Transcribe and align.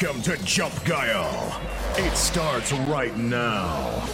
Welcome 0.00 0.22
to 0.22 0.36
Jump 0.44 0.84
Guile. 0.84 1.60
It 1.96 2.14
starts 2.16 2.72
right 2.72 3.16
now. 3.16 4.06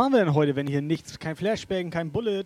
Machen 0.00 0.14
wir 0.14 0.24
denn 0.24 0.32
heute, 0.32 0.56
wenn 0.56 0.66
hier 0.66 0.80
nichts, 0.80 1.18
kein 1.18 1.36
Flashbang, 1.36 1.90
kein 1.90 2.10
Bullet? 2.10 2.44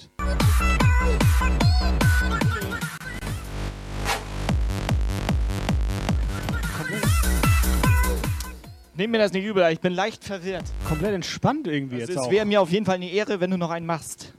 Nehm 8.96 9.10
mir 9.12 9.18
das 9.18 9.32
nicht 9.32 9.44
übel, 9.44 9.64
ich 9.70 9.78
bin 9.78 9.92
leicht 9.92 10.24
verwirrt. 10.24 10.64
Komplett 10.88 11.14
entspannt 11.14 11.68
irgendwie 11.68 12.00
Also 12.00 12.12
jetzt 12.12 12.22
es 12.24 12.30
wäre 12.32 12.44
mir 12.44 12.60
auf 12.60 12.72
jeden 12.72 12.86
Fall 12.86 12.96
eine 12.96 13.08
Ehre, 13.08 13.38
wenn 13.38 13.52
du 13.52 13.56
noch 13.56 13.70
einen 13.70 13.86
machst. 13.86 14.34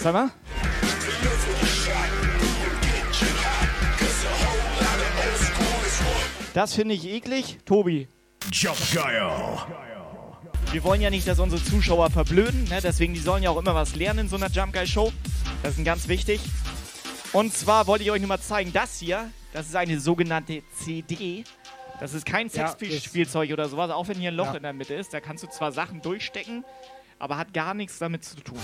Sag 0.00 0.14
mal. 0.14 0.30
Das 6.56 6.72
finde 6.72 6.94
ich 6.94 7.04
eklig. 7.04 7.58
Tobi, 7.66 8.08
Jump 8.50 8.78
Guile. 8.90 9.30
wir 10.72 10.84
wollen 10.84 11.02
ja 11.02 11.10
nicht, 11.10 11.28
dass 11.28 11.38
unsere 11.38 11.62
Zuschauer 11.62 12.08
verblöden, 12.08 12.64
ne? 12.64 12.78
deswegen 12.82 13.12
die 13.12 13.20
sollen 13.20 13.42
ja 13.42 13.50
auch 13.50 13.58
immer 13.58 13.74
was 13.74 13.94
lernen 13.94 14.20
in 14.20 14.28
so 14.30 14.36
einer 14.36 14.48
Jump 14.48 14.72
Guy 14.72 14.86
Show. 14.86 15.12
Das 15.62 15.76
ist 15.76 15.84
ganz 15.84 16.08
wichtig. 16.08 16.40
Und 17.34 17.52
zwar 17.52 17.86
wollte 17.86 18.04
ich 18.04 18.10
euch 18.10 18.20
nur 18.20 18.28
mal 18.28 18.40
zeigen, 18.40 18.72
das 18.72 18.98
hier, 19.00 19.30
das 19.52 19.66
ist 19.66 19.76
eine 19.76 20.00
sogenannte 20.00 20.62
CD. 20.82 21.44
Das 22.00 22.14
ist 22.14 22.24
kein 22.24 22.48
Ja, 22.48 22.68
Sexspielzeug 22.68 23.52
oder 23.52 23.68
sowas, 23.68 23.90
auch 23.90 24.08
wenn 24.08 24.16
hier 24.16 24.30
ein 24.30 24.36
Loch 24.36 24.46
Ja. 24.46 24.54
in 24.54 24.62
der 24.62 24.72
Mitte 24.72 24.94
ist. 24.94 25.12
Da 25.12 25.20
kannst 25.20 25.44
du 25.44 25.48
zwar 25.48 25.72
Sachen 25.72 26.00
durchstecken, 26.00 26.64
aber 27.18 27.36
hat 27.36 27.52
gar 27.52 27.74
nichts 27.74 27.98
damit 27.98 28.24
zu 28.24 28.36
tun. 28.36 28.58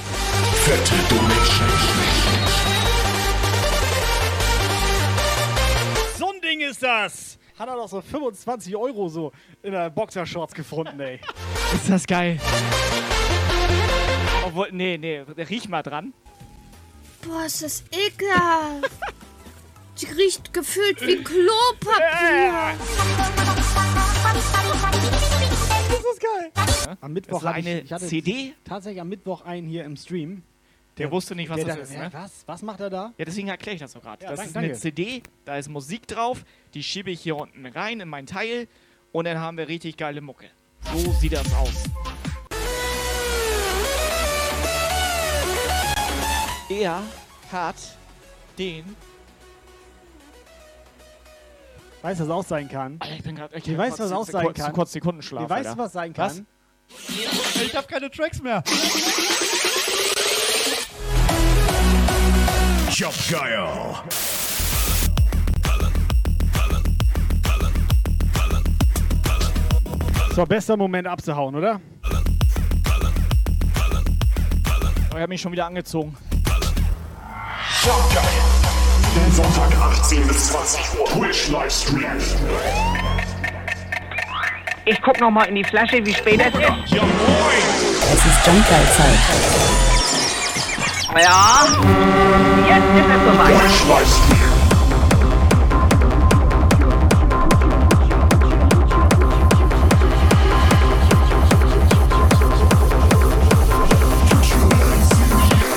So 6.18 6.32
ein 6.32 6.40
Ding 6.40 6.60
ist 6.62 6.82
das! 6.82 7.38
Hat 7.62 7.68
er 7.68 7.76
doch 7.76 7.88
so 7.88 8.00
25 8.00 8.74
Euro 8.74 9.08
so 9.08 9.30
in 9.62 9.70
der 9.70 9.88
Boxershorts 9.88 10.52
gefunden, 10.52 10.98
ey. 10.98 11.20
Ist 11.72 11.88
das 11.88 12.04
geil? 12.08 12.40
Obwohl, 14.44 14.70
nee, 14.72 14.98
nee, 14.98 15.20
riech 15.20 15.68
mal 15.68 15.84
dran. 15.84 16.12
Boah, 17.24 17.44
ist 17.44 17.62
das 17.62 17.84
ekelhaft. 17.92 18.90
Die 20.00 20.06
riecht 20.06 20.52
gefühlt 20.52 21.00
wie 21.02 21.22
Klopapier. 21.22 22.74
Das 25.88 26.14
ist 26.14 26.20
geil. 26.20 26.96
Am 27.00 27.12
Mittwoch 27.12 27.44
hatte 27.44 27.54
eine 27.54 27.78
ich, 27.78 27.84
ich 27.84 27.92
hatte 27.92 28.06
CD? 28.08 28.54
tatsächlich 28.64 29.00
am 29.00 29.08
Mittwoch 29.08 29.42
einen 29.42 29.68
hier 29.68 29.84
im 29.84 29.96
Stream. 29.96 30.42
Der 30.98 31.10
wusste 31.10 31.34
nicht, 31.34 31.48
was 31.48 31.56
der 31.56 31.64
das 31.66 31.76
da- 31.76 31.82
ist, 31.82 31.92
ne? 31.92 32.08
Was? 32.12 32.42
Was 32.46 32.62
macht 32.62 32.80
er 32.80 32.90
da? 32.90 33.12
Ja, 33.16 33.24
deswegen 33.24 33.48
erkläre 33.48 33.74
ich 33.76 33.80
das 33.80 33.94
doch 33.94 34.02
gerade. 34.02 34.22
Ja, 34.24 34.30
das 34.30 34.38
danke, 34.40 34.50
ist 34.50 34.56
eine 34.56 34.66
danke. 34.68 34.80
CD, 34.80 35.22
da 35.44 35.56
ist 35.56 35.68
Musik 35.68 36.06
drauf, 36.06 36.44
die 36.74 36.82
schiebe 36.82 37.10
ich 37.10 37.20
hier 37.22 37.36
unten 37.36 37.64
rein 37.66 38.00
in 38.00 38.08
mein 38.08 38.26
Teil 38.26 38.68
und 39.10 39.24
dann 39.26 39.38
haben 39.38 39.56
wir 39.56 39.68
richtig 39.68 39.96
geile 39.96 40.20
Mucke. 40.20 40.50
So 40.94 41.12
sieht 41.12 41.32
das 41.32 41.46
aus. 41.54 41.84
Er 46.68 47.02
hat 47.50 47.76
den. 48.58 48.96
Weißt 52.02 52.20
du, 52.20 52.24
was 52.24 52.30
auch 52.30 52.44
sein 52.44 52.68
kann? 52.68 52.96
Alter, 53.00 53.14
ich 53.14 53.22
bin 53.22 53.36
gerade. 53.36 53.58
Ihr 53.58 53.78
weißt, 53.78 53.98
was 53.98 54.12
auch 54.12 54.24
sein 54.26 54.52
kann? 54.54 54.72
Kurz 54.72 54.92
Sekundenschlaf. 54.92 55.48
Weißt, 55.48 55.68
Alter. 55.70 55.82
was 55.82 55.92
sein 55.92 56.12
Was? 56.16 56.36
kann? 56.36 56.46
Ich 57.64 57.76
hab 57.76 57.86
keine 57.88 58.10
Tracks 58.10 58.42
mehr. 58.42 58.62
Guile. 62.98 63.68
So, 70.34 70.44
bester 70.44 70.76
Moment 70.76 71.06
abzuhauen, 71.06 71.54
oder? 71.54 71.80
Oh, 75.10 75.16
er 75.16 75.22
hat 75.22 75.28
mich 75.30 75.40
schon 75.40 75.52
wieder 75.52 75.66
angezogen. 75.66 76.14
Guile. 77.82 78.26
Den 79.14 79.32
Sonntag 79.32 79.74
18 79.74 80.26
bis 80.28 80.52
20 80.52 80.80
Uhr. 80.98 81.06
Twitch 81.06 81.48
Livestream. 81.48 82.04
Ich 84.84 85.00
guck 85.00 85.18
noch 85.18 85.30
mal 85.30 85.44
in 85.44 85.54
die 85.54 85.64
Flasche, 85.64 86.04
wie 86.04 86.12
spät 86.12 86.40
es 86.40 86.54
ist. 86.54 86.92
Es 88.12 88.26
ist 88.26 88.46
Jumpgeil-Zeit. 88.46 89.91
Ja, 91.14 91.66
jetzt 92.66 92.88
ist 92.96 93.04
es 93.04 93.22
soweit. 93.26 93.54
Twitch 93.58 93.84
Livestream. 93.86 94.52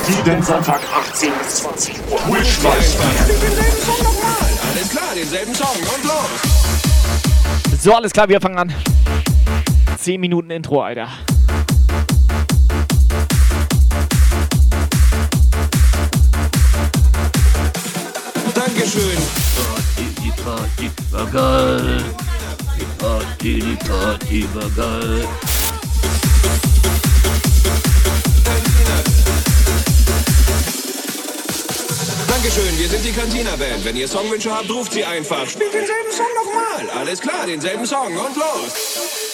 Jeden 0.07 0.41
Sonntag 0.41 0.79
18 1.12 1.31
bis 1.44 1.56
20 1.56 1.96
Uhr. 2.09 2.17
Twitch 2.19 2.63
Livestream. 2.63 3.09
Alles 4.72 4.90
klar, 4.90 5.03
denselben 5.16 5.53
Song 5.53 5.75
und 5.75 6.03
los. 6.06 7.81
So, 7.81 7.94
alles 7.94 8.13
klar, 8.13 8.29
wir 8.29 8.40
fangen 8.40 8.57
an. 8.57 8.73
10 10.00 10.22
Minuten 10.22 10.50
Intro, 10.52 10.81
Alter. 10.81 11.09
Dankeschön. 18.95 19.22
Die 20.23 20.31
Party 20.41 20.91
war 21.11 21.25
geil. 21.28 22.03
Die 22.79 22.85
Party, 22.97 23.59
die 23.59 23.75
Party 23.88 24.47
war 24.53 24.69
geil. 24.69 25.28
Dankeschön, 32.28 32.78
wir 32.78 32.88
sind 32.88 33.03
die 33.03 33.11
Cantina 33.11 33.55
Band. 33.57 33.84
Wenn 33.84 33.97
ihr 33.97 34.07
Songwünsche 34.07 34.53
habt, 34.53 34.69
ruft 34.69 34.94
sie 34.94 35.03
einfach. 35.03 35.45
Spielt 35.50 35.73
denselben 35.73 36.11
Song 36.11 36.25
nochmal. 36.45 36.97
Alles 36.97 37.19
klar, 37.19 37.45
denselben 37.45 37.85
Song 37.85 38.16
und 38.16 38.35
los. 38.38 39.25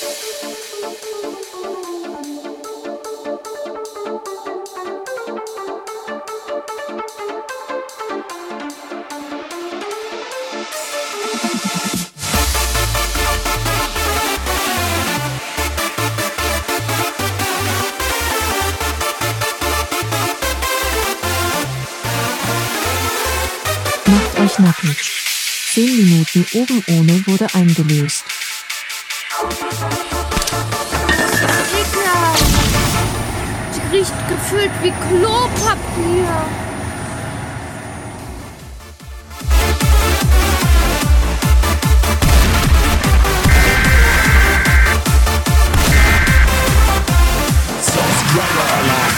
10 25.73 25.85
Minuten 25.85 26.45
oben 26.51 26.83
ohne 26.89 27.25
wurde 27.27 27.47
eingelöst. 27.53 28.25
Ekelhaft. 31.73 32.43
Die 33.73 33.95
riecht 33.95 34.13
gefühlt 34.27 34.71
wie 34.83 34.91
Klopapier. 34.91 36.45
Subscriber 47.81 48.65
Alarm. 48.77 49.10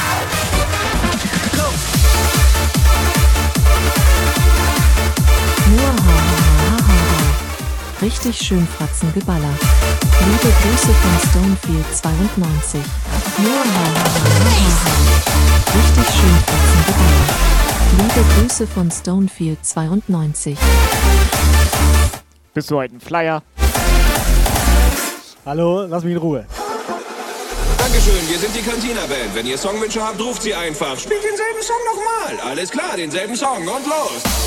richtig 8.04 8.38
schön 8.38 8.68
Fratzen 8.68 9.14
geballert. 9.14 9.60
Liebe 10.26 10.54
Grüße 10.62 10.94
von 10.94 11.30
Stonefield 11.30 11.86
92. 11.96 12.82
Richtig 15.74 16.08
schön 16.14 16.38
Fratzen 16.46 16.82
geballert. 16.88 17.32
Liebe 17.98 18.26
Grüße 18.36 18.68
von 18.68 18.92
Stonefield 18.92 19.66
92. 19.66 20.58
Bist 22.54 22.72
du 22.72 22.78
heute 22.78 22.98
ein 22.98 23.00
Flyer? 23.00 23.42
Hallo, 25.46 25.86
lass 25.86 26.04
mich 26.04 26.14
in 26.14 26.20
Ruhe. 26.20 26.46
Dankeschön, 27.78 28.30
wir 28.30 28.38
sind 28.38 28.54
die 28.54 28.62
Cantina-Band. 28.62 29.34
Wenn 29.34 29.48
ihr 29.48 29.58
Songwünsche 29.58 30.04
habt, 30.04 30.20
ruft 30.20 30.42
sie 30.42 30.54
einfach. 30.54 31.00
Spielt 31.00 31.24
denselben 31.24 31.62
Song 31.62 31.78
nochmal. 31.86 32.52
Alles 32.52 32.70
klar, 32.70 32.98
denselben 32.98 33.36
Song 33.38 33.60
und 33.60 33.86
los. 33.86 34.43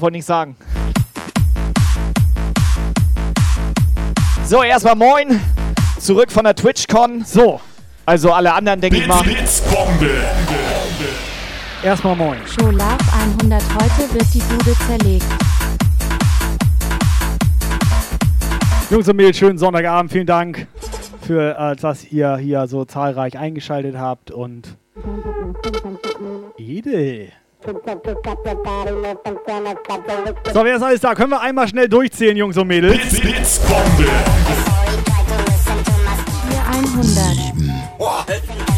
Ich 0.00 0.02
wollte 0.02 0.14
nichts 0.14 0.28
sagen. 0.28 0.56
So, 4.46 4.62
erstmal 4.62 4.96
moin. 4.96 5.38
Zurück 5.98 6.32
von 6.32 6.44
der 6.44 6.54
TwitchCon. 6.54 7.22
So, 7.26 7.60
Also 8.06 8.32
alle 8.32 8.54
anderen, 8.54 8.80
denke 8.80 8.96
ich 8.96 9.06
mal. 9.06 9.22
Blitzbombe. 9.22 10.10
erstmal 11.82 12.16
moin. 12.16 12.38
Scholaf 12.46 12.96
100 13.42 13.62
heute 13.74 14.14
wird 14.14 14.26
die 14.32 14.38
Bude 14.38 14.74
zerlegt. 14.86 15.26
Jungs 18.90 19.06
und 19.06 19.16
Mädels, 19.16 19.36
schönen 19.36 19.58
Sonntagabend. 19.58 20.12
Vielen 20.12 20.26
Dank 20.26 20.66
für, 21.20 21.58
äh, 21.58 21.76
dass 21.76 22.10
ihr 22.10 22.38
hier 22.38 22.66
so 22.68 22.86
zahlreich 22.86 23.36
eingeschaltet 23.38 23.98
habt 23.98 24.30
und 24.30 24.78
Edel. 26.56 27.32
So, 30.52 30.64
wer 30.64 30.76
ist 30.76 30.82
alles 30.82 31.00
da? 31.00 31.14
Können 31.14 31.30
wir 31.30 31.40
einmal 31.40 31.68
schnell 31.68 31.88
durchzählen, 31.88 32.36
Jungs 32.36 32.56
und 32.56 32.68
Mädels? 32.68 32.96
Blitz, 32.96 33.20
Blitzbombe. 33.20 34.06
Hier 36.48 37.98
100. 37.98 38.69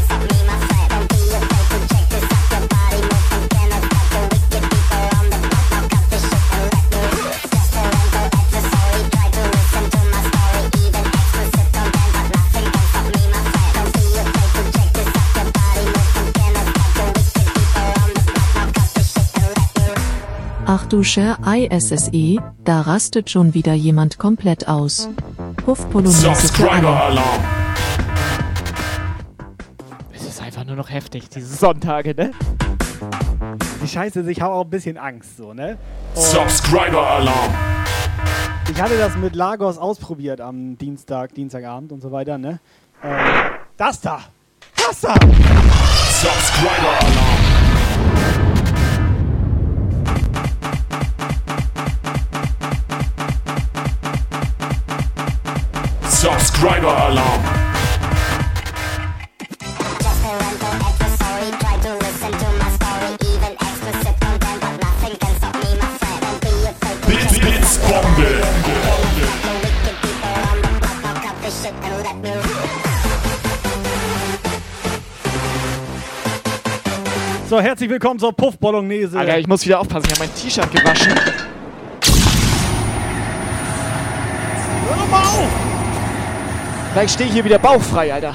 Ach 20.64 20.87
du 20.87 21.03
Scher 21.03 21.38
ISSE, 21.44 22.38
da 22.64 22.82
rastet 22.82 23.31
schon 23.31 23.53
wieder 23.53 23.75
jemand 23.75 24.19
komplett 24.19 24.69
aus. 24.69 25.09
Puff 25.56 25.91
Polonaise 25.91 26.31
für 26.31 26.37
Subscriber 26.37 26.88
alle. 26.88 27.20
Alarm. 27.20 27.44
Es 30.14 30.25
ist 30.25 30.41
einfach 30.41 30.64
nur 30.64 30.76
noch 30.76 30.88
heftig, 30.88 31.29
diese 31.29 31.53
Sonntage, 31.55 32.14
ne? 32.14 32.31
Die 33.82 33.88
Scheiße 33.88 34.31
ich 34.31 34.41
habe 34.41 34.55
auch 34.55 34.64
ein 34.64 34.70
bisschen 34.70 34.97
Angst, 34.97 35.37
so, 35.37 35.53
ne? 35.53 35.76
Subscriber 36.14 37.06
Alarm. 37.06 37.53
Ich 38.70 38.81
hatte 38.81 38.97
das 38.97 39.17
mit 39.17 39.35
Lagos 39.35 39.79
ausprobiert 39.79 40.41
am 40.41 40.79
Dienstag, 40.79 41.35
Dienstagabend 41.35 41.91
und 41.91 42.00
so 42.00 42.12
weiter, 42.12 42.38
ne? 42.38 42.61
Äh, 43.03 43.09
das 43.76 44.00
da! 44.00 44.20
Das 44.76 45.00
da! 45.00 45.14
Subscriber 45.14 46.99
Subscriber 56.62 56.97
Alarm. 56.97 57.43
So, 77.49 77.61
herzlich 77.61 77.91
willkommen 77.91 78.20
zur 78.20 78.32
Puff 78.32 78.56
Bolognese. 78.61 79.19
Alter, 79.19 79.38
ich 79.38 79.49
muss 79.49 79.67
wieder 79.67 79.81
aufpassen, 79.81 80.06
ich 80.06 80.12
habe 80.12 80.29
mein 80.29 80.35
T-Shirt 80.37 80.70
gewaschen. 80.70 81.12
Hör 84.87 84.97
doch 84.97 85.11
mal 85.11 85.23
auf! 85.23 85.73
Gleich 86.92 87.10
stehe 87.10 87.26
ich 87.26 87.34
hier 87.34 87.44
wieder 87.44 87.58
bauchfrei, 87.58 88.12
Alter. 88.12 88.34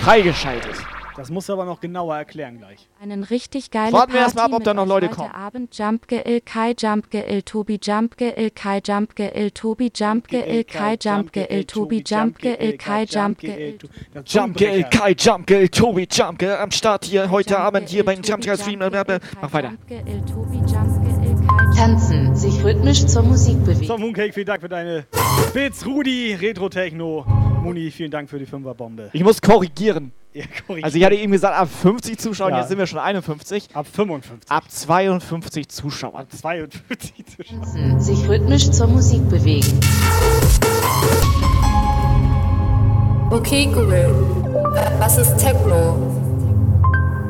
freigeschaltet. 0.00 0.76
Das 1.16 1.30
musst 1.30 1.48
du 1.48 1.54
aber 1.54 1.64
noch 1.64 1.80
genauer 1.80 2.16
erklären 2.16 2.58
gleich. 2.58 2.88
Einen 3.02 3.24
richtig 3.24 3.72
geile 3.72 3.92
Warten 3.92 4.12
wir 4.12 4.20
Party 4.20 4.26
erst 4.26 4.36
mal 4.36 4.44
ab, 4.44 4.52
ob 4.52 4.62
da 4.62 4.72
noch 4.72 4.86
Leute 4.86 5.08
kommen. 5.08 5.32
Abend 5.32 5.76
Jumpge 5.76 6.22
il 6.24 6.40
Kai 6.40 6.74
Jumpge 6.78 7.24
il 7.28 7.42
Tobi 7.42 7.80
Jumpge 7.82 8.32
il 8.36 8.52
Kai 8.52 8.80
Jumpge 8.86 9.32
il 9.34 9.50
Tobi 9.50 9.90
Jumpge 9.92 10.44
il 10.46 10.64
Kai 10.64 10.96
Jumpge 10.96 11.48
il 11.50 11.64
Tobi 11.66 12.04
Jumpge 12.04 12.56
il 12.60 12.78
Kai 12.78 13.04
Jumpge 13.06 13.48
il 13.48 13.78
Jumpgel, 14.14 14.24
Zungenbrecher. 14.24 14.90
Kai 14.90 15.14
Jumpgel, 15.18 15.68
Tobi 15.68 16.06
Jumpgel 16.08 16.56
am 16.56 16.70
Start 16.70 17.06
hier 17.06 17.28
heute 17.28 17.58
Abend 17.58 17.88
hier 17.88 18.04
beim 18.04 18.22
Jumpgel 18.22 18.56
Stream. 18.56 18.78
Mach 18.78 19.52
weiter. 19.52 19.72
Tanzen, 21.78 22.34
sich 22.34 22.64
rhythmisch 22.64 23.06
zur 23.06 23.22
Musik 23.22 23.64
bewegen. 23.64 23.86
So, 23.86 23.96
Mooncake, 23.98 24.32
vielen 24.32 24.46
Dank 24.46 24.60
für 24.62 24.68
deine 24.68 25.04
Bits. 25.54 25.86
Rudi, 25.86 26.34
Retro-Techno. 26.34 27.24
Muni, 27.62 27.92
vielen 27.92 28.10
Dank 28.10 28.28
für 28.28 28.36
die 28.40 28.46
Fünferbombe. 28.46 29.10
Ich 29.12 29.22
muss 29.22 29.40
korrigieren. 29.40 30.10
Ja, 30.34 30.42
korrigiert. 30.66 30.84
Also 30.86 30.98
ich 30.98 31.04
hatte 31.04 31.14
eben 31.14 31.30
gesagt, 31.30 31.56
ab 31.56 31.68
50 31.70 32.18
Zuschauern, 32.18 32.50
Ja. 32.50 32.58
jetzt 32.58 32.68
sind 32.70 32.78
wir 32.78 32.86
schon 32.88 32.98
51. 32.98 33.68
Ab 33.74 33.86
55. 33.86 34.50
Ab 34.50 34.64
52 34.68 35.68
Zuschauern. 35.68 36.26
52 36.28 37.24
Zuschauer. 37.26 37.60
Tanzen, 37.60 38.00
sich 38.00 38.28
rhythmisch 38.28 38.70
zur 38.72 38.88
Musik 38.88 39.28
bewegen. 39.28 39.78
Okay, 43.30 43.66
Google. 43.66 44.12
Was 44.98 45.16
ist 45.16 45.36
Techno? 45.38 46.17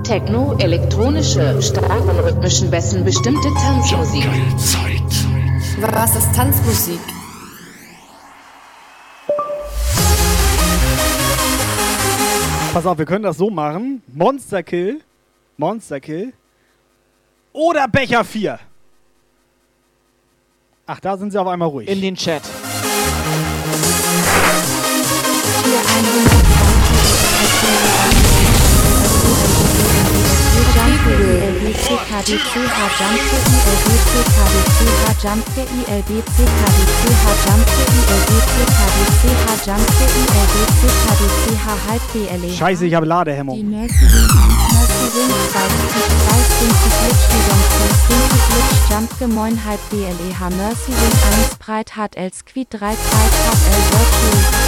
Techno, 0.03 0.57
elektronische, 0.59 1.61
stark 1.63 2.05
von 2.05 2.19
rhythmischen 2.21 2.71
Bässen 2.71 3.05
bestimmte 3.05 3.49
Tanzmusik. 3.55 4.27
Was 5.81 6.17
ist 6.17 6.35
Tanzmusik? 6.35 7.01
Pass 12.73 12.87
auf, 12.87 12.99
wir 12.99 13.07
können 13.07 13.25
das 13.25 13.37
so 13.37 13.51
machen. 13.51 14.03
Monster 14.07 14.63
Kill. 14.63 15.01
Monster 15.57 16.01
Kill. 16.01 16.33
Oder 17.53 17.89
Becher 17.89 18.25
4. 18.25 18.59
Ach, 20.87 21.01
da 21.01 21.17
sind 21.17 21.33
sie 21.33 21.41
auf 21.41 21.49
einmal 21.49 21.69
ruhig. 21.69 21.89
In 21.89 22.01
den 22.01 22.15
Chat. 22.15 22.43
Scheiße, 42.57 42.87
ich 42.87 42.95
habe 42.95 43.07
Die 43.07 43.11
Ladehemmung. 43.11 43.71
Mercy 43.71 43.95
Wing, 44.01 44.29
Mercy 44.75 45.07
Wing 45.15 45.33
2, 45.53 45.59
2, 45.59 46.49
50 46.59 46.93
Glitch, 46.99 47.25
Vidon 47.33 47.63
2, 47.69 48.09
50 48.09 48.49
Glitch, 48.49 48.83
Jump, 48.91 49.09
Halb, 49.65 49.81
BLEH, 49.91 50.51
Mercy 50.57 50.93
Wing 50.93 51.17
1, 51.45 51.59
Breit, 51.59 51.97
Hart, 51.97 52.17
L, 52.17 52.33
Squid, 52.33 52.69
3, 52.71 52.79
Breit, 52.79 52.97
L, 52.97 53.83
Virtual. 53.91 54.68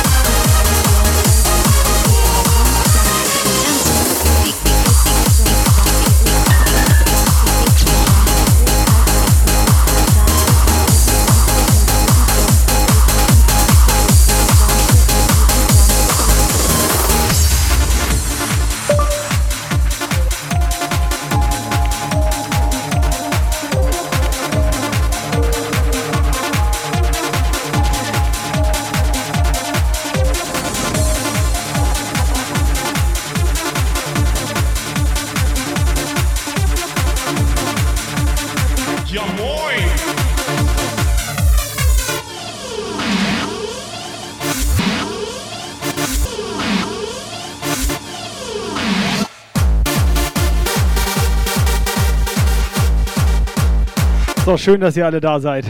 So, 54.50 54.56
schön, 54.56 54.80
dass 54.80 54.96
ihr 54.96 55.06
alle 55.06 55.20
da 55.20 55.38
seid. 55.38 55.64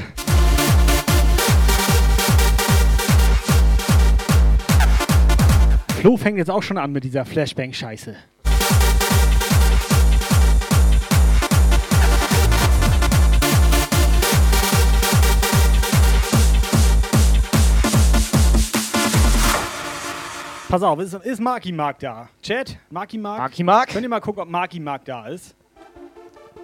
Flo 6.01 6.17
fängt 6.17 6.39
jetzt 6.39 6.51
auch 6.51 6.63
schon 6.63 6.79
an 6.79 6.91
mit 6.91 7.05
dieser 7.05 7.27
Flashbang-Scheiße. 7.27 8.17
Pass 20.71 20.83
auf, 20.83 21.01
ist, 21.01 21.13
ist 21.13 21.41
Marky 21.43 21.73
Mark 21.73 21.99
da? 21.99 22.31
Chat, 22.43 22.79
Marky 22.89 23.19
Mark? 23.19 23.41
Marky 23.41 23.63
Mark? 23.63 23.91
Könnt 23.91 24.05
ihr 24.05 24.09
mal 24.09 24.21
gucken, 24.21 24.41
ob 24.41 24.49
Marky 24.49 24.81
Mark 24.81 25.05
da 25.05 25.27
ist? 25.27 25.55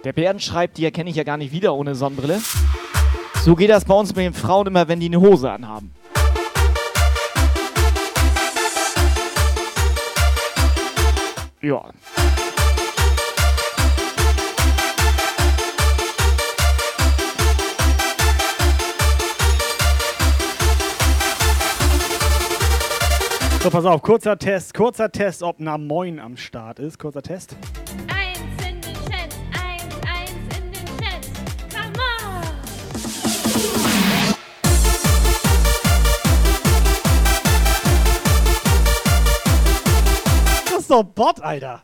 Der 0.03 0.13
Bären 0.13 0.39
schreibt, 0.39 0.77
die 0.77 0.85
erkenne 0.85 1.09
ich 1.09 1.15
ja 1.15 1.23
gar 1.23 1.37
nicht 1.37 1.51
wieder 1.51 1.73
ohne 1.73 1.95
Sonnenbrille. 1.95 2.39
So 3.43 3.55
geht 3.55 3.69
das 3.69 3.85
bei 3.85 3.93
uns 3.93 4.15
mit 4.15 4.25
den 4.25 4.33
Frauen 4.33 4.67
immer, 4.67 4.87
wenn 4.87 4.99
die 4.99 5.07
eine 5.07 5.19
Hose 5.19 5.51
anhaben. 5.51 5.91
Ja. 11.61 11.83
So, 23.63 23.71
pass 23.71 23.85
auf, 23.85 24.01
kurzer 24.01 24.37
Test, 24.37 24.73
kurzer 24.73 25.11
Test, 25.11 25.43
ob 25.43 25.55
Na 25.59 25.77
Moin 25.77 26.19
am 26.19 26.37
Start 26.37 26.79
ist. 26.79 26.99
Kurzer 26.99 27.21
Test. 27.21 27.57
Ist 40.87 40.91
doch 40.91 41.03
Bot, 41.03 41.41
Alter. 41.41 41.81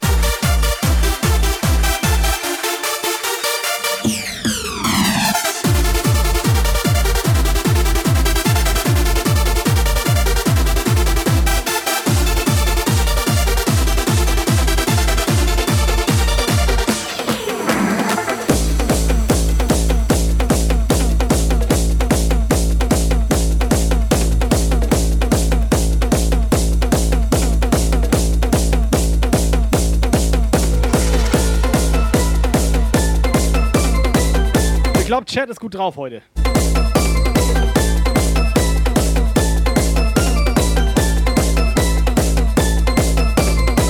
Glaube, 35.13 35.25
Chat 35.25 35.47
ist 35.47 35.59
gut 35.59 35.75
drauf 35.75 35.95
heute. 35.95 36.23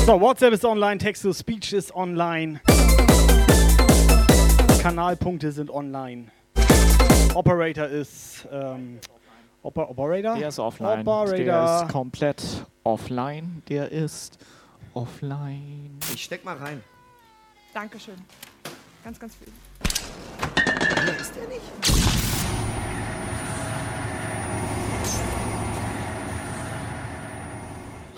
So, 0.06 0.20
WhatsApp 0.20 0.52
ist 0.52 0.66
online, 0.66 0.98
Text-to-Speech 0.98 1.72
ist 1.72 1.96
online. 1.96 2.60
Kanalpunkte 4.82 5.54
sind 5.54 5.72
online. 5.72 6.26
Operator 7.34 7.88
ist. 7.88 8.46
Ähm, 8.52 9.00
Oper 9.62 9.90
Operator? 9.90 10.36
Der 10.36 10.50
ist 10.50 10.60
offline. 10.60 11.08
Operator. 11.08 11.38
Der 11.38 11.84
ist 11.84 11.94
komplett 11.94 12.44
offline. 12.84 13.64
Der 13.70 13.90
ist 13.90 14.40
offline. 14.94 15.98
Ich 16.14 16.26
steck 16.26 16.44
mal 16.44 16.58
rein. 16.58 16.84
Dankeschön. 17.74 18.18
Ganz, 19.06 19.18
ganz 19.18 19.36
viel. 19.36 19.48
Stimmt 21.14 21.20
das 21.20 21.32
denn 21.34 21.50
nicht? 21.50 21.62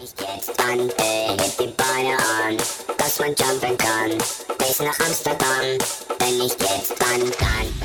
Ich 0.01 0.15
geh 0.15 0.41
zu 0.41 0.53
Tante, 0.53 1.03
heb 1.03 1.57
die 1.57 1.67
Beine 1.67 2.17
an, 2.17 2.57
dass 2.97 3.19
man 3.19 3.35
jumpen 3.35 3.77
kann, 3.77 4.17
bis 4.57 4.79
nach 4.79 4.99
Amsterdam, 4.99 5.77
wenn 6.19 6.41
ich 6.41 6.53
jetzt 6.59 6.95
dann 6.99 7.31
kann. 7.31 7.75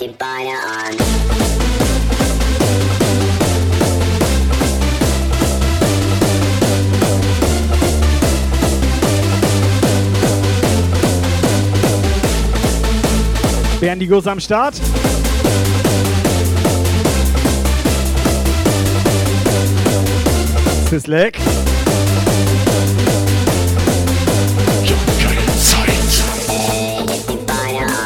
die 0.00 0.08
Beine 0.08 0.50
an. 0.50 0.96
Berndigos 13.80 14.26
am 14.26 14.40
Start. 14.40 14.74
Sislek. 20.90 21.38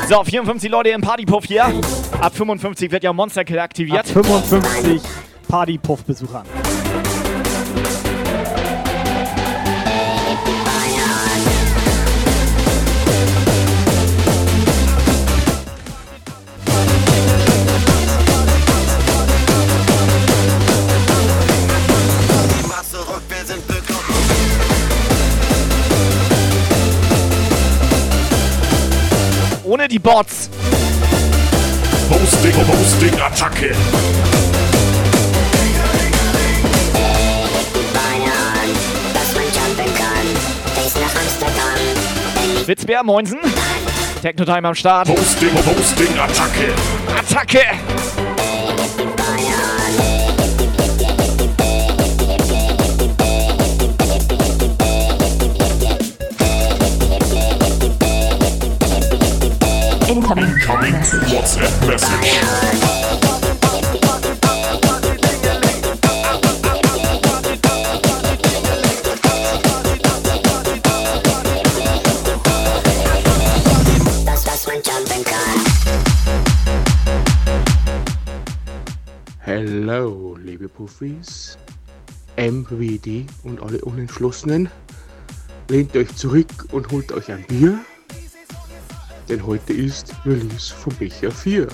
So, 0.09 0.25
54 0.25 0.71
Leute 0.71 0.91
im 0.91 1.01
Partypuff 1.01 1.45
hier. 1.45 1.65
Ab 2.21 2.35
55 2.35 2.91
wird 2.91 3.05
ja 3.05 3.13
Monster 3.13 3.45
Kill 3.45 3.59
aktiviert. 3.59 4.01
Ab 4.01 4.07
55 4.07 5.01
Partypuff-Besuchern. 5.49 6.45
ohne 29.73 29.89
die 29.89 29.99
Bots. 29.99 30.51
Boosting, 32.11 32.53
Boosting, 32.67 33.21
Attacke. 33.23 33.75
Witzbär, 42.67 43.03
Moinsen. 43.03 43.39
Techno-Time 44.21 44.69
am 44.69 44.75
Start. 44.75 45.09
Boosting, 45.09 45.55
Boosting, 45.55 46.19
Attacke. 46.19 46.75
Attacke. 47.19 48.02
Incoming 61.03 61.35
WhatsApp 61.35 61.87
message. 61.89 62.39
Hello, 79.41 80.37
liebe 80.37 80.69
Puffis. 80.69 81.59
MWD 82.37 83.27
und 83.43 83.61
alle 83.61 83.81
Unentschlossenen. 83.81 84.71
Lehnt 85.69 85.97
euch 85.97 86.15
zurück 86.15 86.47
und 86.71 86.93
holt 86.93 87.11
euch 87.11 87.29
ein 87.33 87.45
Bier. 87.49 87.81
Denn 89.29 89.45
heute 89.47 89.73
ist 89.73 90.15
Release 90.25 90.73
von 90.75 90.95
Becher 90.97 91.31
4. 91.31 91.69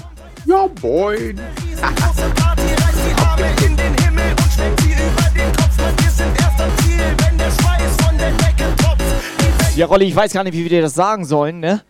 Ja, 0.46 0.68
moin! 0.82 1.38
Ja, 9.76 9.86
Rolli, 9.86 10.06
ich 10.06 10.16
weiß 10.16 10.32
gar 10.32 10.42
nicht, 10.42 10.54
wie 10.54 10.62
wir 10.64 10.68
dir 10.70 10.82
das 10.82 10.94
sagen 10.94 11.24
sollen, 11.24 11.60
ne? 11.60 11.82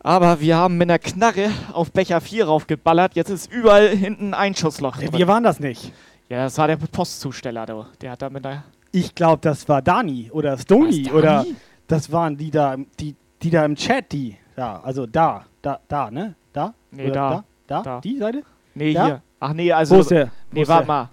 Aber 0.00 0.40
wir 0.40 0.56
haben 0.56 0.78
mit 0.78 0.90
einer 0.90 0.98
Knarre 0.98 1.50
auf 1.72 1.92
Becher 1.92 2.20
4 2.20 2.46
raufgeballert. 2.46 3.14
Jetzt 3.14 3.30
ist 3.30 3.52
überall 3.52 3.88
hinten 3.90 4.34
ein 4.34 4.56
Schussloch. 4.56 4.96
drin. 4.96 5.10
Wir 5.12 5.28
waren 5.28 5.44
das 5.44 5.60
nicht. 5.60 5.92
Ja, 6.28 6.38
das 6.44 6.58
war 6.58 6.66
der 6.66 6.76
Postzusteller, 6.76 7.66
du. 7.66 7.86
Der 8.00 8.10
hat 8.12 8.22
da 8.22 8.30
mit 8.30 8.44
einer. 8.44 8.64
Ich 8.90 9.14
glaube, 9.14 9.38
das 9.42 9.68
war 9.68 9.80
Dani 9.80 10.28
oder 10.32 10.58
Stony 10.58 11.08
oder 11.12 11.46
das 11.86 12.10
waren 12.10 12.36
die 12.36 12.50
da, 12.50 12.74
im- 12.74 12.86
die, 12.98 13.14
die 13.42 13.50
da 13.50 13.64
im 13.64 13.76
Chat, 13.76 14.10
die. 14.10 14.36
Da, 14.56 14.80
also 14.84 15.06
da, 15.06 15.44
da, 15.62 15.80
da, 15.88 16.10
ne? 16.10 16.34
Da? 16.52 16.74
Nee, 16.90 17.04
Oder 17.06 17.12
da. 17.14 17.30
Da? 17.30 17.44
Da? 17.66 17.82
Da. 17.82 18.00
Die 18.00 18.18
Seite? 18.18 18.42
Nee, 18.74 18.92
Da? 18.92 19.04
hier. 19.06 19.22
Ach 19.40 19.52
nee, 19.52 19.72
also. 19.72 19.96
Wo 19.96 20.00
ist 20.00 20.10
der? 20.10 20.26
Wo 20.26 20.30
Nee, 20.60 20.68
warte 20.68 20.86
mal. 20.86 21.08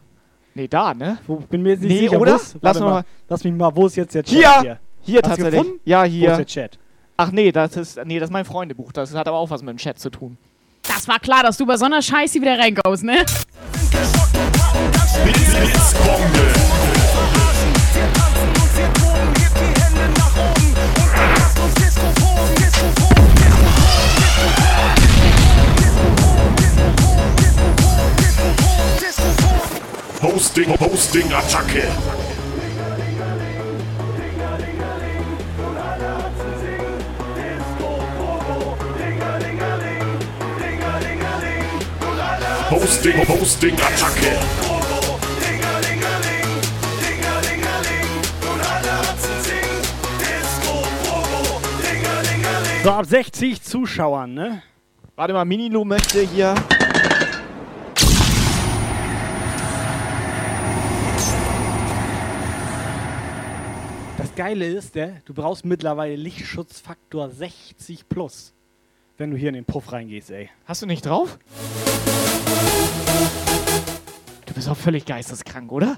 Nee, 0.55 0.67
da, 0.67 0.93
ne? 0.93 1.17
Wo, 1.25 1.35
bin 1.37 1.61
mir 1.61 1.69
jetzt 1.69 1.81
nicht 1.81 1.91
Nee, 1.93 1.99
sicher. 2.07 2.19
oder? 2.19 2.33
Wo 2.33 2.35
ist, 2.37 2.57
Lass 2.61 2.79
mal- 2.79 2.89
mal. 2.89 3.03
Lass 3.29 3.43
mich 3.43 3.53
mal, 3.53 3.75
wo 3.75 3.85
ist 3.87 3.95
jetzt 3.95 4.13
der 4.15 4.23
Chat 4.23 4.37
Hier! 4.37 4.61
hier? 4.61 4.79
Hier 5.01 5.21
tatsächlich. 5.21 5.51
gefunden? 5.61 5.79
Ja, 5.85 6.01
Wo 6.03 6.07
hier. 6.07 6.31
ist 6.31 6.37
der 6.37 6.45
Chat? 6.45 6.79
Ach 7.17 7.31
nee, 7.31 7.51
das 7.51 7.75
ist. 7.77 7.99
Nee, 8.05 8.19
das 8.19 8.29
ist 8.29 8.33
mein 8.33 8.45
Freundebuch. 8.45 8.91
Das 8.91 9.13
hat 9.15 9.27
aber 9.27 9.37
auch 9.37 9.49
was 9.49 9.61
mit 9.61 9.69
dem 9.69 9.77
Chat 9.77 9.99
zu 9.99 10.09
tun. 10.09 10.37
Das 10.83 11.07
war 11.07 11.19
klar, 11.19 11.43
dass 11.43 11.57
du 11.57 11.65
bei 11.65 11.77
so 11.77 11.85
einer 11.85 12.01
Scheiße 12.01 12.41
wieder 12.41 12.57
reinkommst, 12.57 13.03
ne? 13.03 13.17
Hosting, 30.39 30.69
Hosting, 30.79 31.27
Attacke. 31.33 31.83
Hosting, 42.69 43.17
Hosting, 43.27 43.75
Attacke. 43.75 44.39
So, 52.81 52.91
ab 52.91 53.05
60 53.05 53.61
Zuschauern, 53.61 54.33
ne? 54.33 54.63
Warte 55.17 55.33
mal, 55.33 55.43
Minilu 55.43 55.83
möchte 55.83 56.21
hier. 56.21 56.55
Geile 64.39 64.67
ist, 64.67 64.95
ne? 64.95 65.21
du 65.25 65.33
brauchst 65.33 65.65
mittlerweile 65.65 66.15
Lichtschutzfaktor 66.15 67.29
60 67.29 68.07
plus, 68.07 68.53
wenn 69.17 69.31
du 69.31 69.35
hier 69.35 69.49
in 69.49 69.55
den 69.55 69.65
Puff 69.65 69.91
reingehst, 69.91 70.31
ey. 70.31 70.49
Hast 70.63 70.81
du 70.81 70.85
nicht 70.85 71.05
drauf? 71.05 71.37
Du 74.45 74.53
bist 74.53 74.69
auch 74.69 74.77
völlig 74.77 75.05
geisteskrank, 75.05 75.69
oder? 75.73 75.97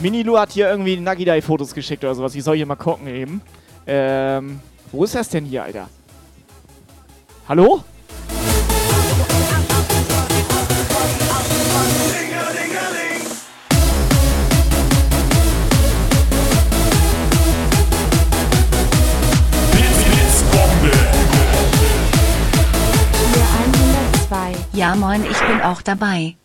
Minilu 0.00 0.38
hat 0.38 0.52
hier 0.52 0.70
irgendwie 0.70 0.96
Nagidai-Fotos 0.96 1.74
geschickt 1.74 2.02
oder 2.02 2.14
sowas. 2.14 2.34
Ich 2.34 2.44
soll 2.44 2.56
hier 2.56 2.64
mal 2.64 2.76
gucken 2.76 3.08
eben. 3.08 3.42
Ähm, 3.86 4.60
wo 4.90 5.04
ist 5.04 5.14
das 5.14 5.28
denn 5.28 5.44
hier, 5.44 5.64
Alter? 5.64 5.90
Hallo? 7.46 7.84
Ja 24.76 24.94
moin, 24.94 25.24
ich 25.24 25.40
bin 25.40 25.62
auch 25.62 25.80
dabei. 25.80 26.36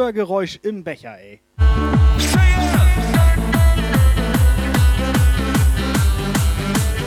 Rührgeräusch 0.00 0.58
im 0.62 0.82
Becher, 0.82 1.18
ey. 1.18 1.40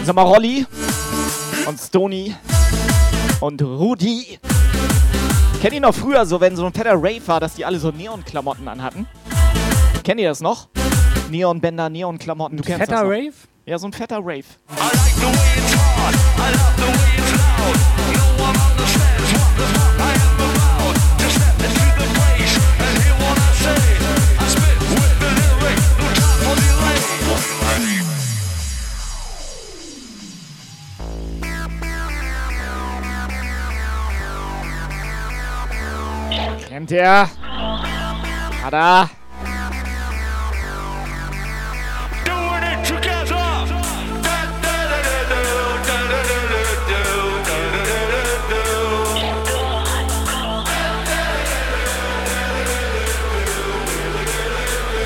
Sag 0.06 0.15
mal, 0.15 0.21
Rolli 0.21 0.67
und 1.65 1.79
Stony 1.79 2.36
und 3.39 3.63
Rudi. 3.63 4.38
Kennt 5.60 5.73
ihr 5.73 5.82
noch 5.82 5.95
früher 5.95 6.23
so, 6.27 6.39
wenn 6.39 6.56
so 6.56 6.67
ein 6.67 6.73
fetter 6.73 6.93
Rave 6.93 7.21
war, 7.25 7.39
dass 7.39 7.56
die 7.56 7.65
alle 7.65 7.79
so 7.79 7.89
Neon-Klamotten 7.89 8.67
anhatten? 8.67 9.08
Kennt 10.03 10.19
ihr 10.19 10.29
das 10.29 10.41
noch? 10.41 10.67
Neonbänder, 11.32 11.89
Neon-Klamotten, 11.89 12.58
du 12.58 12.63
kennst 12.63 12.82
Fetter 12.82 12.91
das 12.91 13.03
noch. 13.03 13.10
Rave? 13.10 13.34
Ja, 13.65 13.79
so 13.79 13.88
ein 13.88 13.93
fetter 13.93 14.19
Rave. 14.19 14.43
Kennt 36.73 36.89
ihr? 36.89 37.29
Hat 38.63 38.73
er? 38.73 39.07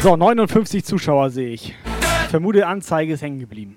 So, 0.01 0.15
59 0.15 0.86
Zuschauer 0.86 1.30
sehe 1.32 1.49
ich. 1.49 1.75
Ich 2.23 2.30
vermute, 2.30 2.65
Anzeige 2.65 3.12
ist 3.12 3.21
hängen 3.21 3.39
geblieben. 3.39 3.75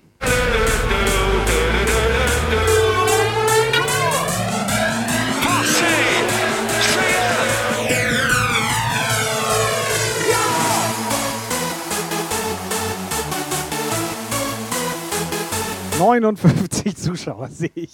Neunundfünfzig 16.01 16.97
Zuschauer 16.97 17.47
sehe 17.49 17.69
ich. 17.75 17.91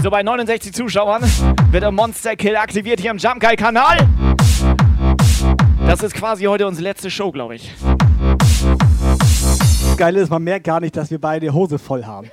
So, 0.00 0.10
bei 0.10 0.22
69 0.22 0.72
Zuschauern 0.72 1.24
wird 1.72 1.82
der 1.82 1.90
Monster 1.90 2.36
Kill 2.36 2.54
aktiviert 2.54 3.00
hier 3.00 3.10
im 3.10 3.18
Jump 3.18 3.40
Guy 3.40 3.56
Kanal. 3.56 3.98
Das 5.88 6.02
ist 6.02 6.12
quasi 6.14 6.44
heute 6.44 6.66
unsere 6.66 6.84
letzte 6.84 7.10
Show, 7.10 7.32
glaube 7.32 7.54
ich. 7.54 7.72
Das 9.82 9.96
Geile 9.96 10.20
ist, 10.20 10.28
man 10.28 10.42
merkt 10.42 10.64
gar 10.66 10.80
nicht, 10.80 10.94
dass 10.94 11.10
wir 11.10 11.18
beide 11.18 11.50
Hose 11.54 11.78
voll 11.78 12.04
haben. 12.04 12.30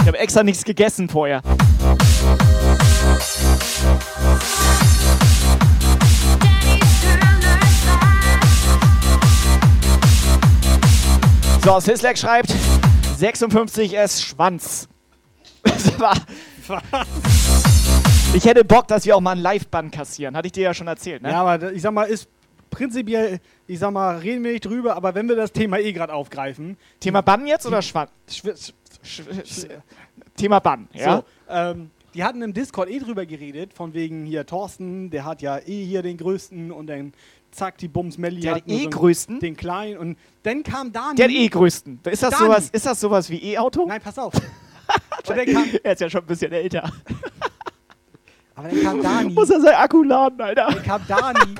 Ich 0.00 0.06
habe 0.06 0.18
extra 0.18 0.42
nichts 0.42 0.64
gegessen 0.64 1.10
vorher. 1.10 1.42
So, 11.64 11.80
Sislek 11.80 12.18
schreibt 12.18 12.52
56S 13.18 14.22
Schwanz. 14.22 14.88
Das 15.64 15.98
war- 15.98 16.14
ich 18.34 18.44
hätte 18.44 18.64
Bock, 18.64 18.88
dass 18.88 19.06
wir 19.06 19.16
auch 19.16 19.20
mal 19.20 19.32
einen 19.32 19.42
Live-Bann 19.42 19.90
kassieren. 19.90 20.36
Hatte 20.36 20.46
ich 20.46 20.52
dir 20.52 20.64
ja 20.64 20.74
schon 20.74 20.86
erzählt, 20.86 21.22
ne? 21.22 21.30
Ja, 21.30 21.42
aber 21.42 21.72
ich 21.72 21.82
sag 21.82 21.92
mal, 21.92 22.04
ist 22.04 22.28
prinzipiell, 22.70 23.40
ich 23.66 23.78
sag 23.78 23.92
mal, 23.92 24.18
reden 24.18 24.42
wir 24.44 24.52
nicht 24.52 24.66
drüber, 24.66 24.96
aber 24.96 25.14
wenn 25.14 25.28
wir 25.28 25.36
das 25.36 25.52
Thema 25.52 25.78
eh 25.78 25.92
gerade 25.92 26.12
aufgreifen. 26.12 26.76
Thema 27.00 27.22
Bann 27.22 27.46
jetzt 27.46 27.66
oder 27.66 27.80
Schwanz? 27.80 28.10
Thema 30.36 30.58
Bann, 30.58 30.88
ja? 30.92 31.18
So, 31.18 31.24
ähm, 31.48 31.90
die 32.14 32.24
hatten 32.24 32.42
im 32.42 32.52
Discord 32.52 32.90
eh 32.90 32.98
drüber 32.98 33.26
geredet, 33.26 33.72
von 33.72 33.94
wegen 33.94 34.24
hier 34.24 34.46
Thorsten, 34.46 35.10
der 35.10 35.24
hat 35.24 35.42
ja 35.42 35.58
eh 35.58 35.84
hier 35.84 36.02
den 36.02 36.16
größten 36.16 36.70
und 36.72 36.86
dann 36.86 37.12
zack, 37.50 37.78
die 37.78 37.88
Bums 37.88 38.18
Melli 38.18 38.40
Der 38.40 38.52
hat 38.52 38.62
hat 38.62 38.68
nur 38.68 38.78
eh 38.78 38.84
so 38.84 38.90
größten? 38.90 39.40
Den 39.40 39.56
kleinen 39.56 39.98
und 39.98 40.18
dann 40.42 40.62
kam 40.62 40.92
Dani. 40.92 41.16
Der 41.16 41.26
hat 41.26 41.32
eh 41.32 41.48
größten. 41.48 42.00
Ist 42.10 42.22
das, 42.22 42.30
Dani. 42.30 42.46
sowas, 42.46 42.70
ist 42.70 42.86
das 42.86 43.00
sowas 43.00 43.30
wie 43.30 43.52
E-Auto? 43.52 43.86
Nein, 43.86 44.00
pass 44.00 44.18
auf. 44.18 44.34
und 45.28 45.36
dann 45.36 45.46
kam, 45.46 45.64
er 45.82 45.92
ist 45.92 46.00
ja 46.00 46.10
schon 46.10 46.22
ein 46.22 46.26
bisschen 46.26 46.52
älter. 46.52 46.90
Aber 48.54 48.68
dann 48.68 48.82
kam 48.82 49.02
Dani. 49.02 49.32
Muss 49.32 49.50
er 49.50 49.60
sein 49.60 49.74
Akku 49.74 50.02
laden, 50.02 50.40
Alter. 50.40 50.68
Dann 50.70 50.82
kam 50.82 51.02
Dani. 51.08 51.54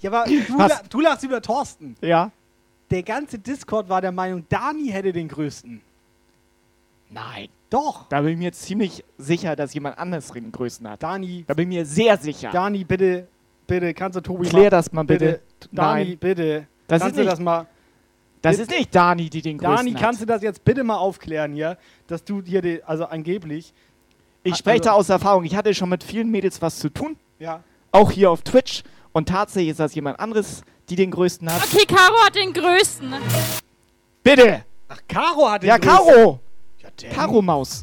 Ja, 0.00 0.10
aber 0.12 0.24
du, 0.30 0.56
la- 0.58 0.80
du 0.88 1.00
lachst 1.00 1.24
über 1.24 1.40
Thorsten. 1.42 1.94
Ja. 2.00 2.30
Der 2.90 3.02
ganze 3.02 3.38
Discord 3.38 3.88
war 3.88 4.00
der 4.00 4.12
Meinung, 4.12 4.44
Dani 4.48 4.88
hätte 4.88 5.12
den 5.12 5.28
größten. 5.28 5.80
Nein. 7.10 7.48
Doch. 7.70 8.08
Da 8.08 8.20
bin 8.20 8.32
ich 8.32 8.38
mir 8.38 8.52
ziemlich 8.52 9.04
sicher, 9.18 9.54
dass 9.54 9.74
jemand 9.74 9.98
anderes 9.98 10.28
den 10.32 10.50
größten 10.50 10.88
hat. 10.88 11.02
Dani, 11.02 11.44
Da 11.46 11.54
bin 11.54 11.70
ich 11.70 11.78
mir 11.78 11.86
sehr 11.86 12.16
sicher. 12.16 12.50
Dani, 12.50 12.82
bitte, 12.84 13.28
bitte, 13.66 13.94
kannst 13.94 14.16
du 14.16 14.20
Tobi 14.20 14.48
Klär 14.48 14.70
das 14.70 14.90
mal 14.92 15.04
bitte. 15.04 15.40
Dani, 15.70 16.04
Nein. 16.10 16.18
bitte. 16.18 16.66
Das 16.88 17.00
kannst 17.00 17.12
ist 17.12 17.16
du 17.18 17.20
nicht- 17.22 17.32
das 17.32 17.40
mal. 17.40 17.66
Das 18.42 18.58
ist 18.58 18.70
nicht 18.70 18.94
Dani, 18.94 19.28
die 19.28 19.42
den 19.42 19.58
größten 19.58 19.76
Dani, 19.76 19.92
hat. 19.92 20.00
kannst 20.00 20.22
du 20.22 20.26
das 20.26 20.42
jetzt 20.42 20.64
bitte 20.64 20.82
mal 20.82 20.96
aufklären 20.96 21.52
hier, 21.52 21.76
dass 22.06 22.24
du 22.24 22.40
dir, 22.40 22.62
die, 22.62 22.82
also 22.82 23.04
angeblich. 23.04 23.72
Ich 24.42 24.56
spreche 24.56 24.80
da 24.80 24.90
also- 24.90 25.00
aus 25.00 25.08
Erfahrung. 25.10 25.44
Ich 25.44 25.54
hatte 25.54 25.74
schon 25.74 25.88
mit 25.88 26.02
vielen 26.02 26.30
Mädels 26.30 26.60
was 26.62 26.78
zu 26.78 26.88
tun. 26.88 27.16
Ja. 27.38 27.62
Auch 27.92 28.10
hier 28.10 28.30
auf 28.30 28.42
Twitch. 28.42 28.82
Und 29.12 29.28
tatsächlich 29.28 29.70
ist 29.70 29.80
das 29.80 29.94
jemand 29.94 30.20
anderes, 30.20 30.62
die 30.88 30.96
den 30.96 31.10
größten 31.10 31.52
hat. 31.52 31.62
Okay, 31.64 31.84
Caro 31.86 32.14
hat 32.24 32.34
den 32.36 32.52
größten. 32.52 33.14
Bitte! 34.22 34.64
Ach, 34.88 34.98
Caro 35.08 35.50
hat 35.50 35.62
den 35.62 35.68
Ja, 35.68 35.78
größten. 35.78 36.06
Caro! 36.06 36.40
damn. 37.00 37.12
Caro 37.12 37.42
Maus. 37.42 37.82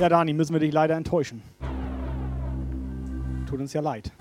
Ja, 0.00 0.08
Dani, 0.08 0.32
müssen 0.32 0.54
wir 0.54 0.60
dich 0.60 0.72
leider 0.72 0.96
enttäuschen. 0.96 1.42
Tut 3.46 3.60
uns 3.60 3.72
ja 3.72 3.80
leid. 3.80 4.12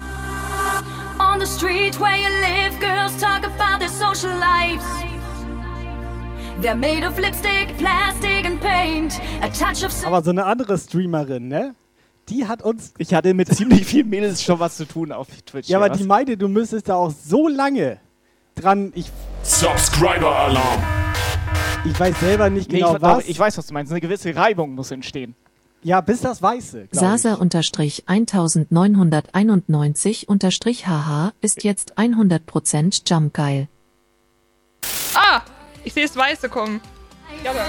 On 1.39 1.45
the 1.45 1.51
street 1.51 1.97
where 2.01 2.17
you 2.17 2.27
live, 2.41 2.77
girls 2.81 3.15
talk 3.17 3.45
about 3.45 3.79
their 3.79 3.87
social 3.87 4.29
lives. 4.29 4.83
They're 6.59 6.75
made 6.75 7.05
of 7.05 7.17
lipstick, 7.17 7.77
plastic, 7.77 8.45
and 8.45 8.59
paint. 8.59 9.21
A 9.41 9.47
touch 9.47 9.85
of 9.85 10.05
Aber 10.05 10.21
so 10.21 10.31
eine 10.31 10.45
andere 10.45 10.77
Streamerin, 10.77 11.47
ne? 11.47 11.75
Die 12.27 12.45
hat 12.45 12.61
uns. 12.61 12.93
Ich 12.97 13.13
hatte 13.13 13.33
mit 13.33 13.47
ziemlich 13.55 13.85
vielen 13.85 14.09
Mädels 14.09 14.43
schon 14.43 14.59
was 14.59 14.75
zu 14.75 14.85
tun 14.85 15.13
auf 15.13 15.29
Twitch. 15.45 15.69
Ja, 15.69 15.77
aber 15.77 15.91
was? 15.91 15.97
die 15.97 16.03
meinte, 16.03 16.35
du 16.35 16.49
müsstest 16.49 16.89
da 16.89 16.95
auch 16.95 17.11
so 17.11 17.47
lange 17.47 18.01
dran. 18.55 18.91
Ich, 18.93 19.09
Subscriber 19.41 20.35
Alarm. 20.35 20.83
ich 21.85 21.97
weiß 21.97 22.19
selber 22.19 22.49
nicht 22.49 22.69
Nee, 22.69 22.79
genau 22.79 22.95
ich, 22.95 23.01
doch, 23.01 23.17
was. 23.19 23.29
ich 23.29 23.39
weiß, 23.39 23.57
was 23.57 23.67
du 23.67 23.73
meinst. 23.73 23.93
Eine 23.93 24.01
gewisse 24.01 24.35
Reibung 24.35 24.75
muss 24.75 24.91
entstehen. 24.91 25.35
Ja, 25.83 26.01
bis 26.01 26.21
das 26.21 26.41
Weiße. 26.41 26.87
Sasa 26.91 27.35
unterstrich 27.35 28.05
1991 28.07 30.27
unterstrich 30.29 30.87
HH 30.87 31.33
ist 31.41 31.63
jetzt 31.63 31.97
100% 31.97 33.09
Jumpgeil. 33.09 33.67
Ah, 35.13 35.41
ich 35.83 35.93
sehe 35.93 36.05
das 36.05 36.15
Weiße 36.15 36.47
kommen. 36.49 36.81
Ja, 37.43 37.51
aber. 37.51 37.67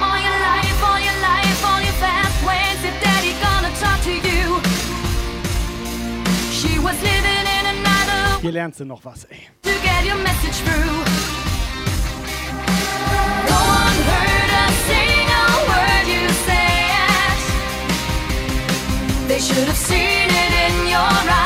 All 0.00 0.18
your 0.18 0.40
life, 0.40 0.84
all 0.84 1.00
your 1.00 1.20
life, 1.22 1.42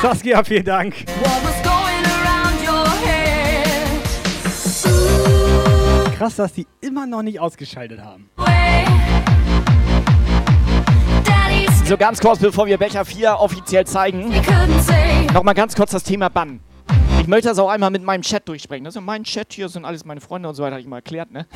Saskia, 0.02 0.44
vielen 0.44 0.64
Dank. 0.64 0.94
Krass, 6.16 6.36
dass 6.36 6.52
die 6.52 6.66
immer 6.80 7.06
noch 7.06 7.22
nicht 7.22 7.40
ausgeschaltet 7.40 8.00
haben. 8.00 8.30
So 11.84 11.96
ganz 11.96 12.20
kurz, 12.20 12.40
bevor 12.40 12.66
wir 12.66 12.78
Becher 12.78 13.04
4 13.04 13.36
offiziell 13.38 13.86
zeigen, 13.86 14.34
nochmal 15.32 15.54
ganz 15.54 15.74
kurz 15.76 15.92
das 15.92 16.02
Thema 16.02 16.28
Bann. 16.28 16.60
Ich 17.20 17.28
möchte 17.28 17.48
das 17.48 17.58
auch 17.58 17.68
einmal 17.68 17.90
mit 17.90 18.02
meinem 18.02 18.22
Chat 18.22 18.48
durchsprechen. 18.48 18.84
Das 18.84 18.92
ist 18.92 18.96
ja 18.96 19.00
mein 19.02 19.24
Chat 19.24 19.52
hier, 19.52 19.68
sind 19.68 19.84
alles 19.84 20.04
meine 20.04 20.20
Freunde 20.20 20.48
und 20.48 20.54
so 20.54 20.62
weiter, 20.62 20.72
habe 20.72 20.80
ich 20.80 20.86
mal 20.86 20.96
erklärt, 20.96 21.30
ne? 21.30 21.46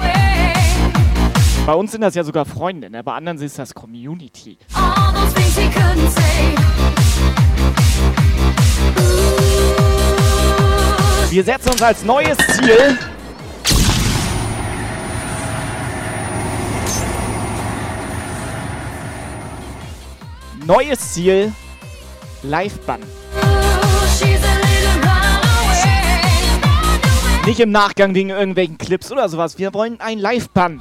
Bei 1.66 1.74
uns 1.74 1.92
sind 1.92 2.00
das 2.00 2.14
ja 2.14 2.24
sogar 2.24 2.46
Freunde, 2.46 2.90
ne? 2.90 3.04
Bei 3.04 3.14
anderen 3.14 3.38
ist 3.40 3.58
das 3.58 3.74
Community. 3.74 4.58
All 4.74 5.12
those 5.12 5.34
things 5.34 5.56
he 5.56 5.68
couldn't 5.68 6.10
say. 6.10 6.54
Wir 11.30 11.44
setzen 11.44 11.70
uns 11.70 11.80
als 11.82 12.02
neues 12.04 12.36
Ziel. 12.38 12.98
Neues 20.66 21.12
Ziel. 21.12 21.52
Live-Bann. 22.42 23.00
Nicht 27.46 27.60
im 27.60 27.70
Nachgang 27.70 28.14
wegen 28.14 28.30
irgendwelchen 28.30 28.76
Clips 28.78 29.12
oder 29.12 29.28
sowas. 29.28 29.58
Wir 29.58 29.72
wollen 29.72 30.00
ein 30.00 30.18
Live-Bann. 30.18 30.80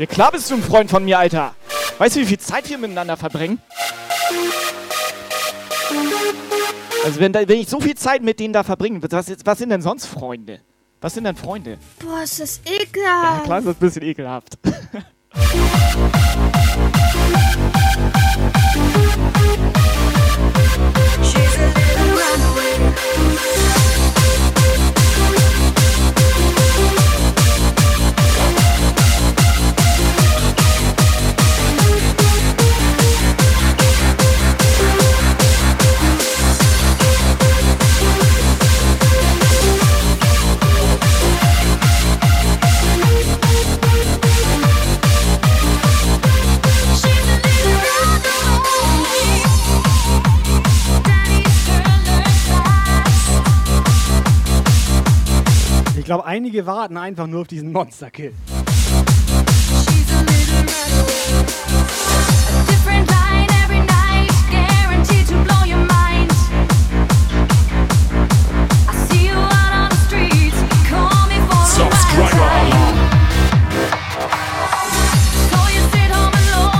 Ja, 0.00 0.06
klar 0.06 0.32
bist 0.32 0.50
du 0.50 0.54
ein 0.54 0.62
Freund 0.62 0.90
von 0.90 1.04
mir, 1.04 1.18
Alter. 1.18 1.54
Weißt 1.98 2.16
du, 2.16 2.20
wie 2.20 2.24
viel 2.24 2.38
Zeit 2.38 2.70
wir 2.70 2.78
miteinander 2.78 3.18
verbringen? 3.18 3.60
Also 7.04 7.20
wenn, 7.20 7.34
da, 7.34 7.46
wenn 7.46 7.58
ich 7.58 7.68
so 7.68 7.80
viel 7.80 7.94
Zeit 7.96 8.22
mit 8.22 8.40
denen 8.40 8.54
da 8.54 8.62
verbringe, 8.62 9.02
was, 9.02 9.30
was 9.44 9.58
sind 9.58 9.68
denn 9.68 9.82
sonst 9.82 10.06
Freunde? 10.06 10.60
Was 11.02 11.12
sind 11.14 11.24
denn 11.24 11.36
Freunde? 11.36 11.76
Boah, 11.98 12.22
ist 12.22 12.40
das 12.40 12.60
Ja, 12.66 12.72
ekelhaft. 12.72 13.44
klar 13.44 13.58
ist 13.58 13.66
das 13.66 13.76
ein 13.76 13.80
bisschen 13.80 14.02
ekelhaft. 14.02 14.58
She's 21.22 21.56
a 21.56 21.66
little 21.66 21.99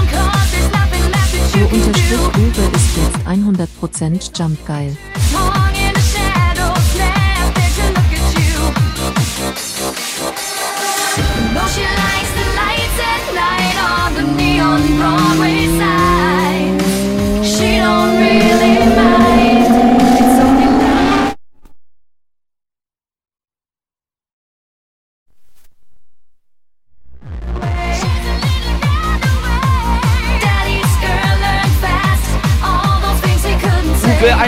'cause 0.09 0.51
there's 0.51 0.71
nothing 0.73 1.07
left 1.13 1.33
that 1.33 1.51
Für 1.53 1.59
you 1.61 1.69
can 1.69 1.85
Unterstrich. 1.85 2.19
Uwe 2.35 2.65
ist 2.75 2.97
jetzt 2.97 3.27
100% 3.27 4.33
Jump 4.37 4.67
geil. 4.67 4.97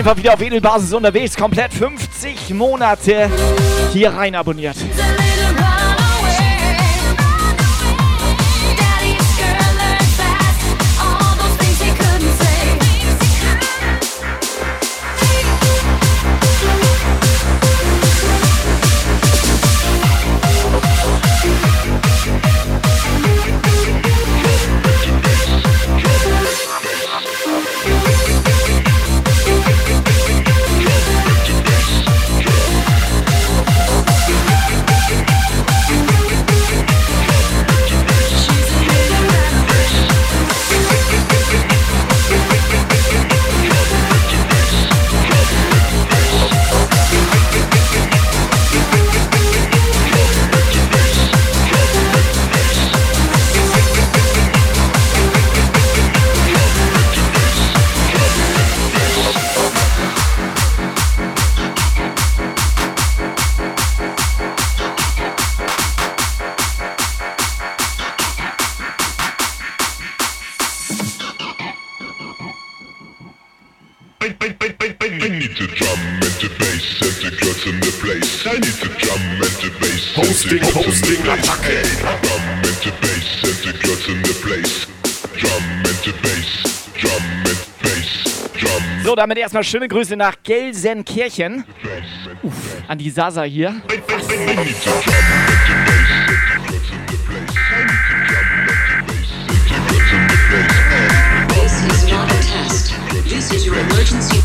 Einfach 0.03 0.17
wieder 0.17 0.35
auf 0.35 0.41
Edelbasis 0.41 0.93
unterwegs, 0.93 1.37
komplett 1.37 1.73
50 1.73 2.51
Monate 2.55 3.31
hier 3.93 4.13
rein 4.13 4.35
abonniert. 4.35 4.77
Damit 89.23 89.39
erstmal 89.39 89.63
schöne 89.63 89.87
Grüße 89.87 90.17
nach 90.17 90.35
Gelsenkirchen. 90.43 91.63
Uff, 92.43 92.83
an 92.89 92.99
die 92.99 93.09
Sasa 93.09 93.45
hier. 93.45 93.69
I 93.69 93.97
need 103.55 103.61
to 103.61 103.71
drum 103.71 103.79
and 103.79 104.42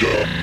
Jam. 0.00 0.39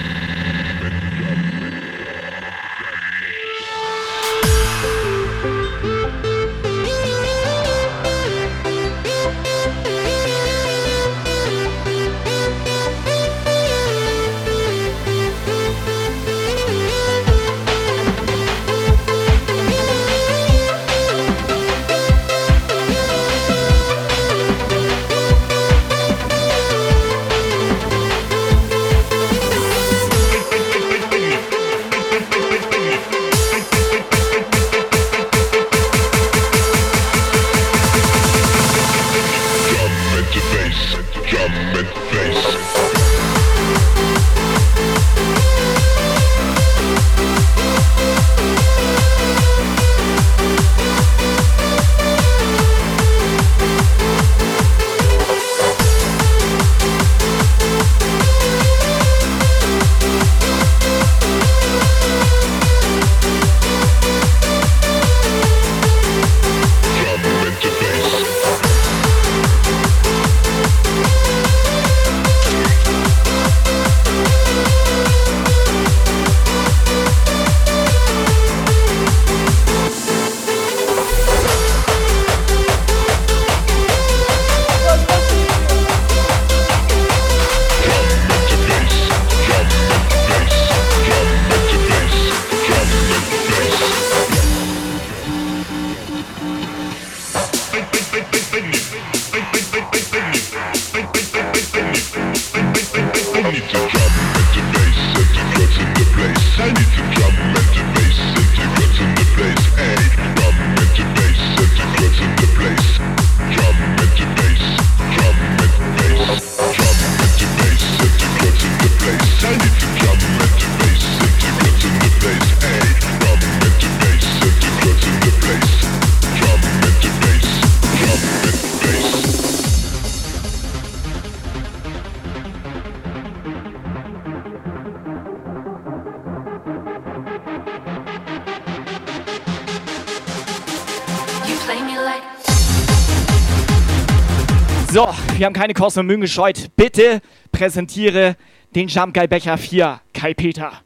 Mühen 145.95 146.21
gescheut. 146.21 146.67
Bitte 146.75 147.21
präsentiere 147.51 148.35
den 148.75 148.87
Jump 148.87 149.13
Guy 149.13 149.27
Becher 149.27 149.57
4, 149.57 150.01
Kai 150.13 150.33
Peter. 150.33 150.81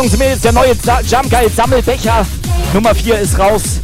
Jungs 0.00 0.14
und 0.14 0.18
Mädels, 0.20 0.40
der 0.40 0.52
neue 0.52 0.74
Sa- 0.76 1.02
Jump 1.02 1.28
Guy 1.28 1.46
Sammelbecher 1.50 2.26
Nummer 2.72 2.94
4 2.94 3.18
ist 3.18 3.38
raus. 3.38 3.80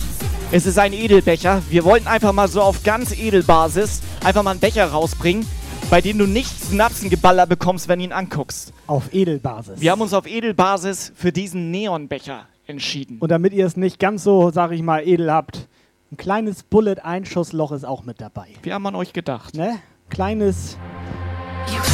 Es 0.51 0.65
ist 0.65 0.79
ein 0.79 0.95
Edelbecher. 0.95 1.61
Wir 1.69 1.85
wollten 1.85 2.07
einfach 2.07 2.33
mal 2.33 2.49
so 2.49 2.63
auf 2.63 2.83
ganz 2.85 3.13
Edelbasis 3.13 4.01
einfach 4.25 4.43
mal 4.43 4.53
einen 4.53 4.61
Becher 4.61 4.87
rausbringen, 4.87 5.47
bei 5.91 6.01
dem 6.01 6.17
du 6.17 6.25
nicht 6.27 6.49
Synapsengeballer 6.65 7.45
bekommst, 7.47 7.89
wenn 7.89 7.99
du 7.99 8.07
ihn 8.07 8.13
anguckst. 8.13 8.73
Auf 8.87 9.13
Edelbasis. 9.13 9.79
Wir 9.83 9.91
haben 9.91 10.01
uns 10.01 10.15
auf 10.15 10.27
Edelbasis 10.27 11.13
für 11.15 11.33
diesen 11.33 11.71
Neonbecher 11.71 12.47
entschieden. 12.67 13.19
Und 13.21 13.31
damit 13.31 13.53
ihr 13.53 13.67
es 13.67 13.77
nicht 13.77 13.99
ganz 13.99 14.25
so, 14.25 14.51
sag 14.51 14.73
ich 14.73 14.81
mal, 14.81 15.07
edel 15.07 15.31
habt, 15.31 15.69
ein 16.11 16.17
kleines 16.17 16.63
Bullet-Einschussloch 16.63 17.73
ist 17.73 17.85
auch 17.85 18.05
mit 18.05 18.23
dabei. 18.23 18.47
Wir 18.63 18.73
haben 18.73 18.87
an 18.87 18.95
euch 18.95 19.13
gedacht. 19.13 19.55
Ne? 19.55 19.81
Kleines, 20.09 20.79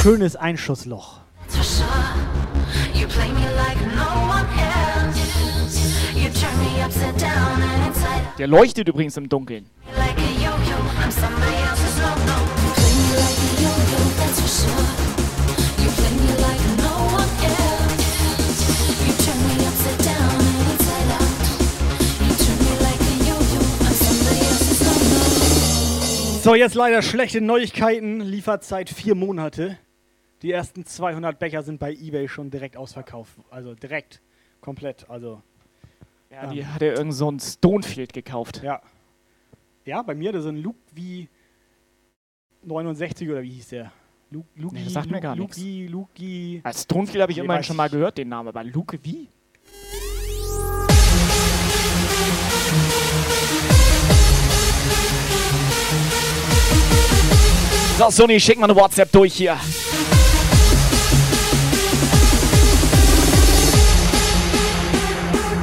schönes 0.00 0.36
Einschussloch. 0.36 1.18
You 2.94 3.08
play 3.08 3.28
me 3.32 3.40
like 3.56 3.91
Der 8.38 8.46
leuchtet 8.46 8.88
übrigens 8.88 9.16
im 9.16 9.28
Dunkeln. 9.28 9.66
So, 26.42 26.56
jetzt 26.56 26.74
leider 26.74 27.02
schlechte 27.02 27.40
Neuigkeiten. 27.40 28.18
Lieferzeit 28.20 28.90
vier 28.90 29.14
Monate. 29.14 29.78
Die 30.42 30.50
ersten 30.50 30.84
200 30.84 31.38
Becher 31.38 31.62
sind 31.62 31.78
bei 31.78 31.92
eBay 31.92 32.26
schon 32.26 32.50
direkt 32.50 32.76
ausverkauft. 32.76 33.34
Also 33.48 33.76
direkt, 33.76 34.20
komplett. 34.60 35.08
Also 35.08 35.40
Ja, 36.32 36.46
die 36.46 36.64
hat 36.66 36.80
er 36.80 36.96
irgend 36.96 37.12
so 37.12 37.30
ein 37.30 37.38
Stonefield 37.38 38.14
gekauft. 38.14 38.62
Ja. 38.62 38.80
Ja, 39.84 40.00
bei 40.02 40.14
mir, 40.14 40.32
das 40.32 40.42
ist 40.44 40.48
ein 40.48 40.56
Luke 40.56 40.78
wie 40.94 41.28
69 42.62 43.28
oder 43.28 43.42
wie 43.42 43.50
hieß 43.50 43.68
der? 43.68 43.92
Luke, 44.30 44.48
Luke, 44.56 44.74
Nee, 44.74 44.84
das 44.84 44.94
sagt 44.94 45.10
mir 45.10 45.20
gar 45.20 45.36
Luke, 45.36 45.60
nichts. 45.60 45.90
Luke, 45.90 46.16
Luke, 46.22 46.60
Als 46.64 46.84
Stonefield 46.84 47.20
habe 47.20 47.32
ich 47.32 47.38
Nee, 47.38 47.44
immerhin 47.44 47.64
schon 47.64 47.76
mal 47.76 47.90
gehört, 47.90 48.16
den 48.16 48.30
Namen, 48.30 48.48
aber 48.48 48.64
Luke 48.64 48.98
wie? 49.02 49.28
So, 57.98 58.10
Sony, 58.10 58.40
schick 58.40 58.58
mal 58.58 58.70
eine 58.70 58.74
WhatsApp 58.74 59.12
durch 59.12 59.34
hier. 59.34 59.58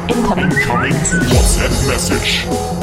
Incoming 0.09 0.49
Incoming 0.49 1.11
WhatsApp 1.29 1.87
message. 1.87 2.78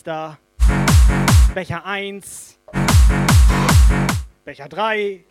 Geiles 0.00 0.04
da? 0.04 0.38
Becher 1.54 1.84
1. 1.84 2.58
Becher 4.44 4.68
3. 4.68 5.24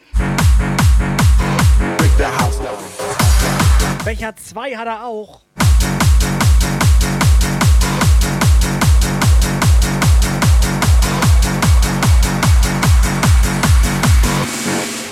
Break 1.97 2.17
the 2.17 2.25
house 2.25 2.57
down. 2.59 2.77
Becher 4.05 4.35
2 4.35 4.75
hat 4.75 4.87
er 4.87 5.05
auch. 5.05 5.41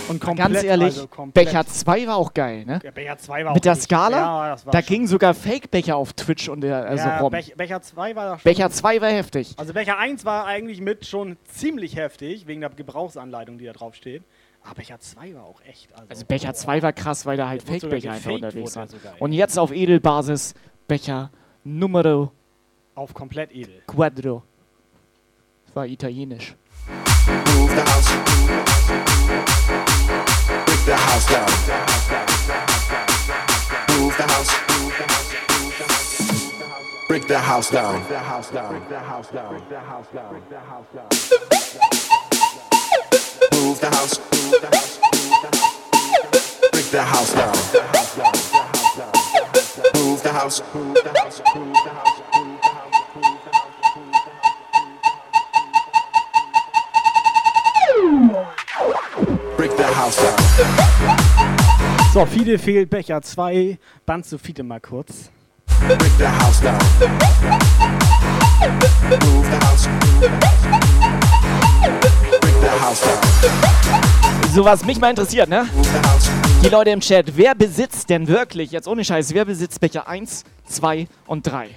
Und 0.10 0.22
komplett, 0.22 0.54
Ganz 0.54 0.64
ehrlich, 0.64 0.86
also 0.86 1.08
komplett. 1.08 1.46
Becher 1.48 1.66
2 1.66 2.08
war 2.08 2.16
auch 2.16 2.34
geil, 2.34 2.66
ne? 2.66 2.80
Ja, 2.84 2.92
Becher 2.92 3.18
2 3.18 3.44
war 3.44 3.52
auch 3.52 3.56
Mit 3.56 3.66
der 3.66 3.74
richtig- 3.74 3.86
Skala, 3.86 4.18
Ja, 4.18 4.50
das 4.52 4.66
war 4.66 4.72
da 4.72 4.82
gingen 4.82 5.08
sogar 5.08 5.34
Fake-Becher 5.34 5.96
auf 5.98 6.14
Twitch 6.14 6.48
und 6.50 6.62
der, 6.62 6.86
also 6.86 7.08
ja, 7.08 7.20
rum. 7.20 7.32
Bech, 7.32 7.56
Becher 7.56 7.82
2 7.82 8.16
war 8.16 8.38
schon 8.40 8.44
Becher 8.44 8.70
2 8.70 9.02
war 9.02 9.10
heftig. 9.10 9.54
Also 9.58 9.74
Becher 9.74 9.98
1 9.98 10.24
war 10.26 10.46
eigentlich 10.46 10.80
mit 10.82 11.06
schon 11.06 11.38
ziemlich 11.46 11.96
heftig, 11.96 12.48
wegen 12.48 12.62
der 12.62 12.70
Gebrauchsanleitung, 12.70 13.58
die 13.58 13.66
da 13.66 13.74
drauf 13.74 13.96
steht. 13.96 14.24
Aber 14.64 14.76
Becher 14.76 15.00
2 15.00 15.34
war 15.36 15.44
auch 15.44 15.62
echt. 15.68 15.94
Also, 15.94 16.06
Also 16.10 16.26
Becher 16.26 16.54
2 16.54 16.82
war 16.82 16.94
krass, 16.94 17.26
weil 17.26 17.38
da 17.38 17.48
halt 17.50 17.64
Fake-Becher 17.64 18.12
einfach 18.12 18.32
unterwegs 18.32 18.76
waren. 18.76 18.90
ey. 18.90 19.12
Und 19.20 19.34
jetzt 19.34 19.58
auf 19.60 19.72
Edelbasis 19.74 20.54
Becher 20.88 21.32
Numero 21.64 22.32
auf 22.96 23.14
komplett 23.14 23.52
edel. 23.52 23.82
Quadro. 23.88 24.44
Das 25.68 25.76
war 25.76 25.86
italienisch. 25.86 26.56
Move 27.56 27.72
the 27.76 27.82
house. 27.82 28.18
Break 30.08 30.86
the 30.86 30.96
house 30.96 31.28
down. 31.28 31.50
Move 33.98 34.16
the 34.18 34.24
house. 34.24 34.52
Break 37.08 37.28
the 37.28 37.40
house 37.40 37.70
down. 37.70 38.00
Move 38.00 38.10
the 38.10 38.20
house. 38.20 38.52
Break 38.52 38.90
the 38.90 39.00
house 39.00 39.28
down. 39.34 39.54
Move 43.54 43.80
the 43.80 43.90
house. 43.90 44.18
Break 46.72 46.92
the 46.92 47.02
house 47.02 47.34
down. 47.34 47.58
So, 47.58 47.78
Fide 47.78 47.92
fehlt 47.92 48.12
Becher 49.82 49.84
2. 49.92 49.98
Band 50.02 50.04
zu 50.24 50.24
Fide 50.24 50.24
mal 50.24 50.24
kurz. 50.24 50.24
Break 50.24 50.24
the 50.24 50.32
house 50.32 50.62
down. 50.62 50.74
Move 51.56 51.84
the 51.84 51.90
house. 51.90 52.47
Break 65.88 66.12
the 66.18 66.28
house 66.28 66.62
down. 66.62 66.80
So, 74.54 74.66
was 74.66 74.84
mich 74.84 75.00
mal 75.00 75.12
interessiert, 75.12 75.48
ne? 75.50 75.70
Die 76.64 76.70
Leute 76.70 76.90
im 76.90 77.00
Chat, 77.00 77.38
wer 77.38 77.54
besitzt 77.56 78.10
denn 78.10 78.28
wirklich, 78.28 78.72
jetzt 78.72 78.88
ohne 78.88 79.06
Scheiß, 79.06 79.34
wer 79.34 79.46
besitzt 79.46 79.80
Becher 79.80 80.08
1, 80.08 80.44
2 80.66 81.08
und 81.28 81.46
3? 81.46 81.70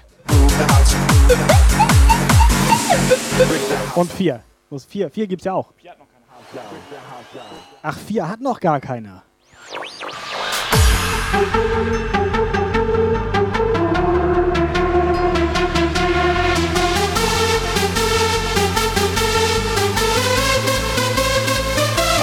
Und 3.95 4.13
vier. 4.13 4.43
Wo 4.69 4.77
ist 4.77 4.91
vier? 4.91 5.11
Vier 5.11 5.27
gibt's 5.27 5.45
ja 5.45 5.53
auch. 5.53 5.73
Ach, 7.83 7.97
vier 7.97 8.29
hat 8.29 8.41
noch 8.41 8.61
gar 8.61 8.79
keiner. 8.79 9.23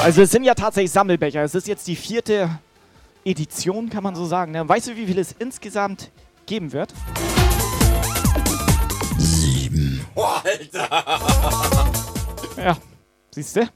Also 0.03 0.21
es 0.21 0.31
sind 0.31 0.43
ja 0.43 0.53
tatsächlich 0.53 0.91
Sammelbecher. 0.91 1.41
Es 1.41 1.55
ist 1.55 1.67
jetzt 1.67 1.87
die 1.87 1.95
vierte 1.95 2.49
Edition, 3.25 3.89
kann 3.89 4.03
man 4.03 4.15
so 4.15 4.25
sagen. 4.25 4.51
Ne? 4.51 4.67
Weißt 4.69 4.87
du, 4.87 4.95
wie 4.95 5.07
viel 5.07 5.17
es 5.17 5.33
insgesamt 5.33 6.11
geben 6.45 6.71
wird? 6.71 6.93
Sieben. 9.17 10.05
Alter! 10.15 11.05
Ja, 12.57 12.75
siehst 13.29 13.55
du? 13.55 13.69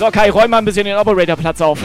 So, 0.00 0.10
Kai, 0.10 0.30
räum 0.30 0.48
mal 0.48 0.56
ein 0.56 0.64
bisschen 0.64 0.86
den 0.86 0.96
Operator-Platz 0.96 1.60
auf. 1.60 1.78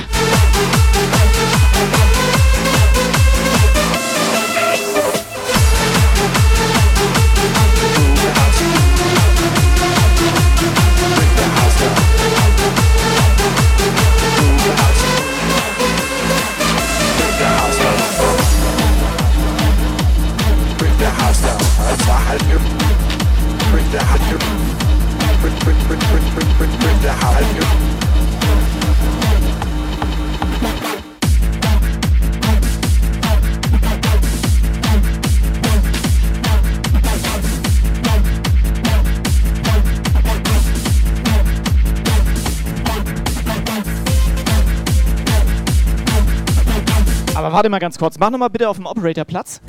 Warte 47.55 47.69
mal 47.69 47.79
ganz 47.79 47.97
kurz. 47.97 48.19
Mach 48.19 48.29
noch 48.29 48.37
mal 48.37 48.49
bitte 48.49 48.67
auf 48.67 48.75
dem 48.75 48.85
Operator-Platz. 48.85 49.61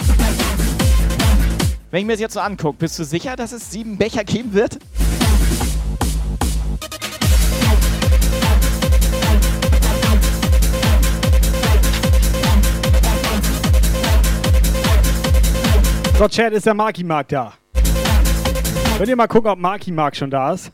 Wenn 1.92 2.00
ich 2.00 2.06
mir 2.06 2.14
das 2.14 2.20
jetzt 2.20 2.34
so 2.34 2.40
angucke, 2.40 2.78
bist 2.78 2.98
du 2.98 3.04
sicher, 3.04 3.36
dass 3.36 3.52
es 3.52 3.70
sieben 3.70 3.96
Becher 3.96 4.24
geben 4.24 4.52
wird? 4.54 4.80
So, 16.18 16.26
Chat, 16.26 16.54
ist 16.54 16.66
der 16.66 16.74
Marky 16.74 17.04
Mark 17.04 17.28
da? 17.28 17.52
Könnt 18.96 19.08
ihr 19.08 19.14
mal 19.14 19.28
gucken, 19.28 19.48
ob 19.48 19.60
Marky 19.60 19.92
Mark 19.92 20.16
schon 20.16 20.30
da 20.30 20.52
ist? 20.54 20.72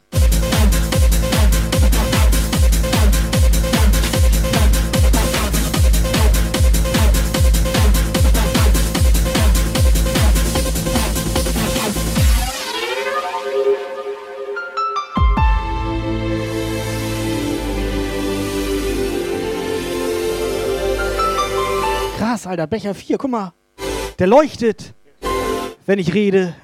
Alter, 22.53 22.67
Becher 22.67 22.95
4, 22.95 23.17
guck 23.17 23.31
mal. 23.31 23.55
Der 24.19 24.27
leuchtet, 24.27 24.93
wenn 25.87 25.99
ich 25.99 26.13
rede. 26.13 26.55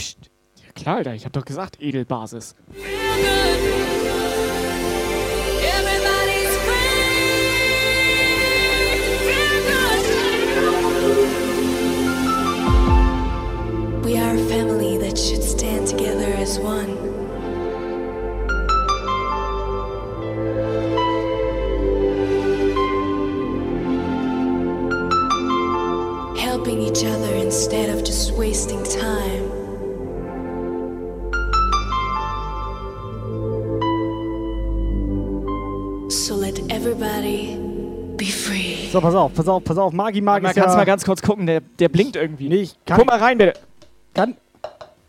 Ja 0.00 0.72
klar, 0.74 0.96
Alter, 0.96 1.14
ich 1.14 1.24
hab 1.24 1.32
doch 1.32 1.44
gesagt, 1.44 1.80
Edelbasis. 1.80 2.56
Helping 26.74 26.90
each 26.90 27.04
other 27.04 27.32
instead 27.36 27.88
of 27.88 28.02
just 28.04 28.32
wasting 28.32 28.82
time. 28.82 29.48
So 36.10 36.34
let 36.34 36.58
everybody 36.70 37.56
be 38.16 38.26
free. 38.26 38.88
So, 38.90 39.00
pass 39.00 39.14
auf, 39.14 39.32
pass 39.34 39.46
auf, 39.46 39.62
pass 39.62 39.78
auf. 39.78 39.92
Mark 39.92 40.20
Man 40.20 40.44
ist 40.44 40.54
kannst 40.54 40.70
ja... 40.70 40.76
mal 40.76 40.84
ganz 40.84 41.04
kurz 41.04 41.22
gucken, 41.22 41.46
der, 41.46 41.60
der 41.60 41.88
blinkt 41.88 42.16
irgendwie. 42.16 42.48
Nee, 42.48 42.62
ich 42.62 42.76
kann... 42.84 42.98
Guck 42.98 43.06
mal 43.06 43.20
rein, 43.20 43.38
bitte. 43.38 43.54
Kann... 44.12 44.36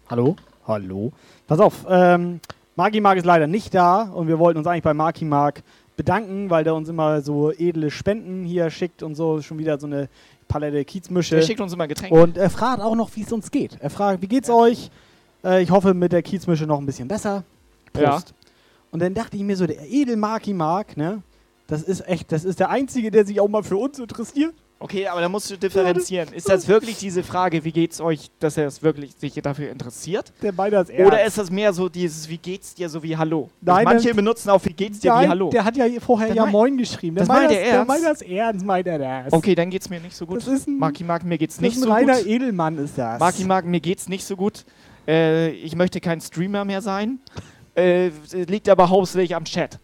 Hallo? 0.08 0.36
Hallo? 0.68 1.12
Pass 1.48 1.60
auf, 1.60 1.86
ähm, 1.90 2.42
Marky 2.76 3.02
Mark 3.02 3.18
ist 3.18 3.26
leider 3.26 3.48
nicht 3.48 3.74
da 3.74 4.04
und 4.04 4.28
wir 4.28 4.38
wollten 4.38 4.60
uns 4.60 4.68
eigentlich 4.68 4.84
bei 4.84 4.94
Marky 4.94 5.26
Mark 5.26 5.64
bedanken, 5.98 6.50
weil 6.50 6.64
der 6.64 6.76
uns 6.76 6.90
immer 6.90 7.22
so 7.22 7.52
edle 7.52 7.90
Spenden 7.90 8.44
hier 8.44 8.70
schickt 8.70 9.02
und 9.02 9.16
so. 9.16 9.42
Schon 9.42 9.58
wieder 9.58 9.80
so 9.80 9.88
eine 9.88 10.10
Palette 10.56 10.86
Kiezmische. 10.86 11.36
Der 11.36 11.42
schickt 11.42 11.60
uns 11.60 11.74
immer 11.74 11.86
Getränke. 11.86 12.16
Und 12.16 12.38
er 12.38 12.50
fragt 12.50 12.82
auch 12.82 12.96
noch, 12.96 13.14
wie 13.18 13.24
es 13.24 13.34
uns 13.34 13.52
geht. 13.52 13.78
Er 13.82 13.90
fragt, 13.90 14.22
wie 14.22 14.28
geht's 14.28 14.50
euch? 14.50 14.90
Äh, 15.44 15.62
ich 15.62 15.70
hoffe, 15.70 15.94
mit 15.94 16.14
der 16.14 16.22
Kiezmische 16.22 16.66
noch 16.66 16.80
ein 16.80 16.86
bisschen 16.86 17.10
besser. 17.10 17.44
Ja. 17.98 18.22
Und 18.90 19.02
dann 19.02 19.14
dachte 19.14 19.36
ich 19.36 19.44
mir 19.44 19.58
so, 19.58 19.68
der 19.68 19.82
edel 19.92 20.16
Marky 20.16 20.54
Mark, 20.54 20.96
ne? 20.96 21.22
Das 21.68 21.82
ist 21.84 22.08
echt, 22.08 22.32
das 22.32 22.46
ist 22.46 22.62
der 22.62 22.70
Einzige, 22.70 23.12
der 23.12 23.26
sich 23.26 23.42
auch 23.42 23.50
mal 23.50 23.64
für 23.64 23.76
uns 23.76 24.00
interessiert. 24.00 24.54
Okay, 24.78 25.08
aber 25.08 25.22
da 25.22 25.30
musst 25.30 25.50
du 25.50 25.58
differenzieren. 25.58 26.34
Ist 26.34 26.50
das 26.50 26.68
wirklich 26.68 26.98
diese 26.98 27.24
Frage, 27.24 27.64
wie 27.64 27.72
geht's 27.72 28.02
euch, 28.02 28.30
dass 28.40 28.58
er 28.58 28.68
es 28.68 28.84
wirklich 28.84 29.16
sich 29.16 29.34
dafür 29.36 29.70
interessiert? 29.72 30.34
Der 30.42 30.52
meint 30.52 30.74
das 30.74 30.90
ernst. 30.90 31.08
Oder 31.08 31.24
ist 31.24 31.38
das 31.38 31.50
mehr 31.50 31.72
so 31.72 31.88
dieses, 31.88 32.28
wie 32.30 32.38
geht's 32.38 32.76
dir, 32.76 32.90
so 32.90 33.02
wie 33.02 33.16
Hallo? 33.16 33.50
Nein, 33.62 33.86
manche 33.86 34.14
benutzen 34.14 34.50
auch, 34.50 34.64
wie 34.66 34.74
geht's 34.74 35.00
dir, 35.00 35.12
wie 35.14 35.16
Nein, 35.16 35.30
Hallo. 35.30 35.50
der 35.50 35.64
hat 35.64 35.78
ja 35.78 35.86
vorher 36.02 36.28
Das 36.28 36.36
ja 36.36 36.44
mein- 36.44 36.52
Moin 36.52 36.78
geschrieben. 36.78 37.16
das 37.16 37.28
meint 37.28 37.44
er 37.52 37.58
Der 37.58 37.66
ernst? 37.68 37.88
meint 37.88 38.04
das 38.06 38.22
ernst, 38.22 38.66
meint 38.66 38.88
er 38.88 39.00
das. 39.00 39.34
Okay, 39.34 39.56
dann 39.56 39.70
geht's 39.70 39.90
mir 39.90 40.00
nicht 40.02 40.16
so 40.16 40.26
gut. 40.26 40.38
Das 40.38 40.48
ist 40.48 40.68
ein- 40.68 40.78
Marki 40.78 41.04
Mark, 41.06 41.24
mir 41.24 41.38
geht's 41.38 41.60
nicht 41.62 41.78
ist 41.78 41.82
ein 41.82 41.84
so 41.86 41.92
reiner 41.92 42.18
gut. 42.18 42.28
Edelmann 42.28 42.78
ist 42.78 42.98
das. 42.98 43.20
Marki 43.20 43.46
Mark, 43.46 43.66
mir 43.66 43.80
geht's 43.80 44.10
nicht 44.10 44.26
so 44.26 44.36
gut. 44.36 44.66
Äh, 45.08 45.52
ich 45.52 45.76
möchte 45.76 46.02
kein 46.02 46.20
Streamer 46.20 46.66
mehr 46.66 46.82
sein. 46.82 47.20
Äh, 47.76 48.10
liegt 48.34 48.68
aber 48.70 48.90
hauptsächlich 48.90 49.36
am 49.36 49.46
Chat. 49.46 49.80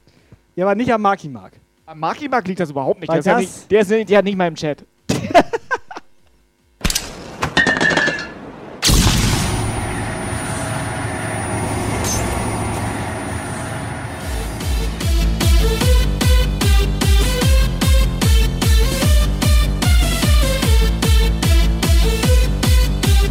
Ja, 0.55 0.65
aber 0.65 0.75
nicht 0.75 0.91
am 0.93 1.01
Marky 1.01 1.29
Mark. 1.29 1.53
An 1.91 1.99
Marki 1.99 2.29
Mark 2.29 2.47
liegt 2.47 2.61
das 2.61 2.69
überhaupt 2.69 3.01
nicht. 3.01 3.11
Der 3.11 3.19
ist, 3.19 3.25
ja 3.25 3.37
nicht 3.37 3.69
der 3.69 3.81
ist 3.81 4.09
ja 4.09 4.21
nicht 4.21 4.37
mal 4.37 4.47
im 4.47 4.55
Chat. 4.55 4.85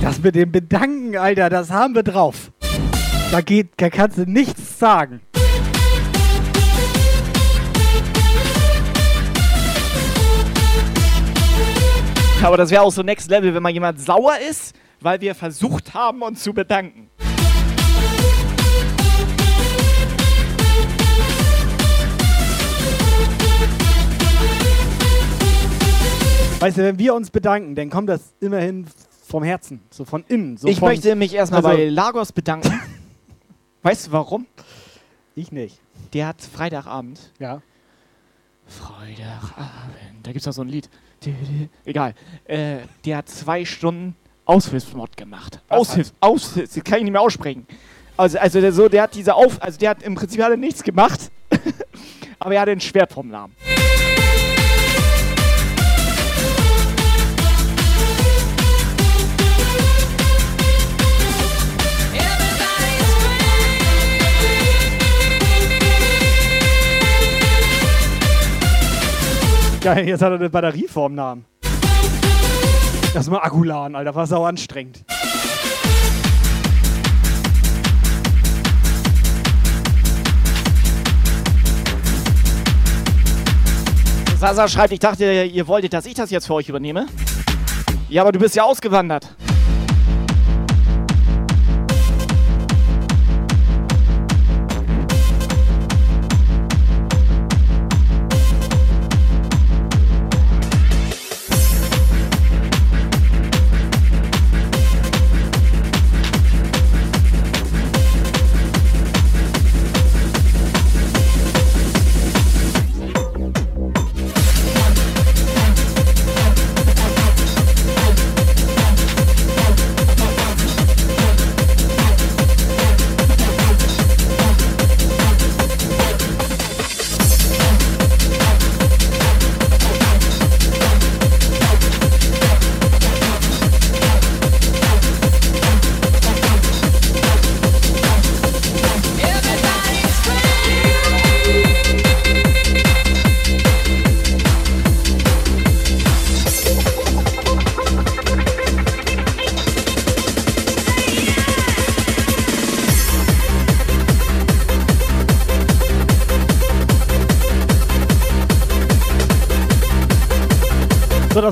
Das 0.02 0.18
mit 0.18 0.34
dem 0.34 0.52
Bedanken, 0.52 1.16
Alter, 1.16 1.48
das 1.48 1.70
haben 1.70 1.94
wir 1.94 2.02
drauf. 2.02 2.52
Da 3.30 3.40
geht, 3.40 3.68
da 3.78 3.88
kannst 3.88 4.18
du 4.18 4.24
nichts 4.26 4.78
sagen. 4.78 5.22
Aber 12.42 12.56
das 12.56 12.70
wäre 12.70 12.82
auch 12.82 12.90
so 12.90 13.02
Next 13.02 13.28
Level, 13.28 13.54
wenn 13.54 13.62
mal 13.62 13.70
jemand 13.70 14.00
sauer 14.00 14.38
ist, 14.38 14.74
weil 15.00 15.20
wir 15.20 15.34
versucht 15.34 15.92
haben, 15.92 16.22
uns 16.22 16.42
zu 16.42 16.54
bedanken. 16.54 17.10
Weißt 26.60 26.76
du, 26.76 26.82
wenn 26.82 26.98
wir 26.98 27.14
uns 27.14 27.30
bedanken, 27.30 27.74
dann 27.74 27.88
kommt 27.90 28.08
das 28.08 28.34
immerhin 28.40 28.86
vom 29.26 29.42
Herzen, 29.42 29.80
so 29.90 30.04
von 30.04 30.24
innen. 30.28 30.56
So 30.56 30.68
ich 30.68 30.78
von, 30.78 30.88
möchte 30.88 31.14
mich 31.14 31.34
erstmal 31.34 31.64
also- 31.64 31.76
bei 31.76 31.88
Lagos 31.88 32.32
bedanken. 32.32 32.80
weißt 33.82 34.08
du 34.08 34.12
warum? 34.12 34.46
Ich 35.34 35.52
nicht. 35.52 35.80
Der 36.12 36.26
hat 36.28 36.40
Freitagabend. 36.42 37.32
Ja. 37.38 37.62
Freitagabend. 38.66 40.22
Da 40.22 40.32
gibt's 40.32 40.44
doch 40.44 40.52
so 40.52 40.62
ein 40.62 40.68
Lied. 40.68 40.88
Egal. 41.84 42.14
Äh, 42.44 42.78
der 43.04 43.18
hat 43.18 43.28
zwei 43.28 43.64
Stunden 43.64 44.16
Aushilfsmod 44.44 45.16
gemacht. 45.16 45.60
Aushilfs, 45.68 46.12
Aushilfs, 46.20 46.74
das 46.74 46.84
kann 46.84 46.98
ich 46.98 47.04
nicht 47.04 47.12
mehr 47.12 47.20
aussprechen. 47.20 47.66
Also, 48.16 48.38
also 48.38 48.60
der, 48.60 48.72
so, 48.72 48.88
der 48.88 49.02
hat 49.02 49.14
diese 49.14 49.34
Auf, 49.34 49.62
also 49.62 49.78
der 49.78 49.90
hat 49.90 50.02
im 50.02 50.14
Prinzip 50.14 50.42
hat 50.42 50.58
nichts 50.58 50.82
gemacht, 50.82 51.30
aber 52.38 52.54
er 52.54 52.62
hatte 52.62 52.72
ein 52.72 52.80
Schwert 52.80 53.12
vom 53.12 53.28
Namen. 53.28 53.54
Geil, 69.80 70.06
jetzt 70.06 70.20
hat 70.20 70.30
er 70.30 70.34
eine 70.34 70.50
Batterie 70.50 70.86
vorm 70.86 71.14
Namen. 71.14 71.46
Das 73.14 73.24
ist 73.24 73.30
mal 73.30 73.38
Akkuladen, 73.38 73.96
Alter, 73.96 74.14
war 74.14 74.26
sau 74.26 74.44
anstrengend. 74.44 75.04
Sasa 84.38 84.68
schreibt, 84.68 84.92
ich 84.92 85.00
dachte, 85.00 85.44
ihr 85.44 85.66
wolltet, 85.66 85.94
dass 85.94 86.04
ich 86.04 86.14
das 86.14 86.30
jetzt 86.30 86.46
für 86.46 86.54
euch 86.54 86.68
übernehme. 86.68 87.06
Ja, 88.10 88.20
aber 88.20 88.32
du 88.32 88.38
bist 88.38 88.54
ja 88.56 88.64
ausgewandert. 88.64 89.34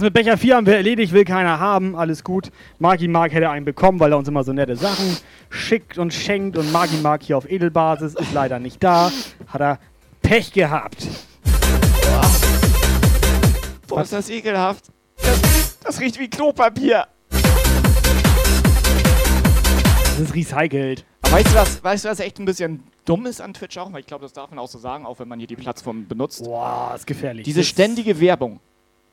Mit 0.09 0.15
Becher 0.15 0.39
4 0.39 0.57
haben 0.57 0.67
wir 0.67 0.77
erledigt, 0.77 1.13
will 1.13 1.27
keiner 1.27 1.61
haben, 1.61 1.95
alles 1.95 2.25
gut. 2.25 2.51
Marki 2.79 3.09
Mark 3.09 3.31
hätte 3.33 3.51
einen 3.51 3.67
bekommen, 3.67 4.01
weil 4.01 4.13
er 4.13 4.17
uns 4.17 4.27
immer 4.27 4.43
so 4.43 4.55
nette 4.55 4.75
Sachen 4.75 5.19
schickt 5.51 5.99
und 5.99 6.15
schenkt. 6.15 6.57
Und 6.57 6.73
Marki 6.73 6.97
Mark 6.97 7.23
hier 7.23 7.37
auf 7.37 7.51
Edelbasis 7.51 8.15
ist 8.15 8.33
leider 8.33 8.59
nicht 8.59 8.83
da. 8.83 9.13
Hat 9.49 9.61
er 9.61 9.79
Pech 10.23 10.51
gehabt. 10.53 11.07
Boah, 13.87 14.01
ist 14.01 14.15
das 14.15 14.31
ekelhaft. 14.31 14.87
Das, 15.17 15.79
das 15.85 16.01
riecht 16.01 16.19
wie 16.19 16.31
Klopapier. 16.31 17.05
Das 17.29 17.43
ist 20.21 20.35
recycelt. 20.35 21.05
Aber 21.21 21.33
weißt 21.33 21.49
du, 21.49 21.55
was, 21.55 21.85
weißt 21.85 22.07
du, 22.07 22.09
was 22.09 22.21
echt 22.21 22.39
ein 22.39 22.47
bisschen 22.47 22.83
dumm 23.05 23.27
ist 23.27 23.43
an 23.43 23.53
Twitch 23.53 23.77
auch? 23.77 23.93
Weil 23.93 24.01
ich 24.01 24.07
glaube, 24.07 24.23
das 24.23 24.33
darf 24.33 24.49
man 24.49 24.59
auch 24.59 24.69
so 24.69 24.79
sagen, 24.79 25.05
auch 25.05 25.19
wenn 25.19 25.29
man 25.29 25.39
hier 25.39 25.49
die 25.49 25.57
Plattform 25.57 26.09
benutzt. 26.09 26.45
Boah, 26.45 26.95
ist 26.97 27.07
gefährlich. 27.07 27.45
Diese 27.45 27.63
ständige 27.63 28.19
Werbung. 28.21 28.61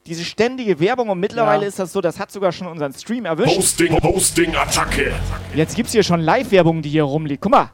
Diese 0.07 0.23
ständige 0.23 0.79
Werbung 0.79 1.09
und 1.09 1.19
mittlerweile 1.19 1.63
Ja. 1.63 1.67
ist 1.67 1.79
das 1.79 1.91
so, 1.91 1.99
das 1.99 2.19
hat 2.19 2.31
sogar 2.31 2.51
schon 2.51 2.67
unseren 2.67 2.93
Stream 2.93 3.25
erwischt. 3.25 3.57
Hosting, 3.57 4.03
Hosting, 4.03 4.55
Attacke. 4.55 5.11
Jetzt 5.55 5.75
gibt's 5.75 5.93
hier 5.93 6.03
schon 6.03 6.19
Live-Werbung, 6.19 6.83
die 6.83 6.89
hier 6.89 7.03
rumliegt. 7.03 7.41
Guck 7.41 7.51
mal. 7.51 7.71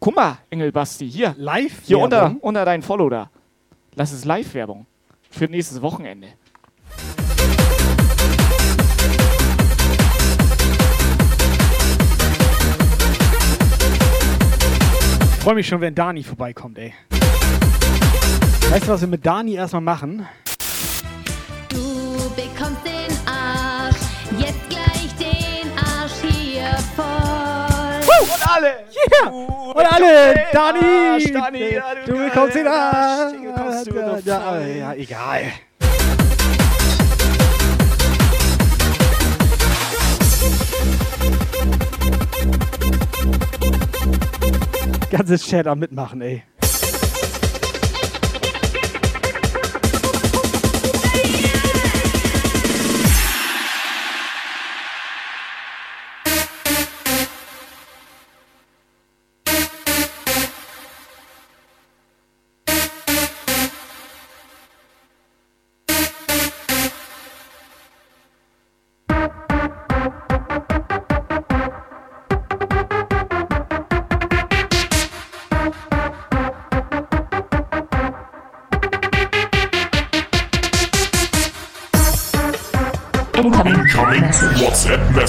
Guck 0.00 0.16
mal, 0.16 0.38
Engelbasti, 0.48 1.10
hier. 1.10 1.34
Live? 1.36 1.80
Hier 1.84 1.98
unter, 1.98 2.36
unter 2.40 2.64
dein 2.64 2.80
Follow 2.80 3.10
da. 3.10 3.30
Lass 3.94 4.12
es 4.12 4.24
Live-Werbung. 4.24 4.86
Für 5.30 5.44
nächstes 5.46 5.82
Wochenende. 5.82 6.28
Ich 15.36 15.42
freue 15.48 15.54
mich 15.54 15.68
schon, 15.68 15.80
wenn 15.80 15.94
Dani 15.94 16.22
vorbeikommt, 16.24 16.78
ey. 16.78 16.92
Weißt 18.70 18.88
du, 18.88 18.92
was 18.92 19.00
wir 19.00 19.08
mit 19.08 19.24
Dani 19.24 19.54
erstmal 19.54 19.82
machen? 19.82 20.26
Und 28.20 28.48
alle! 28.48 28.84
Yeah! 29.12 29.30
Und 29.30 29.92
alle! 29.92 30.46
Dani! 30.52 31.32
Dani, 31.32 31.74
ja, 31.74 31.94
du, 32.04 32.12
du 32.12 32.24
bekommst 32.24 32.56
du, 32.56 32.62
du 33.92 34.20
ja, 34.24 34.58
ja, 34.58 34.94
egal. 34.94 35.52
Ganzes 45.10 45.46
Chat 45.46 45.66
am 45.66 45.78
Mitmachen, 45.78 46.20
ey. 46.20 46.42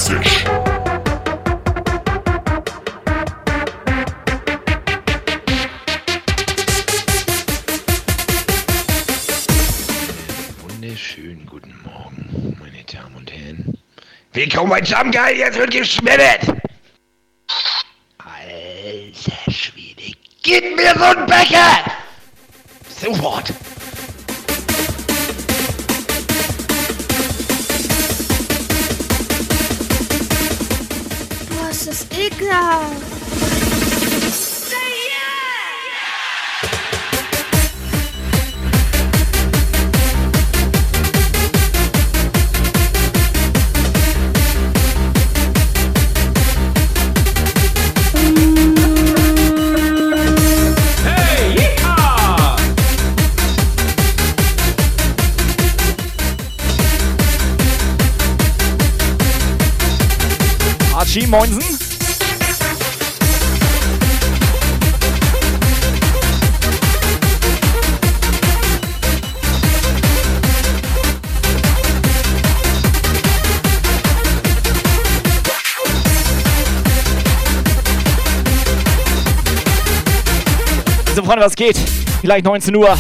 Message. 0.10 0.46
Wunderschönen 10.62 11.46
guten 11.46 11.76
Morgen, 11.84 12.58
meine 12.60 12.84
Damen 12.84 13.16
und 13.16 13.32
Herren. 13.32 13.78
Willkommen 14.34 14.84
Jump 14.84 15.14
Guy, 15.14 15.38
jetzt 15.38 15.58
wird 15.58 15.72
geschmettert! 15.72 16.56
Alter 18.18 19.52
Schwede, 19.52 20.14
gib 20.44 20.76
mir 20.76 20.94
so 20.98 21.04
einen 21.04 21.26
Becher! 21.26 21.84
Sofort! 22.90 23.54
Ist 34.26 34.26
das 34.26 34.72
ekelhaft. 34.72 35.48
Archie, 60.94 61.28
moinsen. 61.28 61.87
Freunde, 81.28 81.44
was 81.44 81.58
geht? 81.58 81.78
Vielleicht 82.22 82.46
19 82.46 82.74
Uhr. 82.74 82.98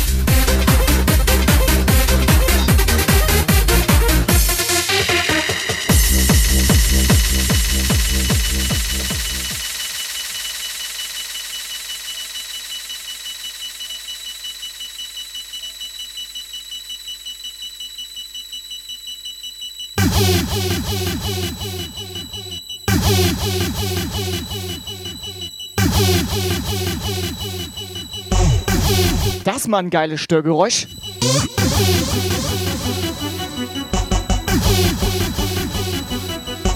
Mal 29.67 29.79
ein 29.79 29.89
geiles 29.89 30.21
Störgeräusch. 30.21 30.87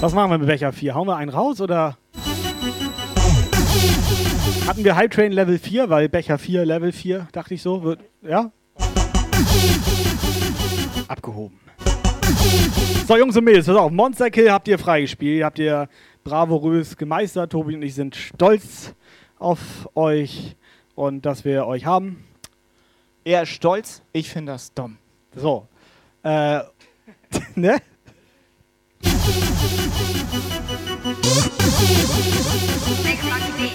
Was 0.00 0.12
machen 0.12 0.30
wir 0.30 0.38
mit 0.38 0.46
Becher 0.46 0.72
4? 0.72 0.94
Hauen 0.94 1.08
wir 1.08 1.16
einen 1.16 1.30
raus 1.30 1.60
oder? 1.62 1.96
Hatten 4.66 4.84
wir 4.84 4.94
Hype 4.94 5.10
Train 5.10 5.32
Level 5.32 5.58
4, 5.58 5.88
weil 5.88 6.10
Becher 6.10 6.36
4 6.36 6.66
Level 6.66 6.92
4, 6.92 7.28
dachte 7.32 7.54
ich 7.54 7.62
so, 7.62 7.82
wird. 7.82 8.00
Ja? 8.20 8.52
Abgehoben. 11.08 11.58
So, 13.08 13.16
Jungs 13.16 13.36
und 13.36 13.44
Mädels, 13.44 13.66
pass 13.66 13.76
auf. 13.76 13.90
Monster 13.90 14.30
Kill 14.30 14.50
habt 14.50 14.68
ihr 14.68 14.78
freigespielt. 14.78 15.44
Habt 15.44 15.58
ihr 15.58 15.88
bravourös 16.24 16.96
gemeistert. 16.96 17.52
Tobi 17.52 17.74
und 17.74 17.82
ich 17.82 17.94
sind 17.94 18.16
stolz 18.16 18.94
auf 19.38 19.88
euch 19.94 20.56
und 20.94 21.24
dass 21.24 21.44
wir 21.44 21.66
euch 21.66 21.86
haben. 21.86 22.24
Er 23.24 23.42
ist 23.42 23.50
stolz, 23.50 24.02
ich 24.12 24.28
finde 24.30 24.52
das 24.52 24.72
dumm. 24.74 24.98
So. 25.34 25.66
Äh, 26.22 26.60
ne? 27.54 27.78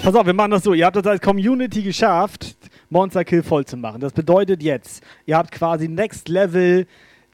Pass 0.02 0.14
auf, 0.14 0.26
wir 0.26 0.32
machen 0.32 0.50
das 0.50 0.62
so. 0.62 0.74
Ihr 0.74 0.86
habt 0.86 0.96
das 0.96 1.06
als 1.06 1.20
Community 1.20 1.82
geschafft, 1.82 2.56
Monster 2.90 3.24
Kill 3.24 3.42
voll 3.42 3.64
zu 3.64 3.76
machen. 3.76 4.00
Das 4.00 4.12
bedeutet 4.12 4.62
jetzt, 4.62 5.02
ihr 5.26 5.36
habt 5.36 5.50
quasi 5.50 5.88
Next 5.88 6.28
Level 6.28 6.86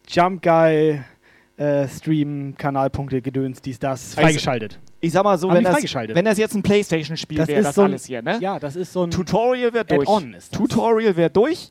Jump 0.09 0.43
Guy 0.43 1.01
äh, 1.57 1.89
Stream, 1.89 2.55
Kanalpunkte, 2.57 3.23
Gedöns, 3.23 3.61
dies, 3.61 3.79
das, 3.79 4.15
freigeschaltet. 4.15 4.79
Ich 5.01 5.13
sag 5.13 5.23
mal 5.23 5.39
so, 5.39 5.51
Haben 5.51 5.59
wenn 5.59 5.65
das, 5.65 5.95
wenn 5.95 6.25
das 6.25 6.39
jetzt 6.39 6.55
ein 6.55 6.63
Playstation-Spiel 6.63 7.39
Das 7.39 7.49
wäre, 7.49 7.61
ist 7.61 7.67
das 7.67 7.75
so 7.75 7.83
ein- 7.83 7.91
alles 7.91 8.07
hier, 8.07 8.23
ne? 8.23 8.39
Ja, 8.41 8.59
das 8.59 8.75
ist 8.75 8.93
so 8.93 9.05
ein 9.05 9.11
Tutorial 9.11 9.73
wäre 9.73 9.85
durch. 9.85 10.09
Das. 10.33 10.51
Tutorial 10.51 11.15
wäre 11.17 11.31
durch, 11.31 11.69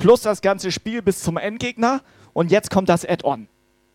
plus 0.00 0.22
das 0.22 0.40
ganze 0.42 0.72
Spiel 0.72 1.02
bis 1.02 1.20
zum 1.22 1.36
Endgegner 1.36 2.02
und 2.32 2.50
jetzt 2.50 2.70
kommt 2.70 2.88
das 2.88 3.04
Add-on. 3.08 3.46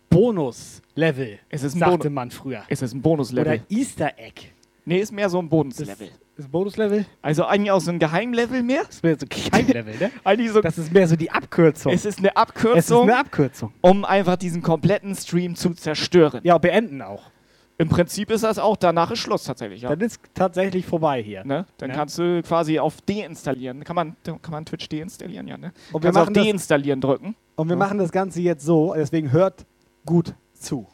Bonus-Level, 0.10 1.40
Es 1.50 1.64
ist 1.64 1.76
ein 1.76 1.80
sagte 1.80 1.98
Bonus- 1.98 2.12
man 2.14 2.32
früher. 2.32 2.64
Es 2.70 2.82
ist 2.82 2.94
ein 2.94 3.02
Bonuslevel. 3.02 3.54
Oder 3.56 3.62
Easter 3.70 4.12
Egg. 4.18 4.48
Nee, 4.86 5.00
ist 5.00 5.12
mehr 5.12 5.30
so 5.30 5.40
ein 5.40 5.50
Bonuslevel. 5.50 6.10
Ist 6.38 6.46
ein 6.48 6.52
Bonuslevel? 6.52 7.06
Also 7.22 7.46
eigentlich 7.46 7.72
auch 7.72 7.80
so 7.82 7.92
ein 7.92 8.00
Geheimlevel 8.00 8.64
mehr. 8.64 8.84
Das 8.86 9.04
wäre 9.04 9.18
so 9.20 9.26
kein 9.30 9.68
Level, 9.68 9.96
ne? 9.98 10.12
Eigentlich 10.24 10.52
so, 10.52 10.62
Das 10.62 10.78
ist 10.78 10.92
mehr 10.94 11.08
so 11.08 11.16
die 11.16 11.32
Abkürzung. 11.32 11.92
es 11.94 12.06
ist 12.06 12.20
eine 12.20 12.28
Es 12.30 12.34
ist 12.34 12.38
Abkürzung, 12.38 13.04
eine 13.04 13.18
Abkürzung. 13.18 13.74
um 13.82 14.06
einfach 14.06 14.36
diesen 14.36 14.62
kompletten 14.62 15.16
Stream 15.16 15.56
zu 15.56 15.74
zerstören. 15.74 16.42
Ja, 16.44 16.58
beenden 16.58 17.02
auch. 17.02 17.32
Im 17.78 17.90
Prinzip 17.90 18.32
ist 18.32 18.44
das 18.46 18.58
auch, 18.58 18.78
danach 18.78 19.12
ist 19.12 19.20
Schluss 19.20 19.44
tatsächlich. 19.44 19.82
Ja. 19.82 19.90
Dann 19.90 20.00
ist 20.00 20.22
tatsächlich 20.34 20.86
vorbei 20.86 21.22
hier. 21.22 21.44
Ne? 21.44 21.66
Dann 21.78 21.90
Ja. 21.90 21.96
kannst 21.96 22.18
du 22.18 22.42
quasi 22.42 22.80
auf 22.80 23.02
deinstallieren. 23.02 23.84
Kann 23.84 23.96
man, 23.98 24.16
kann 24.24 24.40
man 24.52 24.66
Twitch 24.66 24.88
deinstallieren? 24.88 25.48
Ja, 25.48 25.58
ne? 25.58 25.74
Und 25.92 26.02
wir 26.04 26.08
kannst 26.12 26.18
auf 26.20 26.26
machen 26.28 26.34
das- 26.36 26.46
deinstallieren 26.46 27.02
drücken. 27.02 27.36
Und 27.56 27.68
wir 27.70 27.76
machen 27.76 27.98
das 27.98 28.12
Ganze 28.12 28.40
jetzt 28.42 28.66
so, 28.66 28.94
deswegen 28.96 29.32
hört 29.32 29.66
gut 30.06 30.34
zu. 30.54 30.88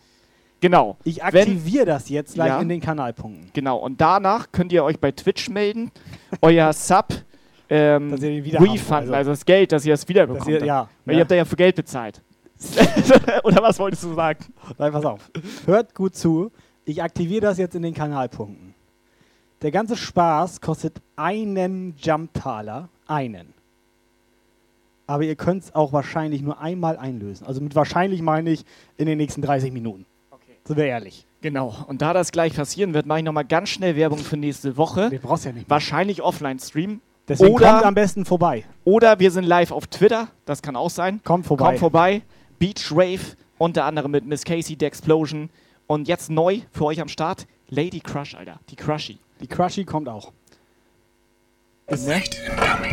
Genau. 0.59 0.97
Ich 1.03 1.17
Wenn- 1.17 1.25
aktiviere 1.25 1.85
das 1.85 2.09
jetzt 2.09 2.33
gleich 2.35 2.49
Ja. 2.49 2.61
in 2.61 2.69
den 2.69 2.81
Kanalpunkten. 2.81 3.49
Genau. 3.53 3.77
Und 3.77 3.99
danach 4.01 4.51
könnt 4.51 4.71
ihr 4.71 4.83
euch 4.83 4.99
bei 4.99 5.11
Twitch 5.11 5.49
melden, 5.49 5.91
euer 6.41 6.71
Sub 6.73 7.07
ähm, 7.69 8.11
Dass 8.11 8.21
ihr 8.21 8.29
den 8.31 8.43
wieder 8.43 8.59
haben 8.59 8.69
Refund, 8.69 8.89
wollt, 8.89 9.01
also. 9.01 9.13
also. 9.13 9.31
das 9.31 9.45
Geld, 9.45 9.71
dass 9.71 9.85
ihr 9.85 9.93
es 9.93 10.07
wiederbekommt. 10.09 10.47
Ihr- 10.49 10.65
ja. 10.65 10.89
Weil 11.05 11.13
Ja. 11.15 11.19
ihr 11.19 11.21
habt 11.21 11.31
da 11.31 11.35
ja 11.35 11.45
für 11.45 11.55
Geld 11.55 11.75
bezahlt. 11.75 12.21
Oder 13.43 13.63
was 13.63 13.79
wolltest 13.79 14.03
du 14.03 14.13
sagen? 14.13 14.45
Nein, 14.77 14.91
pass 14.91 15.05
auf. 15.05 15.31
Hört 15.65 15.95
gut 15.95 16.15
zu. 16.15 16.51
Ich 16.85 17.01
aktiviere 17.03 17.41
das 17.41 17.57
jetzt 17.57 17.75
in 17.75 17.83
den 17.83 17.93
Kanalpunkten. 17.93 18.73
Der 19.61 19.71
ganze 19.71 19.95
Spaß 19.95 20.61
kostet 20.61 21.01
einen 21.15 21.95
Jump-Taler. 21.97 22.89
Einen. 23.07 23.53
Aber 25.07 25.23
ihr 25.23 25.35
könnt 25.35 25.63
es 25.63 25.75
auch 25.75 25.93
wahrscheinlich 25.93 26.41
nur 26.41 26.59
einmal 26.59 26.97
einlösen. 26.97 27.45
Also 27.45 27.61
mit 27.61 27.75
wahrscheinlich 27.75 28.21
meine 28.21 28.49
ich 28.49 28.63
in 28.97 29.05
den 29.05 29.17
nächsten 29.17 29.41
30 29.41 29.71
Minuten. 29.71 30.05
Okay. 30.31 30.57
Sind 30.65 30.77
wir 30.77 30.85
ehrlich. 30.85 31.25
Genau. 31.41 31.75
Und 31.87 32.01
da 32.01 32.13
das 32.13 32.31
gleich 32.31 32.55
passieren 32.55 32.93
wird, 32.93 33.05
mache 33.05 33.19
ich 33.19 33.25
nochmal 33.25 33.45
ganz 33.45 33.69
schnell 33.69 33.95
Werbung 33.95 34.19
für 34.19 34.37
nächste 34.37 34.77
Woche. 34.77 35.09
Den 35.09 35.21
brauchst 35.21 35.45
ja 35.45 35.51
nicht. 35.51 35.67
mehr. 35.67 35.69
Wahrscheinlich 35.69 36.21
Offline-Stream. 36.21 37.01
Deswegen 37.27 37.53
Oder- 37.53 37.71
kommt 37.73 37.85
am 37.85 37.93
besten 37.95 38.25
vorbei. 38.25 38.63
Oder 38.83 39.19
wir 39.19 39.31
sind 39.31 39.43
live 39.43 39.71
auf 39.71 39.87
Twitter. 39.87 40.29
Das 40.45 40.61
kann 40.61 40.75
auch 40.75 40.89
sein. 40.89 41.21
Kommt 41.23 41.45
vorbei. 41.45 41.65
Kommt 41.65 41.79
vorbei. 41.79 42.21
Beach 42.57 42.91
Rave, 42.91 43.19
unter 43.57 43.85
anderem 43.85 44.11
mit 44.11 44.25
Miss 44.25 44.43
Casey, 44.43 44.75
The 44.79 44.85
Explosion. 44.85 45.49
Und 45.91 46.07
jetzt 46.07 46.29
neu 46.29 46.61
für 46.71 46.85
euch 46.85 47.01
am 47.01 47.09
Start, 47.09 47.47
Lady 47.67 47.99
Crush, 47.99 48.33
Alter. 48.35 48.61
Die 48.69 48.77
Crushy. 48.77 49.17
Die 49.41 49.47
Crushy 49.47 49.83
kommt 49.83 50.07
auch. 50.07 50.31
Ist, 51.87 52.07
ne? 52.07 52.21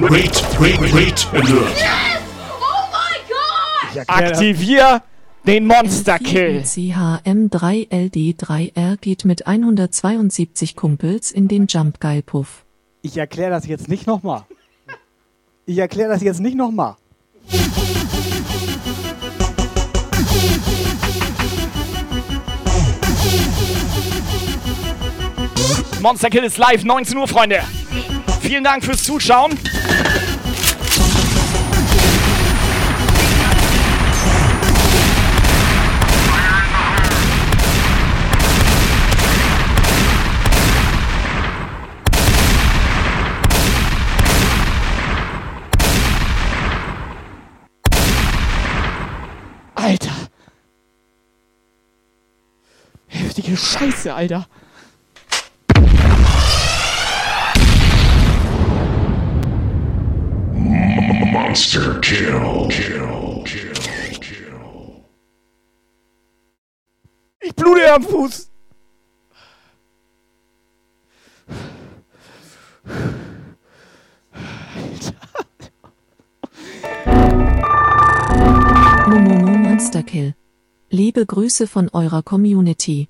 Wait, 0.00 0.44
wait, 0.58 0.80
wait, 0.92 1.28
alert. 1.30 1.46
Oh 1.46 2.88
mein 2.90 3.20
Gott! 3.28 3.92
Ich 3.92 3.98
erklär 3.98 4.30
das- 4.30 4.38
Aktivier 4.40 5.02
den 5.46 5.68
Monster 5.68 6.18
Kill. 6.18 6.62
CHM3LD3R 6.64 8.96
geht 8.96 9.24
mit 9.24 9.46
172 9.46 10.74
Kumpels 10.74 11.30
in 11.30 11.46
den 11.46 11.68
Jump 11.68 12.00
Guy 12.00 12.20
Puff. 12.20 12.64
Ich 13.02 13.16
erkläre 13.16 13.52
das 13.52 13.64
jetzt 13.68 13.86
nicht 13.86 14.08
nochmal. 14.08 14.42
Ich 15.66 15.78
erkläre 15.78 16.10
das 16.10 16.20
jetzt 16.20 16.40
nicht 16.40 16.56
nochmal. 16.56 16.96
Monster 26.00 26.30
Kill 26.30 26.44
ist 26.44 26.58
live, 26.58 26.84
19 26.84 27.16
Uhr, 27.16 27.26
Freunde. 27.26 27.60
Vielen 28.40 28.62
Dank 28.62 28.84
fürs 28.84 29.02
Zuschauen. 29.02 29.58
Alter. 49.74 50.10
Heftig. 53.08 53.44
Verdammte 53.46 53.56
Scheiße, 53.56 54.14
Alter. 54.14 54.46
Monster 61.48 61.98
kill. 62.00 62.68
Kill. 62.68 63.42
Kill. 63.46 63.72
Kill. 64.20 65.02
Ich 67.40 67.54
blute 67.54 67.90
am 67.90 68.02
Fuß. 68.02 68.50
Momomo 79.08 79.56
Monster 79.56 80.02
Kill. 80.02 80.34
Liebe 80.90 81.24
Grüße 81.24 81.66
von 81.66 81.88
eurer 81.94 82.22
Community. 82.22 83.08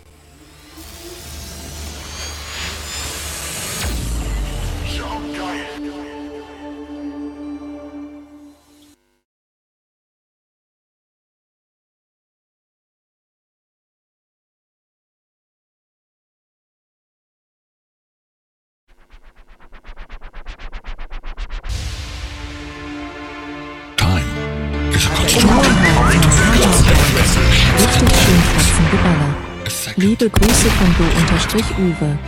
Liebe 30.21 30.31
Grüße 30.31 30.69
von 30.71 30.95
Do-Uwe. 30.97 32.19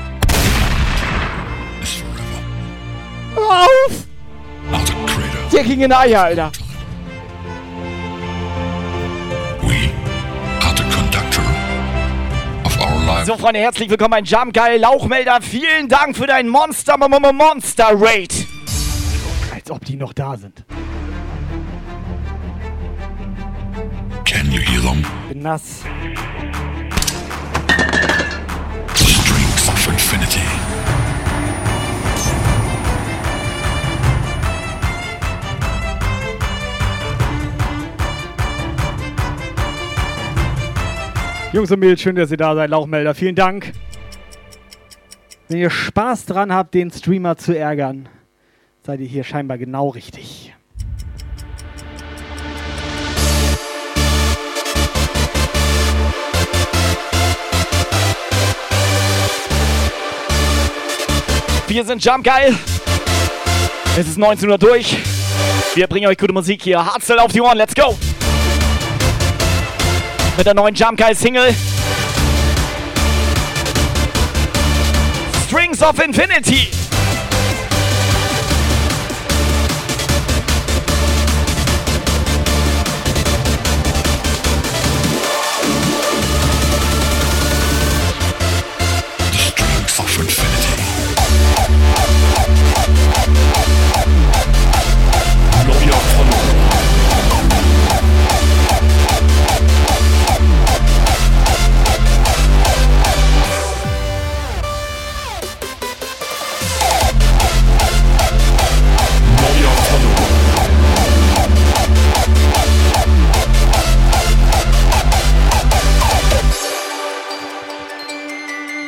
Hör 3.35 3.63
auf! 3.63 4.07
Der 5.53 5.65
ging 5.65 5.81
in 5.81 5.93
Eier, 5.93 6.23
Alter. 6.23 6.53
So, 13.25 13.37
Freunde, 13.37 13.61
herzlich 13.61 13.91
willkommen 13.91 14.11
bei 14.11 14.21
Jump 14.21 14.55
Geil 14.55 14.81
Lauchmelder. 14.81 15.41
Vielen 15.43 15.89
Dank 15.89 16.17
für 16.17 16.27
dein 16.27 16.49
Monster 16.49 16.97
Mo- 16.97 17.09
Mo- 17.09 17.33
Monster 17.33 17.91
Raid. 17.95 18.47
Als 19.53 19.71
ob 19.71 19.85
die 19.85 19.97
noch 19.97 20.13
da 20.13 20.37
sind. 20.37 20.65
Can 24.25 24.51
you 24.51 24.61
hear 24.61 24.81
them? 24.81 25.05
Bin 25.29 25.43
nass. 25.43 25.83
Jungs 41.53 41.73
und 41.73 41.81
Mädels, 41.81 42.01
schön, 42.01 42.15
dass 42.15 42.31
ihr 42.31 42.37
da 42.37 42.55
seid. 42.55 42.71
Lauchmelder, 42.71 43.13
vielen 43.13 43.35
Dank. 43.35 43.73
Wenn 45.49 45.59
ihr 45.59 45.71
Spaß 45.71 46.27
dran 46.27 46.55
habt, 46.55 46.75
den 46.75 46.93
Streamer 46.93 47.37
zu 47.37 47.59
ärgern, 47.59 48.09
seid 48.87 49.01
ihr 49.01 49.09
hier 49.09 49.25
scheinbar 49.25 49.59
genau 49.59 49.89
richtig. 49.89 50.55
Wir 61.67 61.85
sind 61.85 62.05
Jump 62.05 62.25
Geil. 62.25 62.55
Es 63.99 64.07
ist 64.07 64.19
19 64.19 64.49
Uhr 64.49 64.59
durch. 64.59 64.99
Wir 65.75 65.89
bringen 65.89 66.07
euch 66.07 66.19
gute 66.19 66.33
Musik 66.33 66.63
hier. 66.63 66.85
Hardstyle 66.85 67.21
auf 67.21 67.33
die 67.33 67.41
Ohren. 67.41 67.59
Let's 67.59 67.75
go. 67.75 67.97
Mit 70.41 70.47
der 70.47 70.55
neuen 70.55 70.75
Geil 70.97 71.15
Single. 71.15 71.55
Strings 75.47 75.83
of 75.83 76.03
Infinity. 76.03 76.80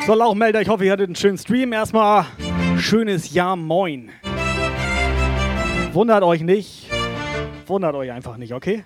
So, 0.05 0.15
Lauchmelder, 0.15 0.61
ich 0.61 0.67
hoffe, 0.67 0.83
ihr 0.83 0.91
hattet 0.91 1.07
einen 1.07 1.15
schönen 1.15 1.37
Stream. 1.37 1.71
Erstmal 1.71 2.25
schönes 2.77 3.33
Jahr 3.33 3.55
Moin. 3.55 4.11
Wundert 5.93 6.23
euch 6.23 6.41
nicht. 6.41 6.87
Wundert 7.67 7.95
euch 7.95 8.11
einfach 8.11 8.35
nicht, 8.35 8.53
okay? 8.53 8.83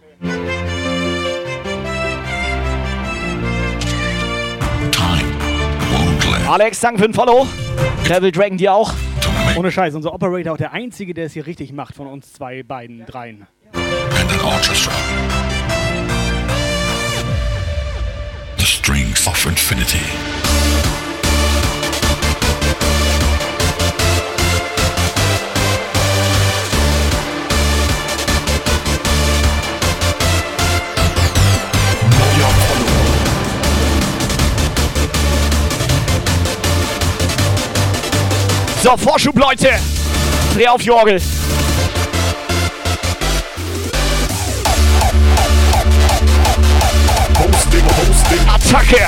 Alex, 6.48 6.80
danke 6.82 7.00
für 7.02 7.08
den 7.08 7.14
Follow. 7.16 7.48
Devil 8.08 8.32
Dragon 8.32 8.58
dir 8.58 8.74
auch. 8.74 8.94
Ohne 9.58 9.72
Scheiß, 9.72 9.96
unser 9.96 10.14
Operator 10.14 10.54
auch 10.54 10.58
der 10.58 10.72
Einzige, 10.74 11.16
der 11.16 11.26
es 11.26 11.34
hier 11.34 11.48
richtig 11.48 11.74
macht 11.74 11.96
von 11.96 12.06
uns 12.06 12.32
zwei, 12.32 12.62
beiden, 12.62 13.08
dreien. 13.08 13.48
The 18.58 18.66
strength 18.66 19.28
of 19.28 19.46
infinity. 19.46 21.07
So, 38.88 38.96
Vorschub, 38.96 39.38
Leute. 39.38 39.72
Dreh 40.54 40.66
auf 40.70 40.82
die 40.82 40.92
Orgel. 40.92 41.22
Hosting, 47.38 47.84
hosting. 47.84 48.40
Attacke. 48.48 49.08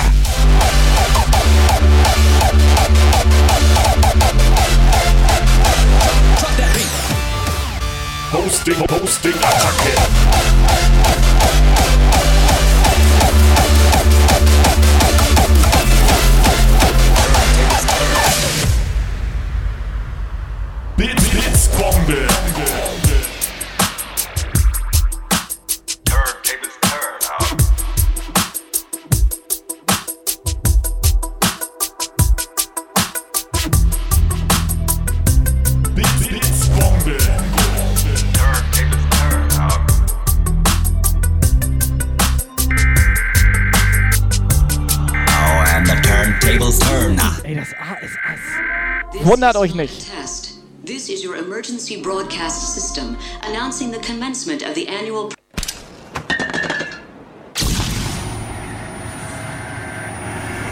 Hosting, 8.34 8.76
hosting, 8.92 9.34
Attacke. 9.36 10.19
Wundert 49.40 49.56
euch 49.56 49.74
nicht. 49.74 50.12
Test. 50.12 50.56
This 50.84 51.08
is 51.08 51.24
your 51.24 51.38
emergency 51.38 52.02
broadcast 52.02 52.74
system 52.74 53.16
announcing 53.44 53.90
the 53.90 54.00
commencement 54.00 54.64
of 54.64 54.76
the 54.76 54.86
annual. 54.90 55.30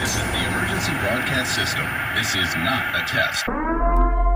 This 0.01 0.15
is 0.15 0.85
the 0.85 0.99
broadcast 0.99 1.55
system. 1.55 1.85
This 2.17 2.35
is 2.35 2.53
not 2.57 2.83
a 2.93 3.05
test. 3.07 4.26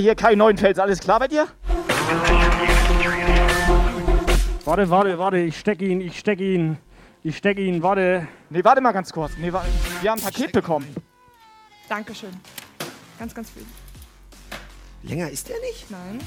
Hier 0.00 0.14
Kai 0.14 0.34
Neuenfels, 0.34 0.78
alles 0.78 1.00
klar 1.00 1.18
bei 1.20 1.28
dir? 1.28 1.46
Warte, 4.64 4.90
warte, 4.90 5.18
warte, 5.18 5.38
ich 5.38 5.58
steck 5.58 5.80
ihn, 5.82 6.00
ich 6.00 6.18
steck 6.18 6.40
ihn, 6.40 6.78
ich 7.22 7.36
steck 7.36 7.58
ihn, 7.58 7.82
warte. 7.82 8.26
Nee, 8.50 8.62
warte 8.64 8.80
mal 8.80 8.92
ganz 8.92 9.12
kurz. 9.12 9.32
Nee, 9.38 9.52
wa- 9.52 9.64
wir 10.00 10.10
haben 10.10 10.18
ein 10.20 10.24
Paket 10.24 10.52
bekommen. 10.52 10.86
Dankeschön. 11.88 12.30
Ganz, 13.18 13.34
ganz 13.34 13.50
viel. 13.50 13.64
Länger 15.02 15.30
ist 15.30 15.48
der 15.48 15.58
nicht? 15.60 15.90
Nein. 15.90 16.20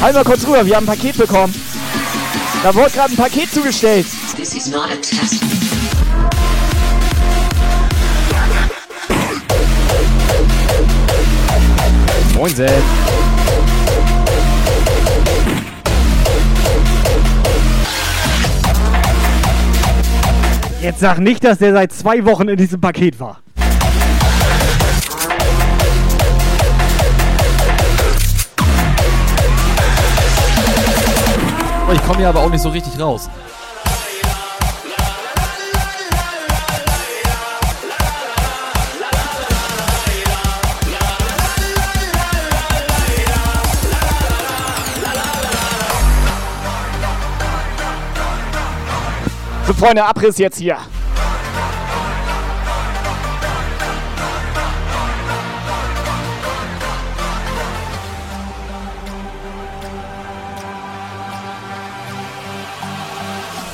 Halt 0.00 0.14
mal 0.14 0.24
kurz 0.24 0.46
rüber, 0.46 0.64
wir 0.64 0.76
haben 0.76 0.84
ein 0.88 0.94
Paket 0.96 1.16
bekommen. 1.16 1.54
Da 2.62 2.74
wurde 2.74 2.90
gerade 2.90 3.12
ein 3.12 3.16
Paket 3.16 3.50
zugestellt. 3.50 4.06
This 4.36 4.54
is 4.54 4.66
not 4.68 4.84
a 4.90 4.96
test. 4.96 5.42
Moin, 12.36 12.54
Sepp. 12.54 12.70
Jetzt 20.82 21.00
sag 21.00 21.18
nicht, 21.18 21.42
dass 21.42 21.58
der 21.58 21.72
seit 21.72 21.92
zwei 21.94 22.22
Wochen 22.26 22.48
in 22.48 22.58
diesem 22.58 22.78
Paket 22.78 23.18
war. 23.18 23.40
Ich 31.90 32.02
komme 32.04 32.18
hier 32.18 32.28
aber 32.28 32.40
auch 32.40 32.50
nicht 32.50 32.60
so 32.60 32.68
richtig 32.68 33.00
raus. 33.00 33.30
So, 49.66 49.72
Freunde, 49.74 50.04
Abriss 50.04 50.38
jetzt 50.38 50.58
hier. 50.58 50.76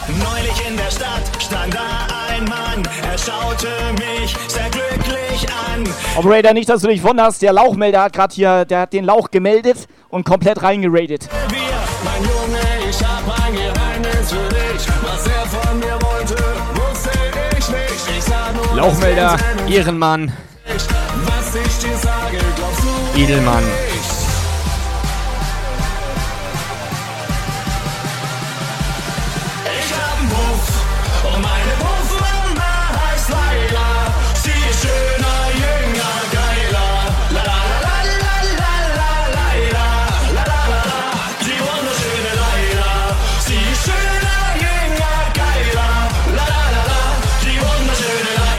Neulich 0.09 0.67
in 0.67 0.77
der 0.79 0.91
Stadt 0.91 1.21
stand 1.39 1.75
da 1.75 1.81
ein 2.31 2.45
Mann, 2.45 2.83
er 3.11 3.19
schaute 3.19 3.69
mich 3.99 4.35
sehr 4.49 4.71
glücklich 4.71 5.47
an. 5.71 5.85
Operator, 6.17 6.55
nicht, 6.55 6.71
dass 6.71 6.81
du 6.81 6.89
dich 6.89 7.03
wunderst, 7.03 7.43
der 7.43 7.53
Lauchmelder 7.53 8.05
hat 8.05 8.15
gerade 8.15 8.35
hier, 8.35 8.65
der 8.65 8.81
hat 8.81 8.95
den 8.95 9.05
Lauch 9.05 9.31
gemeldet 9.31 9.87
und 10.09 10.25
komplett 10.25 10.63
reingeradet. 10.63 11.29
Wir, 11.51 12.42
Internet 18.83 19.41
Ehrenmann, 19.69 20.33
Edelmann. 23.17 23.63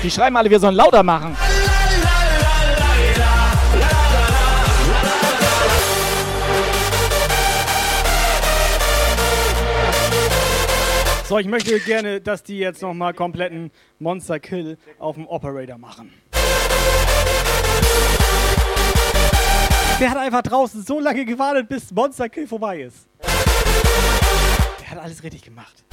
Die 0.03 0.11
schreiben 0.11 0.35
alle, 0.35 0.49
wir 0.49 0.59
sollen 0.59 0.75
lauter 0.75 1.01
machen. 1.01 1.37
So, 11.25 11.39
ich 11.39 11.47
möchte 11.47 11.79
gerne, 11.79 12.19
dass 12.19 12.43
die 12.43 12.59
jetzt 12.59 12.81
nochmal 12.81 13.13
kompletten 13.13 13.71
Monster 13.97 14.41
Kill 14.41 14.77
auf 14.99 15.15
dem 15.15 15.25
Operator 15.25 15.77
machen. 15.77 16.13
Der 20.01 20.09
hat 20.09 20.17
einfach 20.17 20.41
draußen 20.41 20.83
so 20.83 20.99
lange 20.99 21.23
gewartet, 21.23 21.69
bis 21.69 21.91
Monster 21.93 22.27
Kill 22.27 22.45
vorbei 22.45 22.81
ist. 22.81 23.07
Der 24.81 24.91
hat 24.91 24.99
alles 24.99 25.23
richtig 25.23 25.43
gemacht. 25.43 25.85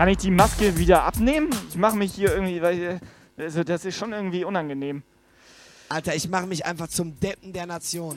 Kann 0.00 0.08
ich 0.08 0.16
die 0.16 0.30
Maske 0.30 0.78
wieder 0.78 1.04
abnehmen? 1.04 1.50
Ich 1.68 1.76
mache 1.76 1.94
mich 1.94 2.14
hier 2.14 2.32
irgendwie, 2.32 2.62
weil, 2.62 2.80
äh, 2.82 2.98
also 3.36 3.62
das 3.64 3.84
ist 3.84 3.98
schon 3.98 4.14
irgendwie 4.14 4.44
unangenehm. 4.44 5.02
Alter, 5.90 6.14
ich 6.14 6.26
mache 6.30 6.46
mich 6.46 6.64
einfach 6.64 6.88
zum 6.88 7.20
Deppen 7.20 7.52
der 7.52 7.66
Nation. 7.66 8.16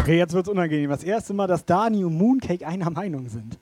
Okay, 0.00 0.18
jetzt 0.18 0.32
wird's 0.32 0.48
unangenehm. 0.48 0.90
Das 0.90 1.04
erste 1.04 1.32
Mal, 1.32 1.46
dass 1.46 1.64
Dani 1.64 2.04
und 2.04 2.18
Mooncake 2.18 2.66
einer 2.66 2.90
Meinung 2.90 3.28
sind. 3.28 3.56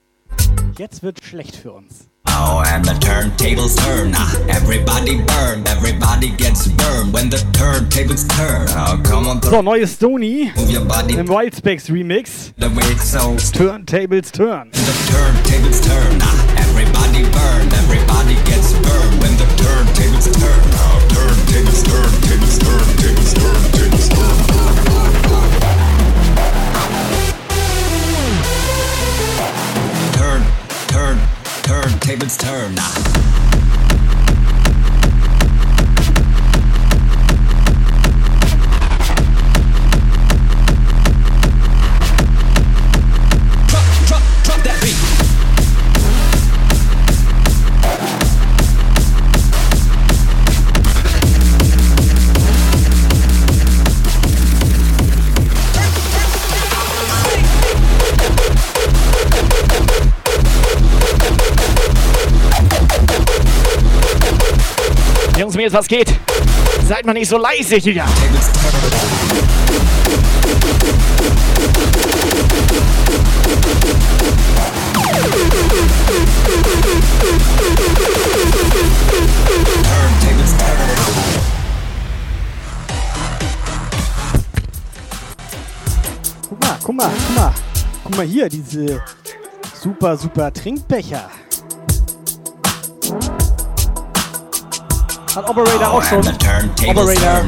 Jetzt 0.79 1.03
wird 1.03 1.23
schlecht 1.23 1.55
für 1.55 1.73
uns. 1.73 2.09
Oh, 2.39 2.63
and 2.67 2.85
the 2.85 2.93
turntables 3.01 3.77
turn. 3.77 4.13
Ah, 4.15 4.31
everybody 4.49 5.23
burn, 5.23 5.67
everybody 5.67 6.31
gets 6.37 6.69
burned 6.69 7.13
when 7.15 7.31
the 7.31 7.39
turntables 7.57 8.29
turn. 8.29 8.67
Oh, 8.71 9.01
come 9.03 9.27
on, 9.27 9.41
So, 9.43 9.61
neues 9.63 9.97
body 10.87 11.15
im 11.17 11.27
Wildspecs 11.29 11.89
Remix. 11.89 12.53
the 12.59 12.69
way 12.69 12.95
so. 12.97 13.37
Turntables 13.57 14.31
Turn. 14.33 14.71
The 14.73 14.95
turntables 15.11 15.81
turn. 15.83 16.19
Ah, 16.23 16.55
everybody 16.59 17.23
burn, 17.37 17.73
everybody 17.83 18.35
gets 18.45 18.73
burned 18.85 19.17
when 19.23 19.33
the 19.41 19.49
turntables 19.63 20.29
turn. 20.39 20.63
Oh, 20.77 21.06
turntables 32.07 32.37
turn. 32.39 33.06
Jungs, 65.63 65.73
was 65.73 65.89
geht. 65.89 66.13
Seid 66.87 67.07
mal 67.07 67.15
nicht 67.15 67.29
so 67.29 67.39
leise 67.39 67.77
hier. 67.77 68.05
Guck 86.49 86.61
mal, 86.61 86.79
guck 86.83 86.95
mal, 86.95 87.11
guck 87.27 87.37
mal. 87.37 87.55
Guck 88.05 88.17
mal 88.17 88.27
hier, 88.27 88.49
diese 88.51 89.03
super, 89.83 90.17
super 90.19 90.53
Trinkbecher. 90.53 91.31
Hat 95.37 95.51
Operator 95.51 95.93
auch 95.93 96.03
schon. 96.03 96.21
Operator. 96.21 97.45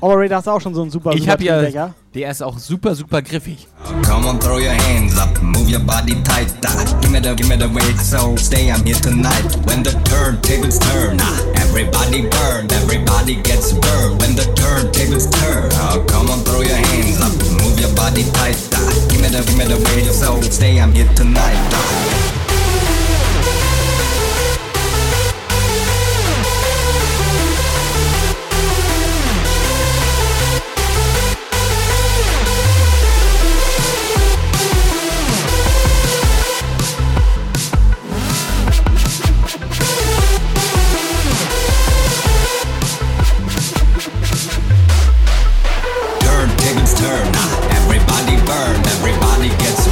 Operator 0.00 0.40
du 0.40 0.50
auch 0.50 0.60
schon 0.62 0.74
so 0.74 0.80
einen 0.80 0.90
super, 0.90 1.12
Ich 1.12 1.20
super 1.20 1.32
hab 1.32 1.42
ja, 1.42 1.92
der 2.14 2.30
ist 2.30 2.42
auch 2.42 2.58
super, 2.58 2.94
super 2.94 3.20
griffig. 3.20 3.68
Come 4.02 4.26
on, 4.26 4.40
throw 4.40 4.58
your 4.58 4.72
hands 4.72 5.18
up, 5.18 5.38
move 5.42 5.70
your 5.70 5.80
body 5.80 6.14
tight. 6.24 6.48
Ah, 6.64 6.84
give 7.02 7.10
me 7.10 7.20
the, 7.20 7.34
give 7.34 7.48
me 7.48 7.56
the 7.56 7.68
weight, 7.68 7.98
so 8.00 8.34
stay. 8.36 8.72
I'm 8.72 8.82
here 8.86 8.96
tonight. 8.96 9.44
When 9.66 9.82
the 9.82 9.90
turntables 10.08 10.80
turn, 10.80 11.18
ah, 11.20 11.44
everybody 11.56 12.22
burn, 12.30 12.72
everybody 12.72 13.42
gets 13.42 13.74
burned. 13.74 14.18
When 14.22 14.34
the 14.34 14.48
turntables 14.56 15.30
turn, 15.30 15.68
oh, 15.92 16.02
come 16.08 16.30
on, 16.30 16.44
throw 16.44 16.62
your 16.62 16.80
hands 16.80 17.20
up, 17.20 17.36
move 17.60 17.78
your 17.78 17.94
body 17.94 18.24
tight. 18.32 18.56
Ah, 18.72 19.06
give 19.10 19.20
me 19.20 19.28
the, 19.28 19.44
give 19.44 19.58
me 19.58 19.66
the 19.66 19.76
weight, 19.92 20.06
so 20.14 20.40
stay. 20.50 20.80
I'm 20.80 20.92
here 20.92 21.12
tonight. 21.14 22.45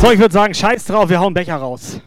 So, 0.04 0.10
ich 0.10 0.18
würde 0.18 0.34
sagen, 0.34 0.52
scheiß 0.52 0.84
drauf, 0.84 1.08
wir 1.08 1.18
hauen 1.18 1.32
Becher 1.32 1.56
raus. 1.56 1.98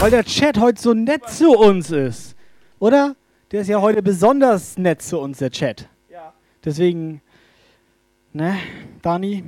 Weil 0.00 0.10
der 0.10 0.24
Chat 0.24 0.58
heute 0.58 0.82
so 0.82 0.92
nett 0.92 1.30
zu 1.30 1.52
uns 1.52 1.92
ist. 1.92 2.34
Oder? 2.80 3.14
Der 3.52 3.60
ist 3.60 3.68
ja 3.68 3.80
heute 3.80 4.02
besonders 4.02 4.76
nett 4.76 5.00
zu 5.02 5.20
uns, 5.20 5.38
der 5.38 5.52
Chat. 5.52 5.88
Ja. 6.10 6.32
Deswegen, 6.64 7.20
ne, 8.32 8.56
Dani? 9.02 9.44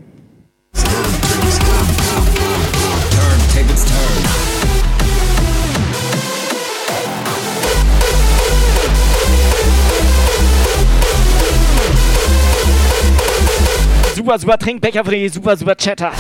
Super, 14.14 14.38
super 14.38 14.58
Trinkbecher 14.58 15.04
für 15.04 15.10
die 15.10 15.28
super, 15.28 15.56
super 15.56 15.74
Chatter. 15.74 16.12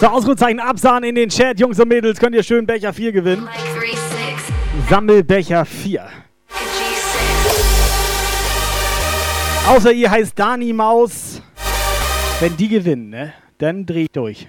So, 0.00 0.06
Ausrufezeichen 0.06 0.60
Absahn 0.60 1.04
in 1.04 1.14
den 1.14 1.28
Chat, 1.28 1.60
Jungs 1.60 1.78
und 1.78 1.88
Mädels, 1.88 2.18
könnt 2.18 2.34
ihr 2.34 2.42
schön 2.42 2.64
Becher 2.64 2.90
4 2.94 3.12
gewinnen. 3.12 3.46
Sammelbecher 4.88 5.66
4. 5.66 6.08
Außer 9.68 9.92
ihr 9.92 10.10
heißt 10.10 10.38
Dani 10.38 10.72
Maus. 10.72 11.42
Wenn 12.40 12.56
die 12.56 12.68
gewinnen, 12.68 13.10
ne? 13.10 13.34
Dann 13.58 13.84
dreht 13.84 14.16
durch. 14.16 14.48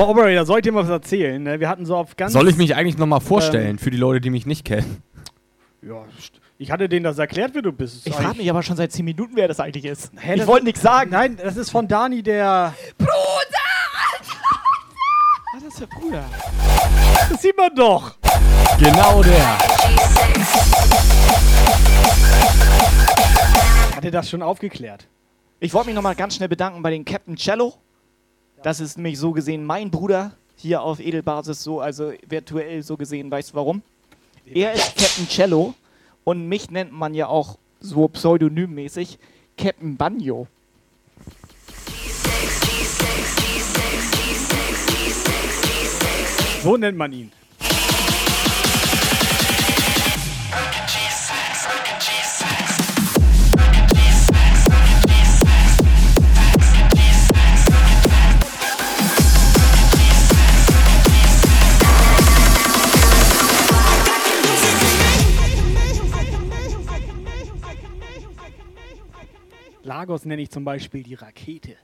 Aber 0.00 0.12
Operator, 0.12 0.46
soll 0.46 0.60
ich 0.60 0.62
dir 0.62 0.72
mal 0.72 0.84
was 0.84 0.88
erzählen? 0.88 1.42
Ne? 1.42 1.60
Wir 1.60 1.68
hatten 1.68 1.84
so 1.84 1.94
auf 1.94 2.16
ganz. 2.16 2.32
Soll 2.32 2.48
ich 2.48 2.56
mich 2.56 2.74
eigentlich 2.74 2.96
nochmal 2.96 3.20
vorstellen 3.20 3.72
ähm, 3.72 3.78
für 3.78 3.90
die 3.90 3.98
Leute, 3.98 4.22
die 4.22 4.30
mich 4.30 4.46
nicht 4.46 4.64
kennen? 4.64 5.02
Ja, 5.82 6.06
ich 6.56 6.70
hatte 6.70 6.88
denen 6.88 7.04
das 7.04 7.18
erklärt, 7.18 7.50
wer 7.52 7.60
du 7.60 7.70
bist. 7.70 8.06
Ich 8.06 8.14
frage 8.14 8.38
mich 8.38 8.48
aber 8.48 8.62
schon 8.62 8.76
seit 8.76 8.92
10 8.92 9.04
Minuten, 9.04 9.32
wer 9.34 9.46
das 9.46 9.60
eigentlich 9.60 9.84
ist. 9.84 10.10
Hä, 10.16 10.36
ich 10.36 10.46
wollte 10.46 10.64
nichts 10.64 10.80
sagen. 10.80 11.10
Nein, 11.10 11.36
das 11.36 11.58
ist 11.58 11.68
von 11.68 11.86
Dani, 11.86 12.22
der. 12.22 12.74
Bruder! 12.96 13.10
Ah, 15.52 15.56
was 15.56 15.64
ist 15.64 15.80
der 15.80 15.86
Bruder? 15.86 16.24
Das 17.28 17.42
sieht 17.42 17.58
man 17.58 17.74
doch! 17.74 18.14
Genau 18.78 19.22
der! 19.22 19.58
Hat 23.96 24.04
er 24.06 24.10
das 24.10 24.30
schon 24.30 24.40
aufgeklärt? 24.40 25.08
Ich 25.58 25.74
wollte 25.74 25.88
mich 25.88 25.94
nochmal 25.94 26.14
ganz 26.14 26.36
schnell 26.36 26.48
bedanken 26.48 26.82
bei 26.82 26.90
den 26.90 27.04
Captain 27.04 27.36
Cello 27.36 27.74
das 28.62 28.78
ist 28.80 28.96
nämlich 28.96 29.18
so 29.18 29.32
gesehen 29.32 29.64
mein 29.64 29.90
Bruder 29.90 30.32
hier 30.56 30.82
auf 30.82 31.00
Edelbasis, 31.00 31.62
so, 31.62 31.80
also 31.80 32.12
virtuell 32.28 32.82
so 32.82 32.98
gesehen, 32.98 33.30
weißt 33.30 33.50
du 33.50 33.54
warum? 33.54 33.82
Er 34.44 34.74
ist 34.74 34.96
Captain 34.96 35.26
Cello 35.26 35.74
und 36.24 36.46
mich 36.46 36.70
nennt 36.70 36.92
man 36.92 37.14
ja 37.14 37.28
auch 37.28 37.56
so 37.80 38.08
pseudonymmäßig 38.08 39.18
Captain 39.56 39.96
Banjo. 39.96 40.46
So 46.62 46.76
nennt 46.76 46.98
man 46.98 47.12
ihn. 47.12 47.32
Lagos 69.82 70.26
nenne 70.26 70.42
ich 70.42 70.50
zum 70.50 70.64
Beispiel 70.64 71.02
die 71.02 71.14
Rakete. 71.14 71.76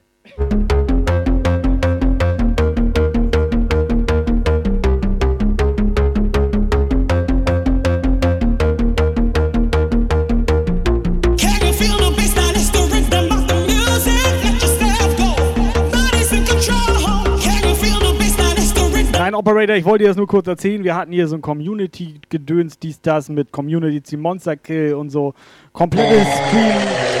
Nein, 19.11 19.33
Operator, 19.33 19.75
ich 19.75 19.83
wollte 19.83 20.03
dir 20.03 20.07
das 20.09 20.17
nur 20.17 20.27
kurz 20.27 20.47
erzählen. 20.47 20.83
Wir 20.83 20.95
hatten 20.95 21.11
hier 21.11 21.27
so 21.27 21.35
ein 21.35 21.41
Community-Gedöns, 21.41 22.79
dies, 22.79 23.01
das 23.01 23.27
mit 23.27 23.51
Community 23.51 24.15
Monster 24.15 24.55
Kill 24.55 24.93
und 24.93 25.09
so. 25.09 25.33
Komplette 25.73 26.21
Stream. 26.21 27.16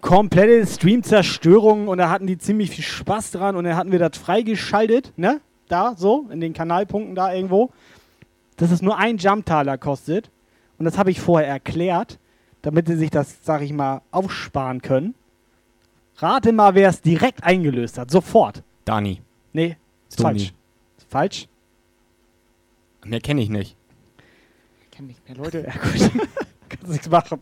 Komplette 0.00 0.66
Stream-Zerstörung 0.66 1.88
und 1.88 1.98
da 1.98 2.10
hatten 2.10 2.26
die 2.26 2.38
ziemlich 2.38 2.70
viel 2.70 2.84
Spaß 2.84 3.32
dran 3.32 3.56
und 3.56 3.64
dann 3.64 3.76
hatten 3.76 3.92
wir 3.92 3.98
das 3.98 4.16
freigeschaltet, 4.16 5.12
ne? 5.16 5.40
Da, 5.68 5.94
so, 5.96 6.28
in 6.30 6.40
den 6.40 6.52
Kanalpunkten 6.52 7.14
da 7.14 7.32
irgendwo. 7.32 7.70
Dass 8.56 8.70
es 8.70 8.82
nur 8.82 8.98
ein 8.98 9.18
Jump-Taler 9.18 9.78
kostet. 9.78 10.30
Und 10.78 10.84
das 10.84 10.98
habe 10.98 11.10
ich 11.10 11.20
vorher 11.20 11.48
erklärt, 11.48 12.18
damit 12.62 12.88
sie 12.88 12.96
sich 12.96 13.10
das, 13.10 13.44
sag 13.44 13.62
ich 13.62 13.72
mal, 13.72 14.02
aufsparen 14.10 14.82
können. 14.82 15.14
Rate 16.16 16.52
mal, 16.52 16.74
wer 16.74 16.88
es 16.88 17.00
direkt 17.00 17.44
eingelöst 17.44 17.98
hat. 17.98 18.10
Sofort. 18.10 18.62
Dani. 18.84 19.22
Nee, 19.52 19.76
ist 20.08 20.20
falsch. 20.20 20.52
Ist 20.98 21.10
falsch? 21.10 21.48
Mehr 23.04 23.20
kenne 23.20 23.40
ich 23.42 23.48
nicht. 23.48 23.76
Ich 24.82 24.90
kenn 24.90 25.06
nicht 25.06 25.26
mehr 25.28 25.36
Leute. 25.36 25.66
Ja, 25.66 25.72
gut. 25.72 26.10
Kannst 26.68 26.88
nichts 26.88 27.10
machen. 27.10 27.40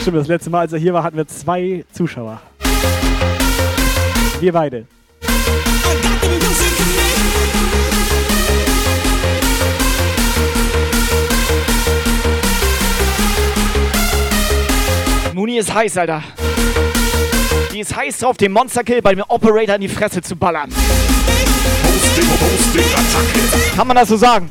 Stimmt, 0.00 0.22
das 0.22 0.28
letzte 0.28 0.48
Mal, 0.48 0.60
als 0.60 0.72
er 0.72 0.78
hier 0.78 0.94
war, 0.94 1.02
hatten 1.02 1.18
wir 1.18 1.26
zwei 1.26 1.84
Zuschauer. 1.92 2.40
Wir 4.40 4.52
beide. 4.52 4.86
Muni 15.34 15.58
ist 15.58 15.74
heiß, 15.74 15.98
Alter. 15.98 16.22
Die 17.72 17.80
ist 17.80 17.94
heiß 17.94 18.18
drauf, 18.18 18.36
den 18.36 18.50
Monster 18.50 18.82
Kill 18.82 19.02
bei 19.02 19.14
dem 19.14 19.24
Operator 19.28 19.74
in 19.74 19.82
die 19.82 19.88
Fresse 19.88 20.22
zu 20.22 20.34
ballern. 20.34 20.70
Kann 23.76 23.86
man 23.86 23.96
das 23.96 24.08
so 24.08 24.16
sagen? 24.16 24.50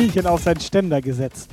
Schlumpfierchen 0.00 0.26
auf 0.26 0.42
seinen 0.42 0.60
Ständer 0.60 1.02
gesetzt. 1.02 1.50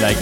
Never 0.00 0.14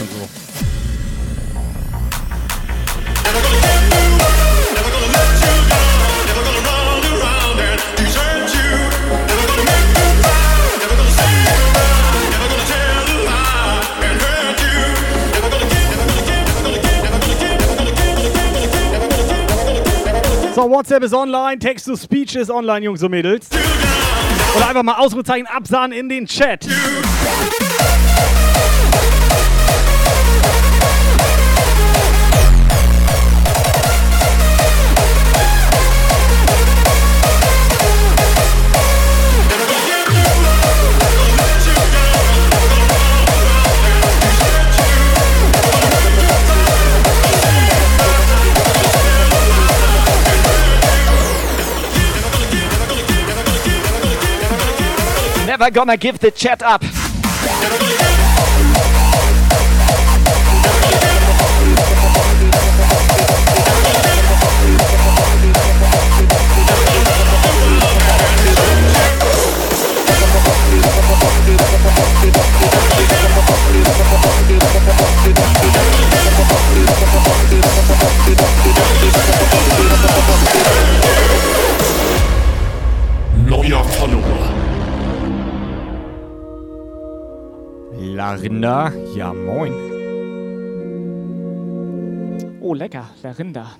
gonna 15.50 15.68
give. 15.68 15.78
So, 20.54 20.68
WhatsApp 20.68 21.04
ist 21.04 21.14
online, 21.14 21.60
Text-to-Speech 21.60 22.34
ist 22.34 22.50
online, 22.50 22.86
Jungs 22.86 23.04
und 23.04 23.12
Mädels. 23.12 23.46
Oder 24.56 24.70
einfach 24.70 24.82
mal 24.82 24.94
Ausrufezeichen 24.94 25.46
absahen 25.46 25.92
in 25.92 26.08
den 26.08 26.26
Chat. 26.26 26.66
Never 55.58 55.72
gonna 55.72 55.96
give 55.96 56.20
the 56.20 56.30
chat 56.30 56.62
up. 56.62 56.84
Neuer 83.48 83.82
Follower. 83.82 84.67
Larinda, 88.28 88.92
ja 89.16 89.32
moin. 89.32 89.72
Oh, 92.60 92.74
lecker. 92.74 93.08
Der 93.22 93.38
Rinder. 93.38 93.70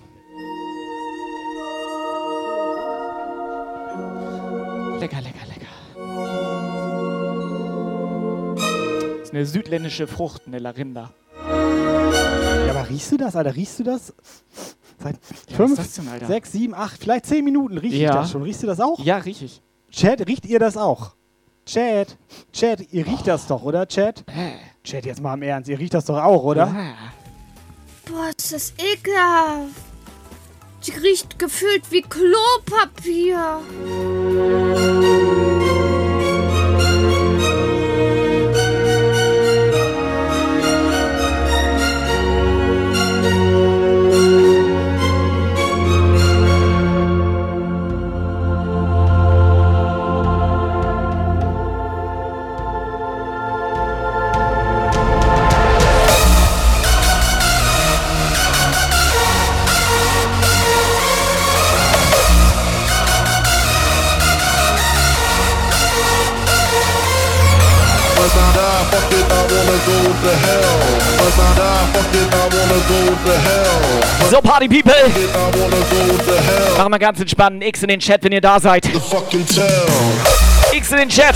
Lecker, 5.00 5.20
lecker, 5.20 5.46
lecker. 5.52 5.72
Das 9.18 9.22
ist 9.28 9.34
eine 9.34 9.44
südländische 9.44 10.06
Frucht, 10.06 10.44
eine 10.46 10.60
Larinda. 10.60 11.10
Ja, 11.46 12.70
aber 12.70 12.88
riechst 12.88 13.12
du 13.12 13.18
das, 13.18 13.36
Alter? 13.36 13.54
Riechst 13.54 13.80
du 13.80 13.84
das? 13.84 14.14
Seit 14.98 15.18
was 15.20 15.56
fünf, 15.56 15.94
denn, 15.96 16.08
Alter? 16.08 16.26
sechs, 16.26 16.52
sieben, 16.52 16.74
acht, 16.74 16.98
vielleicht 17.02 17.26
zehn 17.26 17.44
Minuten 17.44 17.76
rieche 17.76 17.96
Ja. 17.98 18.10
ich 18.12 18.16
das 18.16 18.30
schon. 18.30 18.42
Riechst 18.44 18.62
du 18.62 18.66
das 18.66 18.80
auch? 18.80 18.98
Ja, 19.00 19.18
riech 19.18 19.42
ich. 19.42 19.60
Chat, 19.90 20.26
riecht 20.26 20.46
ihr 20.46 20.58
das 20.58 20.78
auch? 20.78 21.12
Chat, 21.68 22.16
Chat, 22.50 22.92
ihr 22.92 23.06
riecht 23.06 23.26
das 23.26 23.46
doch, 23.46 23.62
oder, 23.62 23.86
Chat? 23.86 24.24
Chat, 24.82 25.04
jetzt 25.04 25.20
mal 25.20 25.34
im 25.34 25.42
Ernst, 25.42 25.68
ihr 25.68 25.78
riecht 25.78 25.92
das 25.92 26.06
doch 26.06 26.16
auch, 26.16 26.42
oder? 26.42 26.74
Boah, 28.06 28.30
ist 28.34 28.54
das 28.54 28.72
ekelhaft. 28.78 29.74
Die 30.86 30.92
riecht 30.92 31.38
gefühlt 31.38 31.82
wie 31.90 32.00
Klopapier. 32.00 33.60
So, 74.30 74.40
Party 74.40 74.68
People! 74.68 74.92
Machen 76.76 76.92
wir 76.92 76.98
ganz 76.98 77.20
entspannt. 77.20 77.64
X 77.64 77.82
in 77.82 77.88
den 77.88 78.00
Chat, 78.00 78.22
wenn 78.24 78.32
ihr 78.32 78.40
da 78.40 78.60
seid. 78.60 78.84
X 80.72 80.92
in 80.92 80.98
den 80.98 81.08
Chat. 81.08 81.34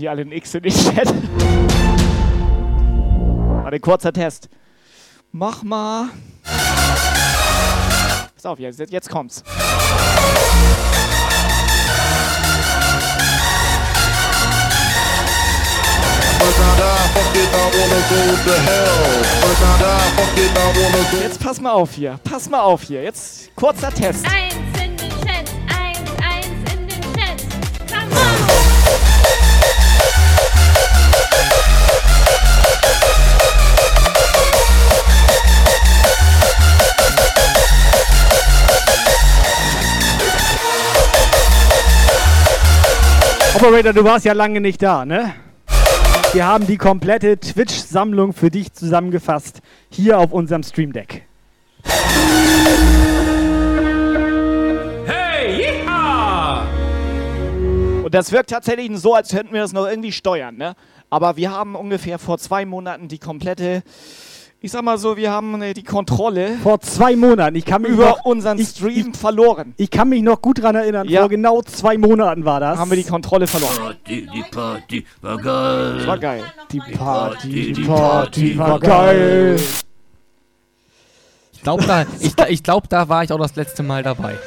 Die 0.00 0.08
alle 0.08 0.22
ein 0.22 0.32
X 0.32 0.54
in 0.54 0.62
den 0.62 0.72
Chat? 0.72 1.06
Warte, 3.62 3.78
kurzer 3.80 4.12
Test. 4.12 4.48
Mach 5.32 5.62
mal. 5.62 6.08
Pass 8.34 8.46
auf, 8.46 8.58
jetzt, 8.58 8.80
jetzt 8.90 9.08
kommt's. 9.10 9.44
Jetzt 21.22 21.40
pass 21.40 21.60
mal 21.60 21.72
auf 21.72 21.92
hier. 21.92 22.18
Pass 22.24 22.48
mal 22.48 22.60
auf 22.60 22.82
hier. 22.82 23.02
Jetzt 23.02 23.54
kurzer 23.54 23.90
Test. 23.92 24.26
Eins 24.26 24.69
Operator, 43.52 43.92
du 43.92 44.04
warst 44.04 44.24
ja 44.24 44.32
lange 44.32 44.60
nicht 44.60 44.80
da, 44.80 45.04
ne? 45.04 45.34
Wir 46.32 46.46
haben 46.46 46.68
die 46.68 46.76
komplette 46.78 47.36
Twitch-Sammlung 47.36 48.32
für 48.32 48.48
dich 48.48 48.72
zusammengefasst, 48.72 49.60
hier 49.90 50.20
auf 50.20 50.30
unserem 50.32 50.62
Stream 50.62 50.92
Deck. 50.92 51.26
Hey, 55.04 55.84
ja! 55.84 56.64
Und 58.04 58.14
das 58.14 58.30
wirkt 58.30 58.50
tatsächlich 58.50 58.96
so, 58.98 59.14
als 59.14 59.30
könnten 59.30 59.52
wir 59.52 59.62
das 59.62 59.72
noch 59.72 59.88
irgendwie 59.88 60.12
steuern, 60.12 60.56
ne? 60.56 60.76
Aber 61.10 61.36
wir 61.36 61.50
haben 61.50 61.74
ungefähr 61.74 62.20
vor 62.20 62.38
zwei 62.38 62.64
Monaten 62.64 63.08
die 63.08 63.18
komplette, 63.18 63.82
ich 64.62 64.70
sag 64.72 64.82
mal 64.82 64.98
so, 64.98 65.16
wir 65.16 65.30
haben 65.30 65.62
äh, 65.62 65.72
die 65.72 65.82
Kontrolle 65.82 66.58
Vor 66.62 66.80
zwei 66.80 67.16
Monaten, 67.16 67.56
ich 67.56 67.64
kann 67.64 67.82
mich 67.82 67.92
über 67.92 68.10
noch, 68.10 68.24
unseren 68.26 68.58
Stream 68.58 69.14
verloren. 69.14 69.72
ich 69.78 69.90
kann 69.90 70.08
mich 70.10 70.22
noch 70.22 70.42
gut 70.42 70.62
dran 70.62 70.74
erinnern, 70.76 71.08
Ja. 71.08 71.20
vor 71.20 71.28
genau 71.30 71.62
zwei 71.62 71.96
Monaten 71.96 72.44
war 72.44 72.60
das. 72.60 72.78
Haben 72.78 72.90
wir 72.90 72.96
die 72.98 73.04
Kontrolle 73.04 73.46
verloren. 73.46 73.74
Party, 73.76 74.28
die 74.34 74.42
Party 74.50 75.06
war 75.22 75.38
geil. 75.38 75.94
Das 75.98 76.06
war 76.06 76.18
geil. 76.18 76.44
Die 76.72 76.80
Party, 76.96 77.72
die 77.72 77.82
Party 77.84 78.58
war 78.58 78.78
geil. 78.80 79.56
Ich 81.52 81.62
glaube, 81.62 81.84
da, 81.86 82.06
ich, 82.20 82.32
ich 82.48 82.62
glaub, 82.62 82.88
da 82.88 83.08
war 83.08 83.22
ich 83.24 83.32
auch 83.32 83.38
das 83.38 83.54
letzte 83.56 83.82
Mal 83.82 84.02
dabei. 84.02 84.38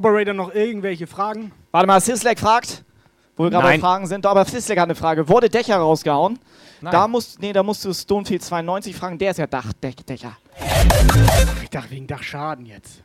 Operator, 0.00 0.32
noch 0.32 0.54
irgendwelche 0.54 1.06
Fragen? 1.06 1.52
Warte 1.72 1.86
mal, 1.86 2.00
Sislek 2.00 2.38
fragt, 2.38 2.84
wo 3.36 3.44
wir 3.44 3.50
gerade 3.50 3.64
bei. 3.64 3.78
Fragen 3.78 4.06
sind, 4.06 4.24
aber 4.24 4.46
Sislek 4.46 4.78
hat 4.78 4.84
eine 4.84 4.94
Frage. 4.94 5.28
Wurde 5.28 5.50
Dächer 5.50 5.76
rausgehauen? 5.76 6.38
Nein. 6.80 6.90
Da 6.92 7.06
musst, 7.06 7.38
nee, 7.42 7.52
da 7.52 7.62
musst 7.62 7.84
du 7.84 7.92
Stonefield 7.92 8.42
92 8.42 8.96
fragen, 8.96 9.18
der 9.18 9.32
ist 9.32 9.36
ja 9.36 9.46
Dachdächer. 9.46 10.38
Ich 11.62 11.68
dachte 11.68 11.90
wegen 11.90 12.06
Dachschaden 12.06 12.64
jetzt. 12.64 13.02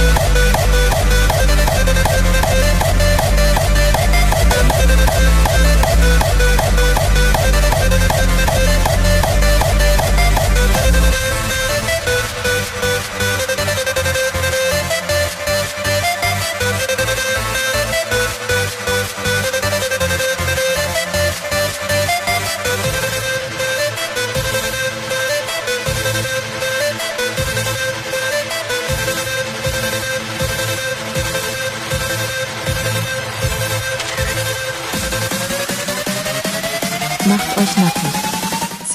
Macht 0.00 0.37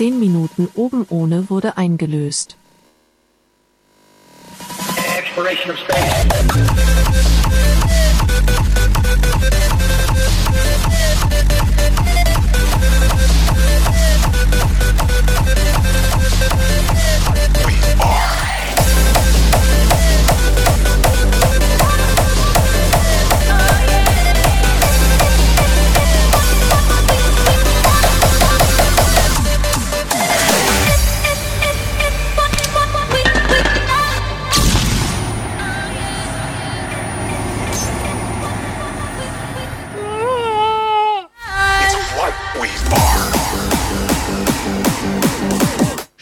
10 0.04 0.20
Minuten 0.20 0.68
oben 0.76 1.06
ohne 1.08 1.50
wurde 1.50 1.78
eingelöst. 1.78 2.58
Exploration 5.18 5.72
of 5.72 5.78
space. 5.80 7.33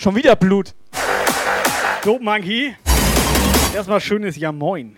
Schon 0.02 0.16
wieder 0.16 0.36
Blut. 0.36 0.74
Dope 2.04 2.24
Monkey. 2.24 2.76
Erstmal 3.72 4.02
schönes 4.02 4.36
Ja 4.36 4.52
Moin. 4.52 4.98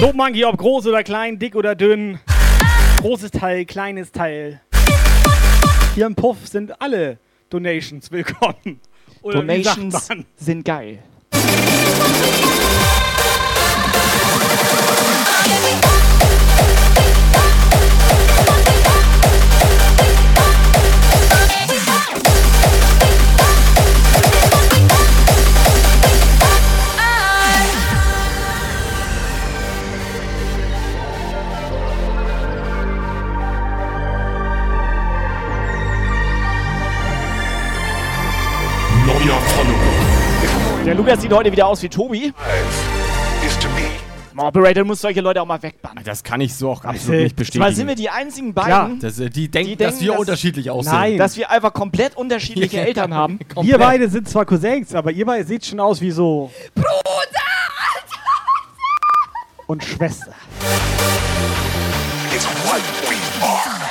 Dope 0.00 0.16
Monkey, 0.16 0.44
ob 0.44 0.58
groß 0.58 0.88
oder 0.88 1.04
klein, 1.04 1.38
dick 1.38 1.54
oder 1.54 1.76
dünn. 1.76 2.18
Großes 3.00 3.30
Teil, 3.30 3.64
kleines 3.64 4.10
Teil. 4.10 4.60
Hier 5.94 6.06
im 6.06 6.16
Puff 6.16 6.48
sind 6.48 6.82
alle 6.82 7.18
Donations 7.48 8.10
willkommen. 8.10 8.80
Oder 9.22 9.38
Donations 9.38 10.08
sind 10.34 10.64
geil. 10.64 10.98
Der 40.92 40.98
Lukas 40.98 41.22
sieht 41.22 41.32
heute 41.32 41.50
wieder 41.50 41.66
aus 41.66 41.82
wie 41.82 41.88
Tobi. 41.88 42.34
Operator 44.36 44.84
muss 44.84 45.00
solche 45.00 45.22
Leute 45.22 45.40
auch 45.40 45.46
mal 45.46 45.62
wegbannen. 45.62 46.04
Das 46.04 46.22
kann 46.22 46.42
ich 46.42 46.54
so 46.54 46.70
auch 46.72 46.84
absolut 46.84 47.18
Äh, 47.18 47.22
nicht 47.22 47.36
bestätigen. 47.36 47.64
Weil 47.64 47.74
sind 47.74 47.88
wir 47.88 47.94
die 47.94 48.10
einzigen 48.10 48.52
beiden, 48.52 49.00
das, 49.00 49.18
äh, 49.18 49.30
die, 49.30 49.48
denken, 49.50 49.70
die 49.70 49.76
dass 49.76 50.02
wir 50.02 50.08
denken, 50.08 50.20
unterschiedlich 50.20 50.70
aussehen. 50.70 50.92
Nein. 50.92 51.16
dass 51.16 51.38
wir 51.38 51.50
einfach 51.50 51.72
komplett 51.72 52.14
unterschiedliche 52.14 52.76
Ja. 52.80 52.82
Eltern 52.82 53.14
haben. 53.14 53.38
Wir 53.62 53.78
beide 53.78 54.10
sind 54.10 54.28
zwar 54.28 54.44
Cousins, 54.44 54.94
aber 54.94 55.12
ihr 55.12 55.24
beide 55.24 55.46
seht 55.46 55.64
schon 55.64 55.80
aus 55.80 55.98
wie 56.02 56.10
so. 56.10 56.52
Bruder! 56.74 56.90
Und 59.66 59.82
Schwester. 59.82 60.34
It's 62.34 62.44
what 62.66 62.82
we 63.08 63.16
are. 63.42 63.81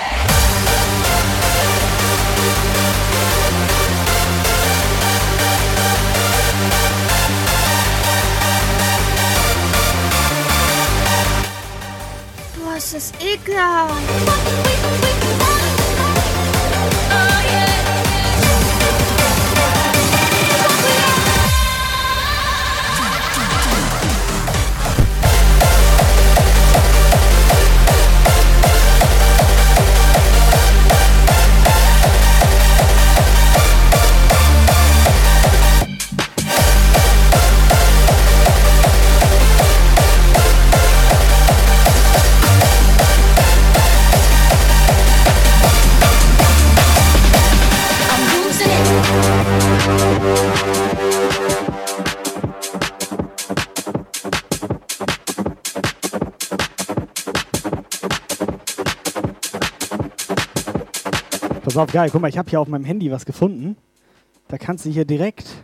Boah, 12.92 12.98
ist 12.98 13.16
Pass 61.72 61.78
auf, 61.78 61.94
geil. 61.94 62.10
Guck 62.12 62.20
mal, 62.20 62.28
ich 62.28 62.38
habe 62.38 62.50
hier 62.50 62.60
auf 62.60 62.68
meinem 62.68 62.84
Handy 62.84 63.10
was 63.12 63.26
gefunden. 63.26 63.78
Da 64.50 64.58
kannst 64.58 64.84
du 64.84 64.90
hier 64.90 65.06
direkt. 65.06 65.64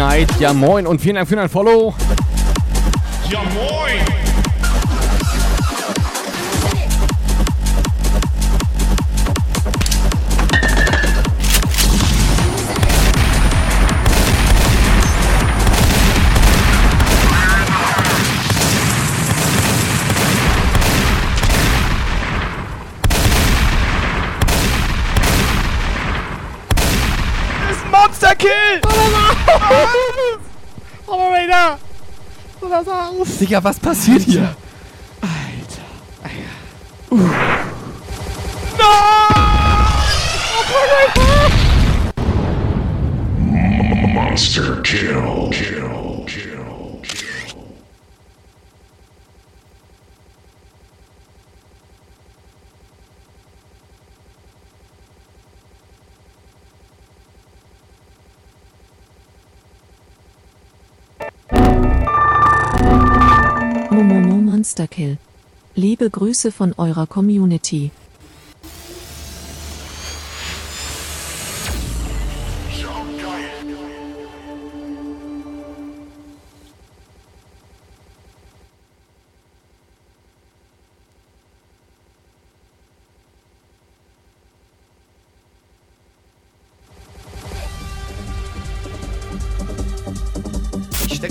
Denied, 0.00 0.30
ja 0.40 0.54
moin 0.54 0.86
und 0.86 0.98
vielen 0.98 1.16
Dank 1.16 1.28
für 1.28 1.36
dein 1.36 1.50
Follow. 1.50 1.92
Ja 3.28 3.40
moin. 3.40 4.29
Digga, 33.40 33.64
was 33.64 33.78
passiert 33.78 34.22
hier? 34.22 34.54
Liebe 65.80 66.10
Grüße 66.10 66.52
von 66.52 66.74
eurer 66.76 67.06
Community. 67.06 67.90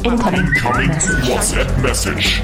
Incoming. 0.03 0.47
Incoming 0.47 0.89
WhatsApp 1.27 1.83
Message. 1.83 2.41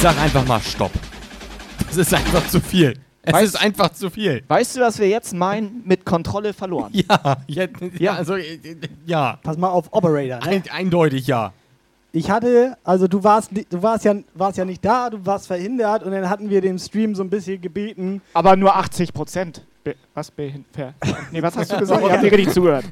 Sag 0.00 0.18
einfach 0.18 0.46
mal 0.46 0.60
Stopp. 0.60 0.92
Das 1.86 1.96
ist 1.98 2.14
einfach 2.14 2.46
zu 2.48 2.58
viel. 2.60 2.94
Es 3.22 3.34
Weißt- 3.34 3.42
ist 3.42 3.60
einfach 3.60 3.92
zu 3.92 4.08
viel. 4.08 4.42
Weißt 4.48 4.76
du, 4.76 4.80
was 4.80 4.98
wir 4.98 5.08
jetzt 5.08 5.34
meinen 5.34 5.82
mit 5.84 6.06
Kontrolle 6.06 6.54
verloren? 6.54 6.90
Ja, 6.94 7.36
ja, 7.46 7.66
ja 7.98 8.14
also 8.14 8.36
ja. 9.04 9.38
Pass 9.42 9.58
mal 9.58 9.68
auf, 9.68 9.88
Operator. 9.90 10.38
Ne? 10.38 10.46
Ein, 10.56 10.62
eindeutig 10.72 11.26
ja. 11.26 11.52
Ich 12.12 12.30
hatte, 12.30 12.78
also 12.82 13.06
du 13.08 13.22
warst, 13.22 13.50
du 13.52 13.82
warst 13.82 14.04
ja, 14.06 14.14
warst 14.34 14.56
ja 14.56 14.64
nicht 14.64 14.82
da, 14.84 15.10
du 15.10 15.24
warst 15.26 15.46
verhindert 15.48 16.02
und 16.02 16.12
dann 16.12 16.28
hatten 16.30 16.48
wir 16.48 16.62
dem 16.62 16.78
Stream 16.78 17.14
so 17.14 17.22
ein 17.22 17.28
bisschen 17.28 17.60
gebeten. 17.60 18.22
Aber 18.32 18.56
nur 18.56 18.74
80 18.74 19.12
Prozent. 19.12 19.66
Be 19.84 19.94
was 20.14 20.30
behindert? 20.30 20.94
Nee, 21.30 21.42
was 21.42 21.56
hast 21.56 21.72
du 21.72 21.76
gesagt? 21.78 22.02
Ich 22.04 22.10
hab 22.10 22.20
dir 22.22 22.32
richtig 22.32 22.50
zugehört. 22.54 22.86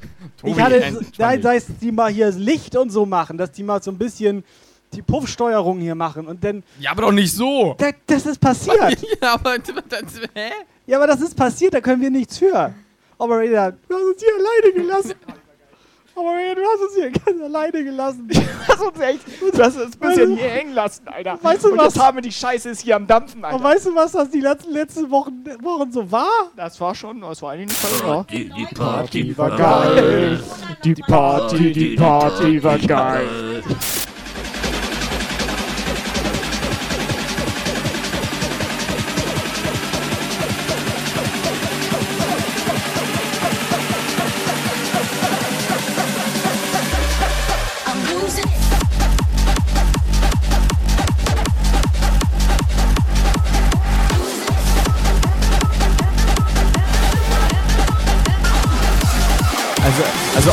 Ich 0.44 0.60
hatte, 0.60 0.82
nein, 1.16 1.40
dass 1.40 1.66
die 1.80 1.90
mal 1.90 2.12
hier 2.12 2.26
das 2.26 2.36
Licht 2.36 2.76
und 2.76 2.90
so 2.90 3.06
machen, 3.06 3.38
dass 3.38 3.50
die 3.52 3.62
mal 3.62 3.82
so 3.82 3.90
ein 3.90 3.98
bisschen 3.98 4.44
die 4.92 5.02
Puffsteuerung 5.02 5.78
hier 5.80 5.94
machen 5.94 6.26
und 6.26 6.42
dann. 6.42 6.62
Ja, 6.78 6.92
aber 6.92 7.02
doch 7.02 7.12
nicht 7.12 7.32
so. 7.32 7.74
Das, 7.78 7.94
das 8.06 8.26
ist 8.26 8.40
passiert. 8.40 8.98
ja, 9.22 9.34
aber 9.34 9.58
das, 9.58 10.02
hä? 10.34 10.50
Ja, 10.86 10.96
aber 10.98 11.06
das 11.06 11.20
ist 11.20 11.36
passiert, 11.36 11.74
da 11.74 11.80
können 11.80 12.00
wir 12.00 12.10
nichts 12.10 12.38
für. 12.38 12.74
Operator, 13.18 13.72
du 13.88 13.94
hast 13.94 14.04
uns 14.04 14.22
hier 14.22 14.34
alleine 14.34 14.74
gelassen. 14.74 15.14
Operator, 16.14 16.54
du 16.54 16.62
hast 16.62 16.82
uns 16.82 16.94
hier 16.94 17.10
ganz 17.10 17.42
alleine 17.42 17.84
gelassen. 17.84 18.28
Du 18.68 18.74
hast 18.74 18.82
uns 18.82 19.00
echt, 19.00 19.20
du 19.40 19.62
hast 19.62 19.76
uns 19.78 19.96
ein 19.96 19.98
bisschen 19.98 20.36
hier 20.36 20.48
hängen 20.50 20.74
lassen, 20.74 21.08
Alter. 21.08 21.38
Weißt 21.40 21.64
du 21.64 21.72
Und 21.72 21.78
was? 21.78 21.98
haben 21.98 22.18
wir 22.18 22.22
die 22.22 22.30
Scheiße 22.30 22.68
ist 22.68 22.82
hier 22.82 22.96
am 22.96 23.06
Dampfen, 23.06 23.42
Alter. 23.42 23.56
Und 23.56 23.64
weißt 23.64 23.86
du, 23.86 23.94
was 23.94 24.12
das 24.12 24.30
die 24.30 24.40
letzten, 24.40 24.72
letzten 24.72 25.10
Wochen, 25.10 25.42
Wochen 25.62 25.90
so 25.90 26.12
war? 26.12 26.50
Das 26.54 26.78
war 26.78 26.94
schon, 26.94 27.22
das 27.22 27.40
war 27.40 27.52
eigentlich 27.52 27.68
nicht 27.68 28.02
voll 28.02 28.26
Die, 28.30 28.50
die 28.50 28.66
Party 28.74 29.38
war 29.38 29.56
geil. 29.56 30.40
Die 30.84 30.94
Party, 30.94 31.72
die 31.72 31.96
Party 31.96 32.62
war 32.62 32.78
geil. 32.78 33.62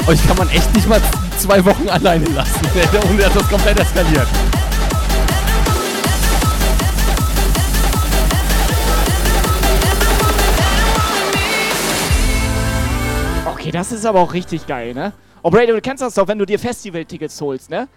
Euch 0.08 0.26
kann 0.28 0.38
man 0.38 0.50
echt 0.50 0.74
nicht 0.76 0.88
mal 0.88 1.02
zwei 1.38 1.64
Wochen 1.66 1.90
alleine 1.90 2.26
lassen. 2.26 2.62
Und 3.10 3.24
hat 3.24 3.36
das 3.36 3.50
komplett 3.50 3.80
eskaliert. 3.80 4.28
Okay, 13.46 13.72
das 13.72 13.92
ist 13.92 14.06
aber 14.06 14.20
auch 14.20 14.34
richtig 14.34 14.68
geil, 14.68 14.94
ne? 14.94 15.14
Operator, 15.42 15.76
du 15.76 15.82
kennst 15.82 16.04
das 16.04 16.14
doch, 16.14 16.28
wenn 16.28 16.38
du 16.38 16.46
dir 16.46 16.60
Festivaltickets 16.60 17.40
holst, 17.42 17.70
ne? 17.70 17.88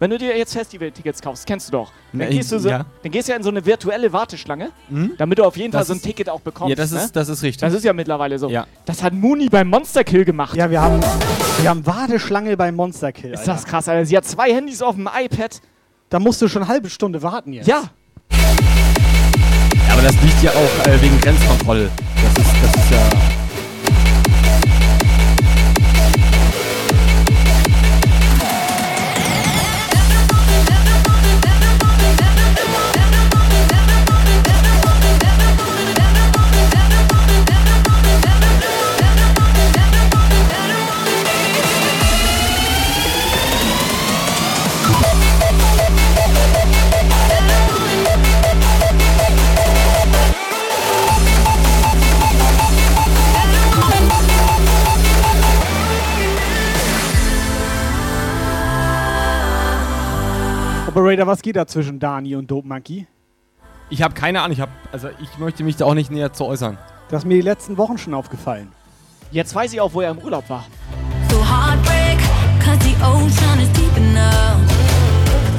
Wenn 0.00 0.08
du 0.08 0.16
dir 0.16 0.34
jetzt 0.34 0.54
Festivaltickets 0.54 1.20
kaufst, 1.20 1.46
kennst 1.46 1.68
du 1.68 1.72
doch. 1.72 1.92
Dann, 2.14 2.30
gehst 2.30 2.50
du 2.50 2.58
so, 2.58 2.70
ja. 2.70 2.86
dann 3.02 3.12
gehst 3.12 3.28
du 3.28 3.32
ja 3.32 3.36
in 3.36 3.42
so 3.42 3.50
eine 3.50 3.64
virtuelle 3.66 4.10
Warteschlange, 4.10 4.70
Mhm. 4.88 5.12
damit 5.18 5.38
du 5.38 5.44
auf 5.44 5.58
jeden 5.58 5.70
Das 5.70 5.80
Fall 5.86 5.94
so 5.94 6.00
ein 6.00 6.02
Ticket 6.02 6.30
auch 6.30 6.40
bekommst. 6.40 6.70
Ja, 6.70 6.74
das 6.74 6.90
ne? 6.90 7.00
ist, 7.04 7.14
das 7.14 7.28
ist 7.28 7.42
richtig. 7.42 7.60
Das 7.60 7.74
ist 7.74 7.84
ja 7.84 7.92
mittlerweile 7.92 8.38
so. 8.38 8.48
Ja. 8.48 8.66
Das 8.86 9.02
hat 9.02 9.12
Mooney 9.12 9.50
beim 9.50 9.68
Monster 9.68 10.02
Kill 10.02 10.24
gemacht. 10.24 10.56
Ja, 10.56 10.70
wir 10.70 10.80
haben, 10.80 11.00
wir 11.60 11.68
haben 11.68 11.84
Warteschlange 11.86 12.56
beim 12.56 12.76
Monster 12.76 13.12
Kill. 13.12 13.34
Ist 13.34 13.44
das 13.46 13.64
krass, 13.66 13.88
Alter. 13.88 14.06
Sie 14.06 14.16
hat 14.16 14.24
zwei 14.24 14.54
Handys 14.54 14.80
auf 14.80 14.94
dem 14.94 15.06
iPad. 15.14 15.60
Da 16.08 16.18
musst 16.18 16.40
du 16.40 16.48
schon 16.48 16.62
eine 16.62 16.70
halbe 16.72 16.88
Stunde 16.88 17.22
warten 17.22 17.52
jetzt. 17.52 17.66
Ja. 17.68 17.82
Ja, 18.30 19.92
aber 19.92 20.02
das 20.02 20.14
liegt 20.22 20.42
ja 20.42 20.50
auch 20.52 20.86
äh, 20.88 21.02
wegen 21.02 21.20
Grenzkontrolle. 21.20 21.90
Das 22.24 22.46
ist, 22.46 22.54
das 22.62 22.84
ist 22.84 22.90
ja. 22.90 23.19
Operator, 60.90 61.24
was 61.24 61.40
geht 61.40 61.54
da 61.54 61.68
zwischen 61.68 62.00
Dani 62.00 62.34
und 62.34 62.50
Dope 62.50 62.66
Monkey? 62.66 63.06
Ich 63.90 64.02
habe 64.02 64.12
keine 64.12 64.40
Ahnung. 64.40 64.54
Ich 64.54 64.60
hab, 64.60 64.70
also 64.90 65.08
ich 65.22 65.38
möchte 65.38 65.62
mich 65.62 65.76
da 65.76 65.84
auch 65.84 65.94
nicht 65.94 66.10
näher 66.10 66.32
zu 66.32 66.44
äußern. 66.44 66.78
Das 67.10 67.22
ist 67.22 67.28
mir 67.28 67.34
die 67.34 67.42
letzten 67.42 67.78
Wochen 67.78 67.96
schon 67.96 68.12
aufgefallen. 68.12 68.72
Jetzt 69.30 69.54
weiß 69.54 69.72
ich 69.72 69.80
auch, 69.80 69.94
wo 69.94 70.00
er 70.00 70.10
im 70.10 70.18
Urlaub 70.18 70.50
war. 70.50 70.66
So 71.30 71.36
heartbreak, 71.36 72.18
cause 72.58 72.80
the 72.80 72.96
ocean 73.04 73.60
is 73.60 73.70
deep 73.74 73.96
enough. 73.96 74.58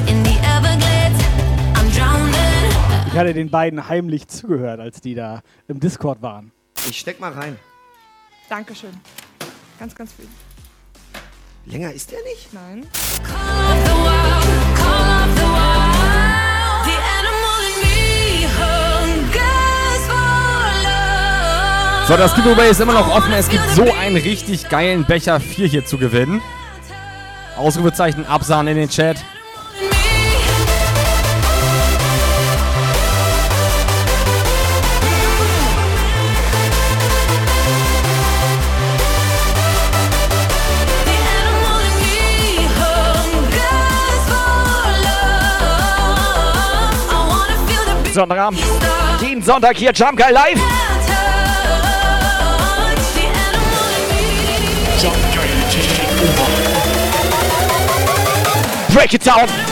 In 0.06 0.22
the 0.22 0.36
Everglades, 0.40 1.18
I'm 1.76 1.90
drowning. 1.96 3.06
Ich 3.06 3.18
hatte 3.18 3.32
den 3.32 3.48
beiden 3.48 3.88
heimlich 3.88 4.28
zugehört, 4.28 4.80
als 4.80 5.00
die 5.00 5.14
da 5.14 5.40
im 5.66 5.80
Discord 5.80 6.20
waren. 6.20 6.52
Ich 6.86 6.98
steck 6.98 7.20
mal 7.20 7.32
rein. 7.32 7.56
Dankeschön. 8.50 8.92
Ganz, 9.78 9.94
ganz 9.94 10.12
viel. 10.12 10.28
Länger 11.64 11.90
ist 11.90 12.10
der 12.10 12.22
nicht? 12.22 12.52
Nein. 12.52 12.86
So, 22.08 22.16
das 22.16 22.34
Giveaway 22.34 22.68
ist 22.68 22.80
immer 22.80 22.94
noch 22.94 23.14
offen. 23.14 23.32
Es 23.32 23.48
gibt 23.48 23.62
so 23.70 23.84
einen 24.00 24.16
richtig 24.16 24.68
geilen 24.68 25.04
Becher 25.04 25.38
4 25.38 25.68
hier 25.68 25.84
zu 25.86 25.98
gewinnen. 25.98 26.42
Ausrufezeichen 27.56 28.26
Absahn 28.26 28.66
in 28.66 28.76
den 28.76 28.88
Chat. 28.88 29.16
Sonntagabend. 48.12 48.60
Jeden 49.20 49.42
Sonntag 49.42 49.76
hier 49.76 49.92
Jump 49.92 50.18
Guy 50.18 50.32
Live. 50.32 50.91
Break 58.92 59.14
it 59.14 59.22
down. 59.22 59.71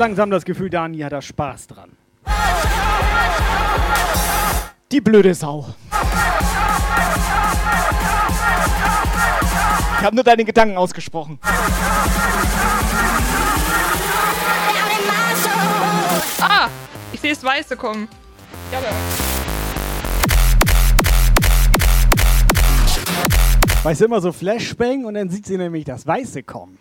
Langsam 0.00 0.30
das 0.30 0.46
Gefühl, 0.46 0.70
Dani 0.70 0.98
hat 1.00 1.12
da 1.12 1.20
Spaß 1.20 1.66
dran. 1.68 1.90
Die 4.90 5.00
blöde 5.00 5.34
Sau. 5.34 5.74
Ich 9.98 10.06
habe 10.06 10.16
nur 10.16 10.24
deine 10.24 10.44
Gedanken 10.46 10.78
ausgesprochen. 10.78 11.38
Ah, 16.40 16.68
ich 17.12 17.20
sehe 17.20 17.34
das 17.34 17.44
Weiße 17.44 17.76
kommen. 17.76 18.08
Jalle. 18.72 18.86
Weißt 23.82 24.00
du, 24.00 24.04
immer 24.06 24.22
so 24.22 24.32
Flashbang 24.32 25.04
und 25.04 25.12
dann 25.14 25.28
sieht 25.28 25.46
sie 25.46 25.58
nämlich 25.58 25.84
das 25.84 26.06
Weiße 26.06 26.42
kommen. 26.42 26.79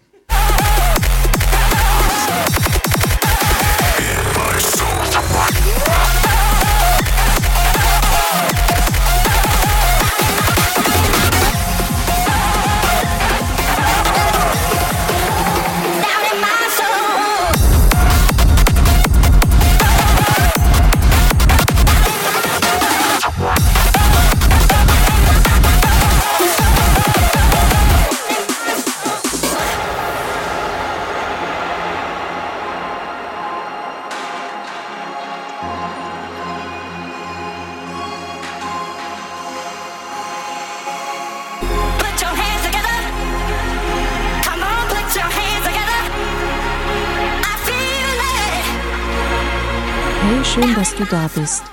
Du 50.99 51.05
da 51.05 51.29
bist. 51.33 51.63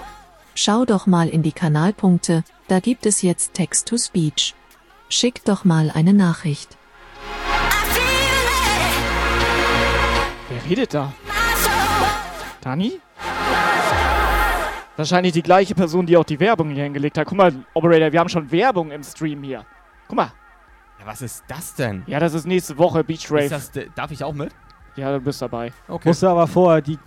Schau 0.55 0.85
doch 0.85 1.07
mal 1.07 1.29
in 1.29 1.43
die 1.43 1.53
Kanalpunkte, 1.53 2.45
da 2.69 2.79
gibt 2.79 3.07
es 3.07 3.23
jetzt 3.23 3.55
Text-to-Speech. 3.55 4.55
Schick 5.09 5.45
doch 5.45 5.65
mal 5.65 5.91
eine 5.93 6.13
Nachricht. 6.13 6.77
Wer 10.49 10.71
redet 10.71 10.95
da? 10.95 11.13
Dani? 12.61 13.01
Wahrscheinlich 14.97 15.33
die 15.33 15.43
gleiche 15.43 15.75
Person, 15.75 16.07
die 16.07 16.17
auch 16.17 16.25
die 16.25 16.39
Werbung 16.39 16.71
hier 16.71 16.85
hingelegt 16.85 17.19
hat. 17.19 17.27
Guck 17.27 17.37
mal, 17.37 17.53
Operator, 17.75 18.13
wir 18.13 18.21
haben 18.21 18.29
schon 18.29 18.51
Werbung 18.53 18.93
im 18.93 19.03
Stream 19.03 19.43
hier. 19.43 19.67
Guck 20.07 20.17
mal. 20.17 20.33
Ja, 21.01 21.07
was 21.07 21.21
ist 21.21 21.45
das 21.49 21.75
denn? 21.75 22.05
Ja, 22.07 22.21
das 22.21 22.33
ist 22.33 22.47
nächste 22.47 22.79
Woche 22.79 23.03
Beach 23.03 23.29
Rave. 23.31 23.45
Ist 23.45 23.77
das, 23.77 23.89
darf 23.97 24.13
ich 24.13 24.23
auch 24.23 24.35
mit? 24.35 24.53
Ja, 24.95 25.13
du 25.13 25.21
bist 25.21 25.43
dabei. 25.43 25.73
Okay. 25.89 26.09
Musst 26.09 26.23
du 26.23 26.29
aber 26.29 26.47
vorher 26.47 26.81
die 26.81 26.99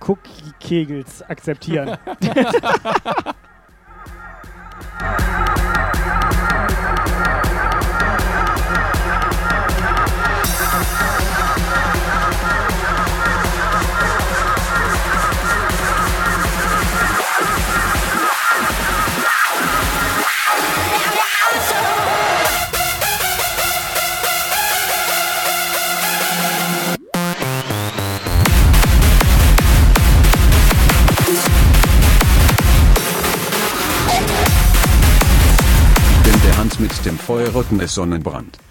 Cookie-Kegels 0.00 1.22
akzeptieren. 1.28 1.98
Feuerrücken 37.58 37.80
ist 37.80 37.94
Sonnenbrand. 37.96 38.67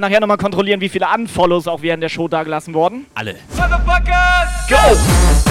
Operator, 0.00 0.08
nachher 0.08 0.20
nochmal 0.20 0.38
kontrollieren, 0.38 0.80
wie 0.80 0.88
viele 0.88 1.06
Unfollows 1.14 1.68
auch 1.68 1.82
während 1.82 2.02
der 2.02 2.08
Show 2.08 2.28
dagelassen 2.28 2.74
wurden. 2.74 3.06
Alle. 3.14 3.36
Motherfuckers! 3.56 4.68
Go! 4.68 5.49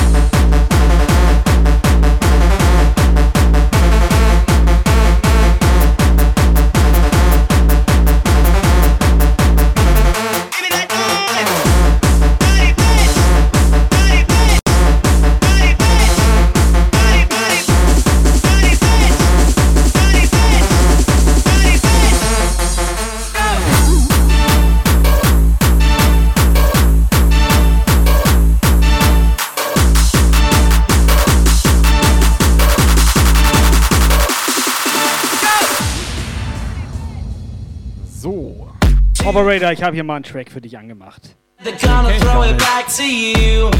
Operator, 39.40 39.72
ich 39.72 39.82
habe 39.82 39.94
hier 39.96 40.04
mal 40.04 40.16
einen 40.16 40.26
Track 40.26 40.52
für 40.52 40.60
dich 40.60 40.78
angemacht. 40.78 41.34
They're 41.64 41.72
gonna 41.82 42.10
throw 42.20 42.44
it 42.44 42.58
back 42.58 42.88
to 42.98 43.04
you. 43.04 43.72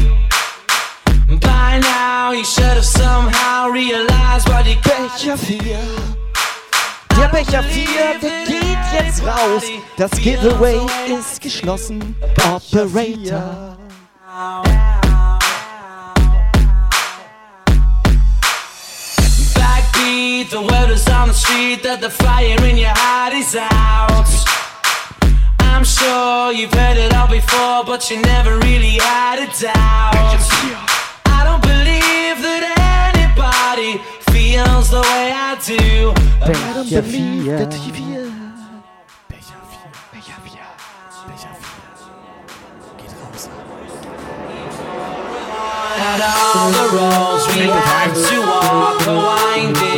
By 1.38 1.78
now, 1.80 2.32
you 2.32 2.42
should 2.42 2.64
have 2.64 2.82
somehow 2.82 3.70
realized 3.70 4.48
what 4.48 4.64
you 4.66 5.36
feel. 5.36 5.78
Die 7.14 7.22
hat 7.22 7.32
Becher 7.32 7.62
4, 7.62 7.86
der 8.22 8.46
geht 8.46 8.78
jetzt 8.94 9.22
raus. 9.22 9.64
Das 9.98 10.10
Giveaway 10.12 10.80
ist 11.06 11.42
geschlossen. 11.42 12.16
Operator. 12.50 13.76
Backbeat, 19.54 20.48
the 20.48 20.62
word 20.62 20.90
is 20.90 21.06
on 21.08 21.28
the 21.28 21.34
street 21.34 21.82
that 21.82 22.00
the 22.00 22.08
fire 22.08 22.66
in 22.66 22.78
your 22.78 22.94
heart 22.96 23.34
is 23.34 23.54
out. 23.54 24.49
I'm 25.72 25.84
sure 25.84 26.52
you've 26.52 26.72
heard 26.74 26.96
it 26.98 27.14
all 27.14 27.28
before, 27.28 27.84
but 27.84 28.10
you 28.10 28.20
never 28.20 28.58
really 28.58 28.98
had 28.98 29.38
a 29.38 29.48
doubt. 29.60 30.40
I 31.26 31.40
don't 31.46 31.62
believe 31.62 32.36
that 32.46 32.62
anybody 33.14 33.92
feels 34.32 34.90
the 34.90 35.00
way 35.00 35.32
I 35.32 35.54
do. 35.64 36.12
I 36.42 36.72
don't 36.74 36.84
Becher 36.84 37.02
believe 37.02 37.44
4. 37.46 37.56
that 37.58 37.72
you 37.86 37.92
feel. 37.92 38.10
And 46.02 46.22
all 46.22 46.70
the 46.78 46.86
roads 46.96 47.44
we 47.54 47.62
have 47.68 48.14
to 48.14 48.40
walk 48.40 49.06
are 49.06 49.16
winding. 49.16 49.89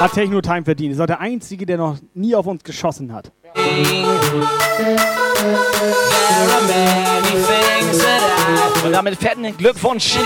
Hat 0.00 0.12
Techno 0.12 0.40
Time 0.40 0.64
verdient. 0.64 0.92
Ist 0.92 1.00
auch 1.00 1.06
der 1.06 1.20
Einzige, 1.20 1.66
der 1.66 1.76
noch 1.76 1.98
nie 2.14 2.34
auf 2.34 2.46
uns 2.46 2.62
geschossen 2.62 3.12
hat. 3.12 3.32
Und 8.84 8.92
damit 8.92 9.16
fetten 9.16 9.56
Glückwunsch 9.56 10.16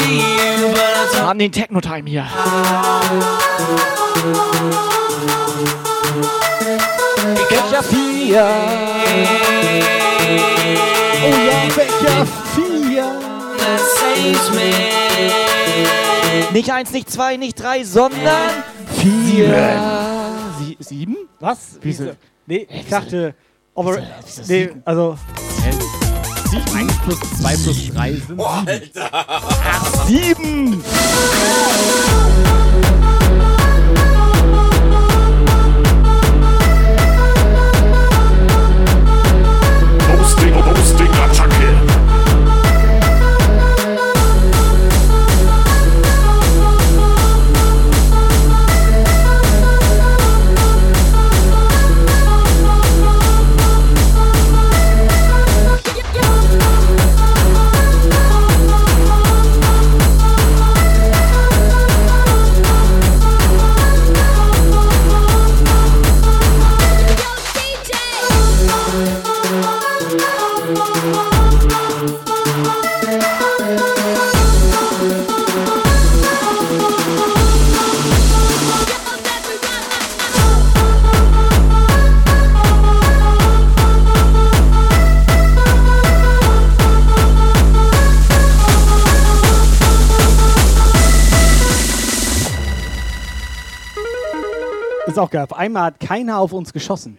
an 1.24 1.39
den 1.39 1.51
Techno-Time 1.51 2.09
hier. 2.09 2.27
Becher 7.49 7.82
4. 7.82 8.47
Oh 11.24 11.31
ja, 11.47 11.74
Becher 11.74 12.27
4. 12.55 13.32
that 13.62 13.81
saves 13.81 14.51
me. 14.51 14.73
Nicht 16.53 16.70
eins, 16.70 16.93
nicht 16.93 17.11
zwei, 17.11 17.36
nicht 17.36 17.61
drei, 17.62 17.85
sondern 17.85 18.65
vier. 19.03 19.81
Sie, 20.59 20.77
sieben? 20.81 21.16
Was? 21.41 21.79
Wieso? 21.81 22.12
Nee, 22.47 22.66
ich 22.70 22.89
dachte. 22.89 23.35
Aber, 23.74 23.99
nee, 24.49 24.70
also. 24.85 25.16
Sieben. 26.51 26.77
1 26.77 26.99
plus 26.99 27.20
2 27.41 27.57
plus 27.57 27.89
3 27.95 28.12
sind 28.12 28.37
Boah, 28.37 28.65
sieben. 28.66 28.93
Ach, 29.01 30.07
sieben! 30.07 30.85
Ist 95.13 95.19
auch 95.19 95.29
geil. 95.29 95.43
Auf 95.43 95.55
einmal 95.55 95.83
hat 95.83 96.01
keiner 96.01 96.39
auf 96.39 96.55
uns 96.55 96.73
geschossen. 96.73 97.19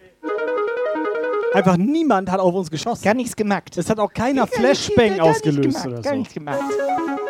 Einfach 1.52 1.76
niemand 1.76 2.28
hat 2.28 2.40
auf 2.40 2.52
uns 2.52 2.68
geschossen. 2.68 3.04
Gar 3.04 3.14
nichts 3.14 3.36
gemacht. 3.36 3.78
Es 3.78 3.88
hat 3.88 4.00
auch 4.00 4.12
keiner 4.12 4.48
Gar 4.48 4.48
Flashbang 4.48 5.16
gar 5.16 5.26
nichts 5.26 5.38
ausgelöst 5.38 5.62
gemacht, 5.62 5.86
oder 5.86 6.02
Gar 6.02 6.12
so. 6.14 6.18
nichts 6.18 6.34
gemacht. 6.34 6.58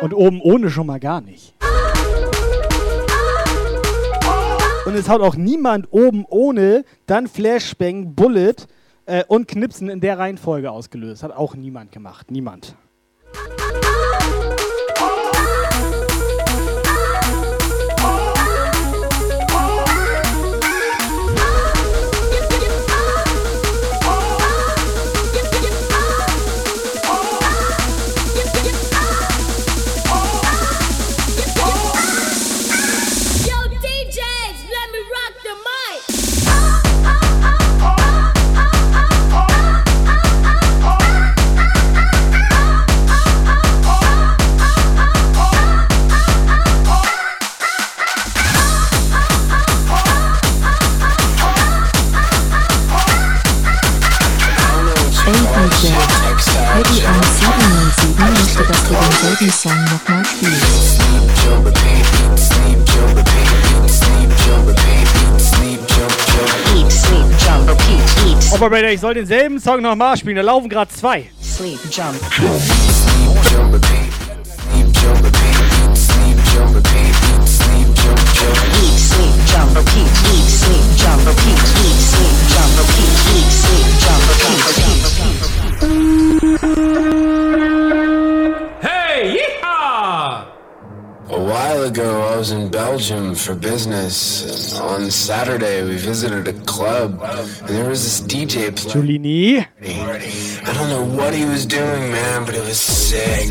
Und 0.01 0.13
oben 0.15 0.41
ohne 0.41 0.71
schon 0.71 0.87
mal 0.87 0.99
gar 0.99 1.21
nicht. 1.21 1.53
Und 4.87 4.95
es 4.95 5.07
hat 5.07 5.21
auch 5.21 5.35
niemand 5.35 5.87
oben 5.91 6.25
ohne 6.27 6.83
dann 7.05 7.27
Flashbang, 7.27 8.15
Bullet 8.15 8.55
äh, 9.05 9.23
und 9.27 9.47
Knipsen 9.47 9.87
in 9.87 9.99
der 9.99 10.17
Reihenfolge 10.17 10.71
ausgelöst. 10.71 11.21
Hat 11.21 11.31
auch 11.31 11.53
niemand 11.53 11.91
gemacht. 11.91 12.31
Niemand. 12.31 12.75
1707 58.17 58.19
möchte, 58.19 58.63
dass 58.63 58.87
du 58.87 58.93
denselben 58.93 59.51
Song 59.51 59.85
nochmal 59.85 60.25
spielst. 60.25 61.01
Operator, 68.53 68.89
ich 68.89 68.99
soll 69.01 69.13
denselben 69.13 69.59
Song 69.59 69.81
nochmal 69.81 70.17
spielen. 70.17 70.37
Da 70.37 70.41
laufen 70.41 70.69
gerade 70.69 70.91
zwei. 70.91 71.29
sleep, 71.41 71.79
jump. 71.91 72.15
Eat, 72.15 72.91
sleep, 86.91 87.34
A 91.35 91.37
while 91.37 91.83
ago, 91.83 92.21
I 92.31 92.37
was 92.37 92.51
in 92.51 92.69
Belgium 92.71 93.35
for 93.35 93.55
business. 93.55 94.79
On 94.79 95.11
Saturday, 95.11 95.83
we 95.83 95.97
visited 95.97 96.47
a 96.47 96.53
club, 96.63 97.19
and 97.67 97.69
there 97.75 97.89
was 97.89 98.03
this 98.05 98.21
DJ 98.21 98.71
playing. 98.73 99.21
Giulini. 99.21 99.67
I 100.65 100.73
don't 100.73 100.89
know 100.89 101.03
what 101.03 101.33
he 101.33 101.43
was 101.43 101.65
doing, 101.65 102.09
man, 102.09 102.45
but 102.45 102.55
it 102.55 102.63
was 102.63 102.79
sick. 102.79 103.49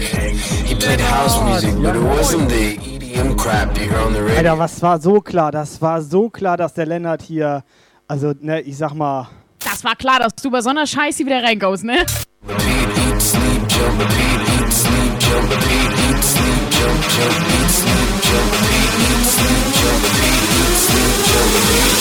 He 0.64 0.74
played 0.74 0.98
house 0.98 1.36
music, 1.44 1.74
but 1.82 1.94
it 1.94 2.02
wasn't 2.02 2.48
the 2.48 2.78
EDM 2.78 3.36
crap 3.36 3.76
you 3.76 3.90
hear 3.90 3.98
on 3.98 4.14
the 4.14 4.22
radio. 4.22 4.52
Alter, 4.52 4.56
was 4.60 4.80
war 4.82 4.98
so 4.98 5.20
klar? 5.20 5.52
Das 5.52 5.82
war 5.82 6.00
so 6.00 6.30
klar, 6.30 6.56
dass 6.56 6.72
der 6.72 6.86
Lennart 6.86 7.20
hier, 7.20 7.64
also, 8.08 8.32
ne, 8.40 8.62
ich 8.62 8.78
sag 8.78 8.94
mal, 8.94 9.28
Das 9.58 9.84
war 9.84 9.94
klar, 9.94 10.20
dass 10.20 10.34
du 10.36 10.50
bei 10.50 10.62
so 10.62 10.70
einer 10.70 10.86
Scheiße 10.86 11.26
wieder 11.26 11.42
reingaust, 11.42 11.84
ne? 11.84 11.98
Eat, 11.98 13.20
sleep, 13.20 13.62
jump, 13.68 14.00
repeat. 14.00 14.40
Eat, 14.62 14.72
sleep, 14.72 15.20
jump. 15.20 16.03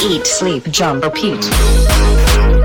Eat, 0.05 0.27
sleep, 0.27 0.69
jump, 0.72 1.03
repeat. 1.03 2.62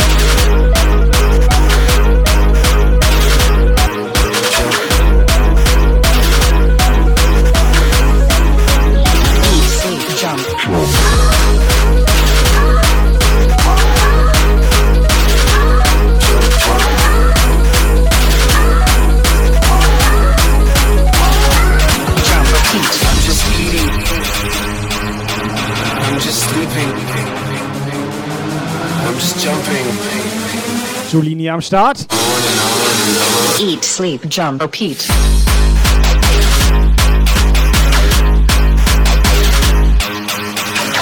Julini 31.11 31.49
am 31.49 31.63
Start. 31.63 32.07
Eat, 33.59 33.83
sleep, 33.83 34.29
jump, 34.29 34.61
repeat. 34.61 35.01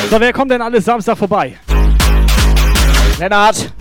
So, 0.08 0.20
wer 0.20 0.32
kommt 0.32 0.52
denn 0.52 0.62
alles 0.62 0.84
Samstag 0.84 1.18
vorbei? 1.18 1.58
Lennart. 3.18 3.72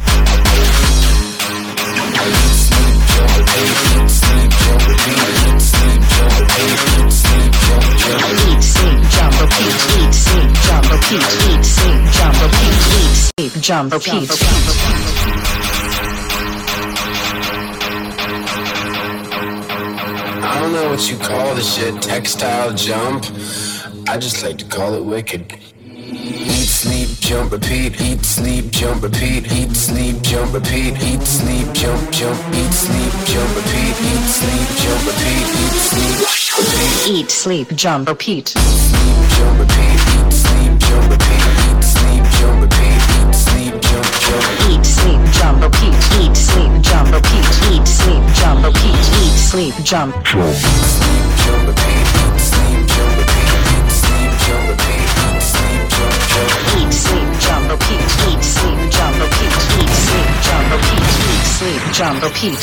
Eat, 8.47 8.63
sleep, 8.63 8.99
jump, 9.11 9.41
repeat. 9.41 9.75
Eat, 9.99 10.13
sleep, 13.37 13.61
jump, 13.61 13.93
repeat. 13.93 15.64
Don't 20.65 20.73
know 20.73 20.89
what 20.89 21.11
you 21.11 21.17
call 21.17 21.53
the 21.53 21.61
shit, 21.61 22.01
textile 22.01 22.73
jump. 22.73 23.23
I 24.07 24.17
just 24.17 24.43
like 24.43 24.57
to 24.57 24.65
call 24.65 24.95
it 24.95 25.03
wicked. 25.03 25.53
Eat, 25.85 26.67
sleep, 26.67 27.09
jump, 27.19 27.51
repeat. 27.51 28.01
Eat, 28.01 28.25
sleep, 28.25 28.71
jump, 28.71 29.03
repeat. 29.03 29.51
Eat, 29.51 29.75
sleep, 29.75 30.23
jump, 30.23 30.53
repeat. 30.55 30.97
Eat, 31.03 31.21
sleep, 31.21 31.71
jump, 31.73 32.11
jump. 32.11 32.39
Eat, 32.55 32.73
sleep, 32.73 33.13
jump, 33.27 33.55
repeat. 33.55 33.95
Eat, 34.09 34.25
sleep, 34.25 34.69
jump, 34.81 35.05
repeat. 35.05 35.45
Eat, 35.61 35.75
sleep, 35.85 36.17
repeat. 36.57 37.11
Eat, 37.13 37.29
sleep, 37.29 37.67
jump, 37.75 38.09
repeat. 38.09 38.53
Jump, 38.55 39.59
repeat. 39.59 40.04
Jump, 45.45 45.61
repeat. 45.61 45.93
Eat, 46.19 46.35
sleep, 46.35 46.71
jump, 46.81 47.13
repeat. 47.13 47.45
Eat, 47.71 47.87
sleep, 47.87 48.23
jump, 48.33 48.65
repeat. 48.65 48.97
Eat, 49.21 49.37
sleep, 49.37 49.75
jump. 49.83 50.11
Jump, 50.23 50.55
repeat. 50.57 50.85
Eat, 52.17 52.39
sleep, 52.49 52.81
jump, 52.91 53.13
repeat. 53.19 53.49
Eat, 53.69 53.91
sleep, 54.01 54.31
jump, 54.41 54.65
repeat. 54.71 55.05
Eat, 55.21 55.43
sleep, 55.53 55.69
jump, 55.85 56.09
jump. 56.25 56.71
Eat, 56.75 56.93
sleep, 56.93 57.29
jump, 57.45 57.65
repeat. 57.71 58.01
Eat, 58.25 58.43
sleep, 58.43 58.79
jump, 58.95 59.15
repeat. 59.21 59.53
Eat, 59.77 59.93
sleep, 60.05 60.29
jump, 60.45 60.65
repeat. 60.73 61.03
Eat, 61.29 61.45
sleep, 61.57 61.81
jump, 61.93 62.17
repeat. 62.23 62.61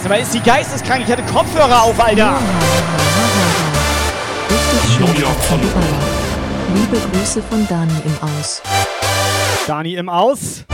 Sag 0.00 0.08
mal, 0.08 0.20
ist 0.20 0.32
die 0.32 0.40
geisteskrank? 0.40 1.02
Ich 1.04 1.12
hatte 1.12 1.22
Kopfhörer 1.24 1.82
auf, 1.82 2.00
Alter. 2.00 2.38
Richtig 4.50 4.90
schön. 4.94 5.06
Liebe 6.74 6.96
Grüße 7.12 7.42
von 7.42 7.66
Dani 7.68 7.92
im 8.04 8.16
Aus. 8.20 8.62
Dani 9.66 9.94
im 9.94 10.08
Aus. 10.08 10.64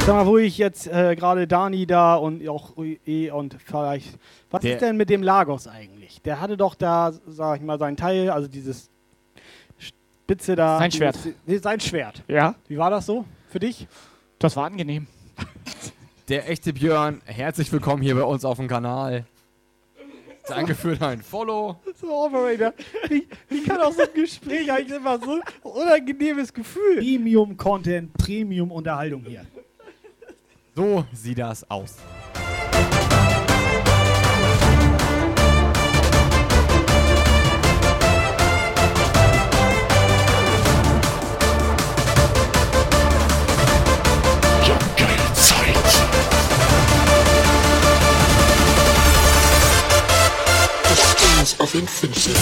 Sag 0.00 0.08
mal, 0.08 0.26
wo 0.26 0.36
ich 0.36 0.58
jetzt 0.58 0.86
äh, 0.86 1.16
gerade 1.16 1.46
Dani 1.46 1.86
da 1.86 2.16
und 2.16 2.46
auch 2.48 2.72
E 3.06 3.30
und 3.30 3.56
vielleicht. 3.64 4.18
Was 4.50 4.60
Der- 4.62 4.74
ist 4.74 4.80
denn 4.82 4.96
mit 4.96 5.08
dem 5.08 5.22
Lagos 5.22 5.66
eigentlich? 5.66 6.20
Der 6.22 6.40
hatte 6.40 6.56
doch 6.56 6.74
da, 6.74 7.12
sag 7.26 7.60
ich 7.60 7.62
mal, 7.64 7.78
sein 7.78 7.96
Teil, 7.96 8.28
also 8.30 8.48
dieses 8.48 8.90
Spitze 9.78 10.54
da. 10.56 10.78
Sein 10.78 10.92
Schwert. 10.92 11.16
Dieses, 11.16 11.34
nee, 11.46 11.58
sein 11.58 11.80
Schwert. 11.80 12.22
Ja. 12.28 12.54
Wie 12.68 12.76
war 12.76 12.90
das 12.90 13.06
so 13.06 13.24
für 13.48 13.60
dich? 13.60 13.86
Das 14.38 14.56
war 14.56 14.66
angenehm. 14.66 15.06
Der 16.28 16.50
echte 16.50 16.72
Björn, 16.72 17.20
herzlich 17.26 17.70
willkommen 17.72 18.02
hier 18.02 18.14
bei 18.14 18.22
uns 18.24 18.44
auf 18.44 18.56
dem 18.58 18.68
Kanal. 18.68 19.24
Danke 20.46 20.74
für 20.74 20.96
dein 20.96 21.22
Follow. 21.22 21.80
So, 22.00 22.12
Operator. 22.12 22.74
Wie, 23.08 23.26
wie 23.48 23.62
kann 23.62 23.80
auch 23.80 23.92
so 23.92 24.02
ein 24.02 24.08
Gespräch 24.14 24.70
eigentlich 24.70 24.96
immer 24.96 25.18
so 25.18 25.40
unangenehmes 25.62 26.52
Gefühl? 26.52 26.98
Premium-Content, 26.98 28.12
Premium-Unterhaltung 28.14 29.24
hier. 29.26 29.46
So 30.74 31.04
sieht 31.12 31.38
das 31.38 31.68
aus. 31.70 31.96
Stones 51.44 51.60
of 51.60 51.74
Infinity. 51.74 52.34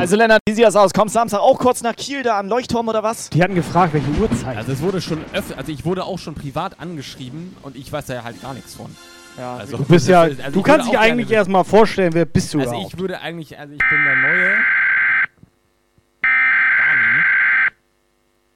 Also 0.00 0.16
Lennart, 0.16 0.40
wie 0.48 0.54
sieht 0.54 0.64
das 0.64 0.76
aus? 0.76 0.92
Kommst 0.94 1.12
Samstag 1.14 1.40
auch 1.40 1.58
kurz 1.58 1.82
nach 1.82 1.94
Kiel 1.94 2.22
da 2.22 2.38
am 2.38 2.48
Leuchtturm 2.48 2.88
oder 2.88 3.02
was? 3.02 3.28
Die 3.30 3.42
hatten 3.42 3.54
gefragt, 3.54 3.92
welche 3.92 4.08
Uhrzeit. 4.20 4.56
Also 4.56 4.72
es 4.72 4.80
wurde 4.80 5.00
schon 5.02 5.22
öfter, 5.34 5.58
also 5.58 5.70
ich 5.70 5.84
wurde 5.84 6.04
auch 6.04 6.18
schon 6.18 6.34
privat 6.34 6.80
angeschrieben 6.80 7.54
und 7.62 7.76
ich 7.76 7.92
weiß 7.92 8.06
da 8.06 8.14
ja 8.14 8.24
halt 8.24 8.40
gar 8.40 8.54
nichts 8.54 8.74
von. 8.74 8.86
Ja, 9.38 9.56
also, 9.56 9.76
du 9.76 9.84
bist 9.84 10.08
ja, 10.08 10.22
also 10.22 10.50
du 10.52 10.62
kannst 10.62 10.88
dich 10.90 10.98
eigentlich 10.98 11.30
erstmal 11.30 11.64
vorstellen, 11.64 12.14
wer 12.14 12.24
bist 12.24 12.52
du 12.54 12.60
Also 12.60 12.70
überhaupt? 12.72 12.94
ich 12.94 12.98
würde 12.98 13.20
eigentlich, 13.20 13.58
also 13.58 13.72
ich 13.74 13.78
bin 13.90 14.04
der 14.04 14.16
neue 14.16 14.56
Dani. 16.22 17.24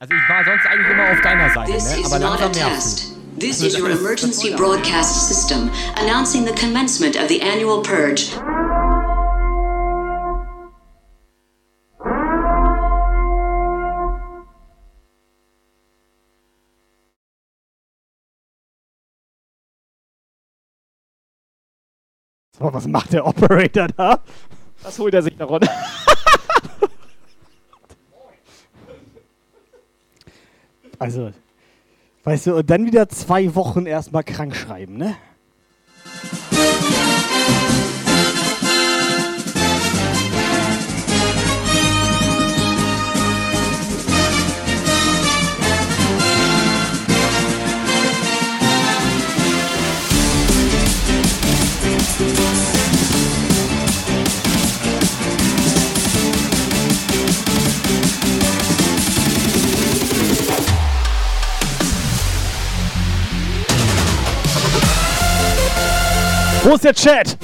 Also 0.01 0.15
ich 0.15 0.29
war 0.29 0.45
sonst 0.45 0.66
eigentlich 0.66 0.91
immer 0.91 1.11
auf 1.12 1.21
deiner 1.21 1.51
Seite, 1.51 1.73
This 1.73 1.95
ne? 1.95 2.01
is 2.01 2.07
aber 2.12 2.19
langsam 2.25 2.51
nervst 2.53 2.99
test. 2.99 3.11
du. 3.11 3.15
This 3.41 3.59
Das 3.59 3.69
is 3.69 3.81
your 3.81 3.91
emergency 3.91 4.51
broadcast 4.57 5.29
system 5.29 5.71
announcing 6.01 6.47
the 6.47 6.55
commencement 6.55 7.16
of 7.16 7.29
the 7.29 7.41
annual 7.43 7.83
purge. 7.83 8.31
So, 22.56 22.72
was 22.72 22.86
macht 22.86 23.12
der 23.12 23.26
Operator 23.26 23.89
da? 23.89 24.20
Was 24.82 24.98
holt 24.98 25.12
er 25.14 25.22
sich 25.22 25.36
da 25.36 25.44
runter? 25.44 25.70
Also, 31.01 31.32
weißt 32.22 32.47
du, 32.47 32.56
und 32.56 32.70
dann 32.70 32.86
wieder 32.86 33.09
zwei 33.09 33.55
Wochen 33.56 33.86
erstmal 33.86 34.22
krank 34.22 34.55
schreiben, 34.55 34.97
ne? 34.97 35.16
Wo 66.65 66.77
ist 66.77 66.85
der 66.85 66.95
Chat? 66.95 67.36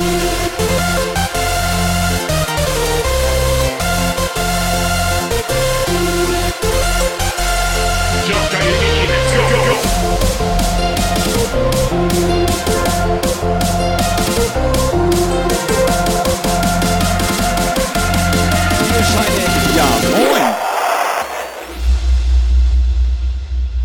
Ja, 19.76 19.84
moin. 20.16 20.54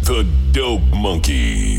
The 0.01 0.25
Dope 0.53 0.95
Monkeys. 0.95 1.74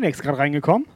Shinex 0.00 0.22
gerade 0.22 0.38
reingekommen? 0.38 0.86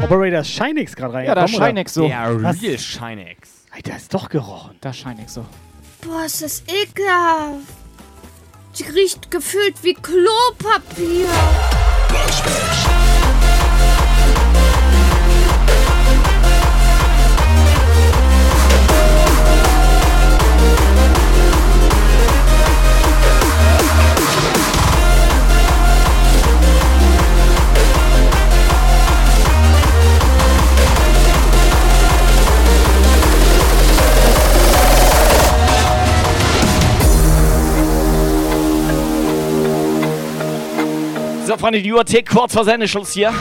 Operator 0.00 0.40
ist 0.40 0.50
Shinex 0.52 0.94
gerade 0.94 1.24
Ja, 1.24 1.34
da 1.34 1.40
reingekommen? 1.40 1.46
ist 1.46 1.66
Shinex 1.66 1.94
so. 1.94 2.06
Der 2.06 2.42
Was? 2.44 2.62
Real 2.62 2.78
Shinex. 2.78 3.66
Alter, 3.74 3.96
ist 3.96 4.14
doch 4.14 4.28
gerochen. 4.28 4.76
Da 4.80 4.92
ich 5.22 5.28
so. 5.28 5.44
Boah, 6.02 6.24
ist 6.24 6.40
das 6.42 6.62
ekelhaft. 6.68 7.66
Sie 8.72 8.84
riecht 8.84 9.32
gefühlt 9.32 9.82
wie 9.82 9.94
Klopapier. 9.94 11.26
So, 41.48 41.56
Freunde, 41.56 41.80
die 41.80 41.90
Uhr 41.90 42.04
tickt 42.04 42.28
kurz 42.28 42.52
vor 42.52 42.62
Sendeschluss 42.62 43.12
hier. 43.12 43.32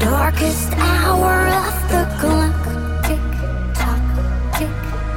Darkest 0.00 0.72
hour 0.78 1.46
of 1.46 1.74
the 1.90 2.06
clock. 2.18 2.54
Tick 3.02 3.20
tock, 3.74 4.00
tick 4.56 4.68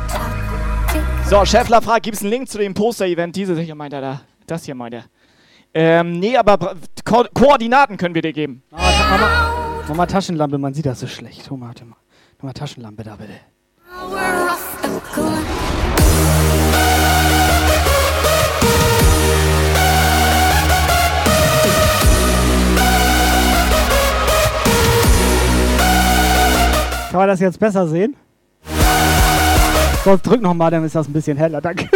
tock, 0.10 0.91
tick. 0.91 1.02
So, 1.30 1.46
Schäffler 1.46 1.82
fragt, 1.82 2.04
gibt 2.04 2.18
es 2.18 2.22
einen 2.22 2.32
Link 2.32 2.50
zu 2.50 2.58
dem 2.58 2.74
Poster-Event? 2.74 3.38
Dieses 3.38 3.58
hier 3.60 3.76
meint 3.76 3.94
er 3.94 4.02
da. 4.02 4.22
Das 4.46 4.66
hier 4.66 4.76
meint 4.76 4.96
er. 4.96 5.06
Ähm, 5.74 6.20
nee, 6.20 6.36
aber 6.36 6.76
Ko 7.06 7.26
Koordinaten 7.34 7.98
können 7.98 8.16
wir 8.16 8.22
dir 8.22 8.34
geben. 8.34 8.64
Mach 8.72 9.96
mal 9.96 10.06
Taschenlampe, 10.08 10.58
man 10.58 10.74
sieht 10.74 10.86
das 10.86 11.00
so 11.00 11.08
schlecht. 11.08 11.50
Mal, 11.52 11.68
warte 11.68 11.86
mal. 11.86 11.98
Mach 12.38 12.46
mal 12.46 12.54
Taschenlampe 12.54 13.04
da 13.04 13.16
bitte. 13.16 13.34
Kann 27.12 27.20
man 27.20 27.28
das 27.28 27.40
jetzt 27.40 27.60
besser 27.60 27.88
sehen? 27.88 28.16
Sonst 30.04 30.22
drück 30.22 30.41
noch 30.41 30.54
mal, 30.54 30.70
dann 30.70 30.84
ist 30.84 30.96
das 30.96 31.08
ein 31.08 31.14
bisschen 31.14 31.38
heller. 31.38 31.62
Danke. 31.62 31.90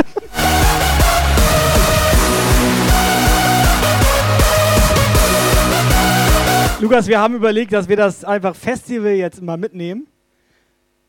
Lukas, 6.84 7.08
wir 7.08 7.18
haben 7.18 7.34
überlegt, 7.34 7.72
dass 7.72 7.88
wir 7.88 7.96
das 7.96 8.26
einfach 8.26 8.58
Festival 8.58 9.14
jetzt 9.14 9.42
mal 9.42 9.56
mitnehmen. 9.56 10.06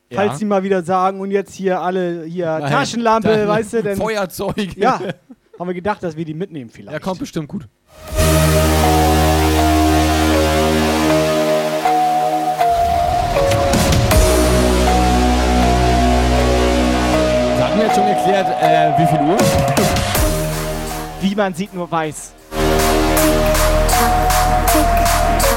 Ja. 0.09 0.21
Falls 0.21 0.39
die 0.39 0.45
mal 0.45 0.63
wieder 0.63 0.83
sagen 0.83 1.19
und 1.19 1.31
jetzt 1.31 1.53
hier 1.53 1.81
alle 1.81 2.23
hier 2.23 2.45
Nein, 2.45 2.71
Taschenlampe, 2.71 3.27
dann 3.27 3.47
weißt 3.49 3.73
du, 3.73 3.83
denn 3.83 3.97
Feuerzeug. 3.97 4.77
Ja, 4.77 5.01
haben 5.59 5.67
wir 5.67 5.73
gedacht, 5.73 6.01
dass 6.01 6.15
wir 6.15 6.23
die 6.23 6.33
mitnehmen 6.33 6.69
vielleicht. 6.69 6.93
Ja, 6.93 6.99
kommt 6.99 7.19
bestimmt 7.19 7.49
gut. 7.49 7.67
Sie 7.97 8.23
hatten 17.61 17.81
jetzt 17.81 17.95
schon 17.95 18.05
erklärt, 18.05 18.47
äh, 18.61 18.97
wie 18.97 19.07
viel 19.07 19.19
Uhr? 19.27 19.37
Wie 21.19 21.35
man 21.35 21.53
sieht, 21.53 21.73
nur 21.73 21.91
weiß. 21.91 22.31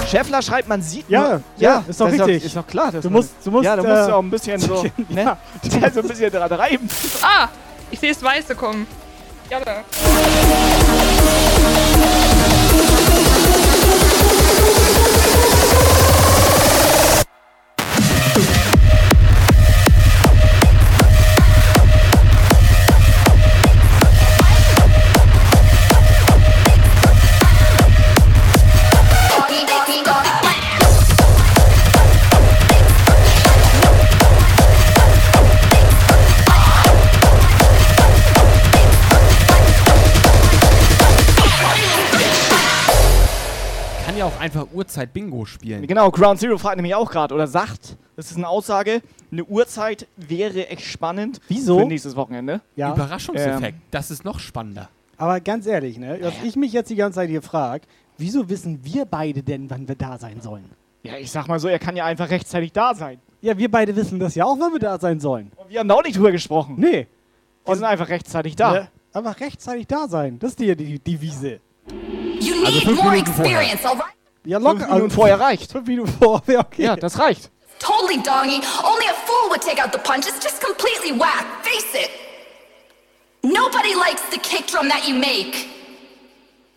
Schäffler 0.09 0.41
schreibt, 0.43 0.69
man 0.69 0.81
sieht 0.83 1.09
Ja, 1.09 1.21
nur... 1.29 1.43
ja, 1.59 1.85
ist 1.87 2.01
doch 2.01 2.11
richtig. 2.11 2.45
Ist 2.45 2.57
doch 2.57 2.67
klar. 2.67 2.91
dass 2.93 3.03
Du 3.03 3.11
musst- 3.11 3.35
du 3.45 3.51
musst, 3.51 3.65
Ja, 3.65 3.77
du 3.77 3.83
musst 3.83 3.95
äh, 3.95 4.09
ja 4.09 4.15
auch 4.15 4.23
ein 4.23 4.31
bisschen 4.31 4.59
so... 4.61 4.85
ne? 5.09 5.37
Ja, 5.81 5.91
so 5.91 6.01
ein 6.01 6.09
bisschen 6.09 6.31
dran 6.31 6.51
reiben. 6.53 6.89
Ah, 7.23 7.49
ich 7.91 8.01
sehe 8.01 8.13
das 8.13 8.23
Weiße 8.23 8.55
kommen. 8.55 8.87
Ja, 9.51 9.61
da. 9.61 9.83
Einfach 44.49 44.67
Uhrzeit-Bingo 44.73 45.45
spielen. 45.45 45.87
Genau, 45.87 46.11
Ground 46.11 46.41
Zero 46.41 46.57
fragt 46.57 46.77
nämlich 46.77 46.95
auch 46.95 47.11
gerade 47.11 47.35
oder 47.35 47.47
sagt, 47.47 47.97
das 48.17 48.31
ist 48.31 48.39
eine 48.39 48.49
Aussage, 48.49 49.03
eine 49.31 49.45
Uhrzeit 49.45 50.07
wäre 50.17 50.69
echt 50.69 50.83
spannend. 50.87 51.39
Wieso? 51.49 51.81
Für 51.81 51.85
nächstes 51.87 52.17
Wochenende. 52.17 52.63
Ja. 52.75 52.95
Überraschungseffekt. 52.95 53.75
Ähm, 53.77 53.83
das 53.91 54.11
ist 54.11 54.25
noch 54.25 54.39
spannender. 54.41 54.89
Aber 55.19 55.39
ganz 55.41 55.67
ehrlich, 55.67 55.99
ne, 55.99 56.19
was 56.23 56.33
ich 56.43 56.57
mich 56.57 56.73
jetzt 56.73 56.89
die 56.89 56.95
ganze 56.97 57.17
Zeit 57.17 57.29
hier 57.29 57.43
frage, 57.43 57.85
wieso 58.17 58.49
wissen 58.49 58.81
wir 58.85 59.05
beide 59.05 59.43
denn, 59.43 59.69
wann 59.69 59.87
wir 59.87 59.97
da 59.97 60.17
sein 60.17 60.41
sollen? 60.41 60.65
Ja, 61.03 61.17
ich 61.19 61.31
sag 61.31 61.47
mal 61.47 61.59
so, 61.61 61.69
er 61.69 61.79
kann 61.79 61.95
ja 61.97 62.07
einfach 62.07 62.31
rechtzeitig 62.31 62.73
da 62.73 62.95
sein. 62.95 63.19
Ja, 63.43 63.59
wir 63.59 63.71
beide 63.71 63.95
wissen 63.97 64.19
das 64.19 64.35
ja 64.35 64.47
auch, 64.47 64.57
wann 64.59 64.73
wir 64.73 64.81
da 64.81 64.99
sein 64.99 65.21
sollen. 65.21 65.53
Und 65.57 65.69
wir 65.69 65.79
haben 65.81 65.89
da 65.89 65.95
auch 65.95 66.03
nicht 66.03 66.17
drüber 66.17 66.33
gesprochen. 66.33 66.77
Nee. 66.79 67.07
Wir 67.67 67.75
sind 67.75 67.85
einfach 67.85 68.09
rechtzeitig 68.09 68.57
da. 68.57 68.75
Ja, 68.75 68.89
aber 69.13 69.39
rechtzeitig 69.39 69.87
da 69.87 70.09
sein, 70.09 70.39
das 70.39 70.51
ist 70.53 70.59
die, 70.61 70.75
die 70.75 70.99
Devise. 70.99 71.61
You 72.41 72.55
Also 72.65 72.71
need 72.79 72.85
fünf 72.85 73.03
more 73.03 73.11
Minuten 73.11 73.33
vorher. 73.33 73.61
experience, 73.61 73.85
alright? 73.85 74.15
Ja, 74.45 74.61
Fünf 74.61 74.87
Minuten 74.87 75.11
vorher 75.11 75.41
reicht. 75.41 75.73
Fünf 75.73 75.87
Minuten 75.87 76.13
vorher, 76.19 76.61
okay. 76.67 76.85
Ja, 76.85 76.97
das 76.97 77.19
reicht. 77.19 77.51
Totally, 77.79 78.17
doggy. 78.17 78.61
Only 78.83 79.07
a 79.07 79.15
fool 79.27 79.51
would 79.51 79.63
take 79.63 79.81
out 79.83 79.93
the 79.93 79.99
punch. 79.99 80.27
It's 80.27 80.43
just 80.43 80.61
completely 80.61 81.13
whack. 81.13 81.45
Face 81.63 81.95
it. 81.95 82.11
Nobody 83.43 83.95
likes 83.95 84.23
the 84.31 84.39
kick 84.39 84.67
drum 84.67 84.89
that 84.89 85.07
you 85.07 85.15
make. 85.15 85.69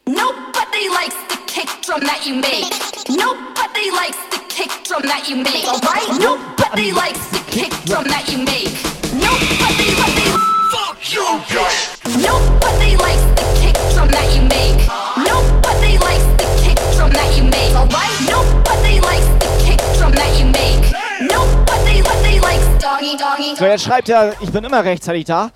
Nobody 0.06 0.90
likes 0.90 1.16
the 1.30 1.38
kick 1.48 1.70
drum 1.82 2.02
that 2.02 2.26
you 2.26 2.36
make. 2.36 2.70
Nobody 3.10 3.90
likes 3.92 4.18
the 4.30 4.40
kick 4.48 4.70
drum 4.84 5.02
that 5.04 5.28
you 5.28 5.38
make. 5.38 5.66
Alright? 5.66 6.08
Nobody 6.20 6.92
likes 6.92 7.26
the 7.30 7.40
kick 7.50 7.72
drum 7.86 8.06
that 8.06 8.30
you 8.32 8.40
make. 8.46 8.72
Nobody, 9.14 9.96
nobody. 9.98 10.32
Fuck 10.72 11.02
you, 11.12 11.26
Nobody 12.22 12.96
likes 12.98 13.24
the 13.36 13.46
kick 13.60 13.76
drum 13.94 14.08
that 14.10 14.36
you 14.36 14.42
make. 14.44 15.11
So, 23.58 23.66
jetzt 23.66 23.84
schreibt 23.84 24.10
er, 24.10 24.34
ich 24.42 24.52
bin 24.52 24.64
immer 24.64 24.84
rechtzeitig 24.84 25.26
da. 25.26 25.52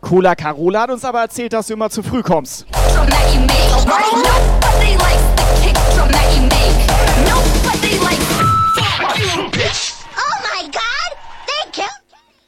Cola 0.00 0.34
Carola 0.34 0.82
hat 0.82 0.90
uns 0.90 1.04
aber 1.04 1.20
erzählt, 1.20 1.52
dass 1.52 1.66
du 1.66 1.74
immer 1.74 1.90
zu 1.90 2.02
früh 2.02 2.22
kommst. 2.22 2.64
drum 2.70 3.06
that 3.08 3.34
you 3.34 3.40
make. 3.40 3.72
Alright? 3.74 4.12
Nobody 4.14 4.96
likes 4.96 5.24
the 5.36 5.66
kick 5.66 5.76
drum 5.96 6.08
that 6.10 6.36
you 6.36 6.42
make. 6.42 6.76
Nobody 7.28 7.98
likes. 7.98 8.24
Fuck 8.76 9.18
you, 9.18 9.50
bitch. 9.50 9.94
Oh 10.16 10.36
my 10.42 10.62
god! 10.70 11.10
They 11.46 11.70
killed 11.72 11.90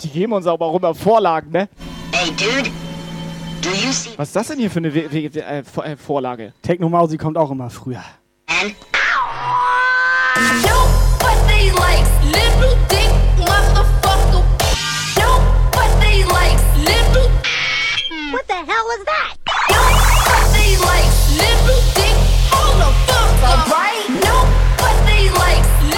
Die 0.03 0.09
geben 0.09 0.33
uns 0.33 0.47
aber 0.47 0.67
auch 0.67 0.77
immer 0.77 0.95
Vorlagen, 0.95 1.51
ne? 1.51 1.69
Hey 2.13 2.31
dude, 2.31 2.71
do 3.61 3.71
you 3.71 3.93
see 3.93 4.11
Was 4.17 4.29
ist 4.29 4.37
das 4.37 4.49
denn 4.49 4.59
hier 4.59 4.71
für 4.71 4.79
eine 4.79 4.95
We 4.95 5.11
We 5.11 5.35
We 5.35 5.41
äh, 5.41 5.59
äh, 5.61 5.97
Vorlage? 5.97 6.53
Techno 6.63 6.89
Mausi 6.89 7.19
kommt 7.19 7.37
auch 7.37 7.51
immer 7.51 7.71
früher. 7.71 8.05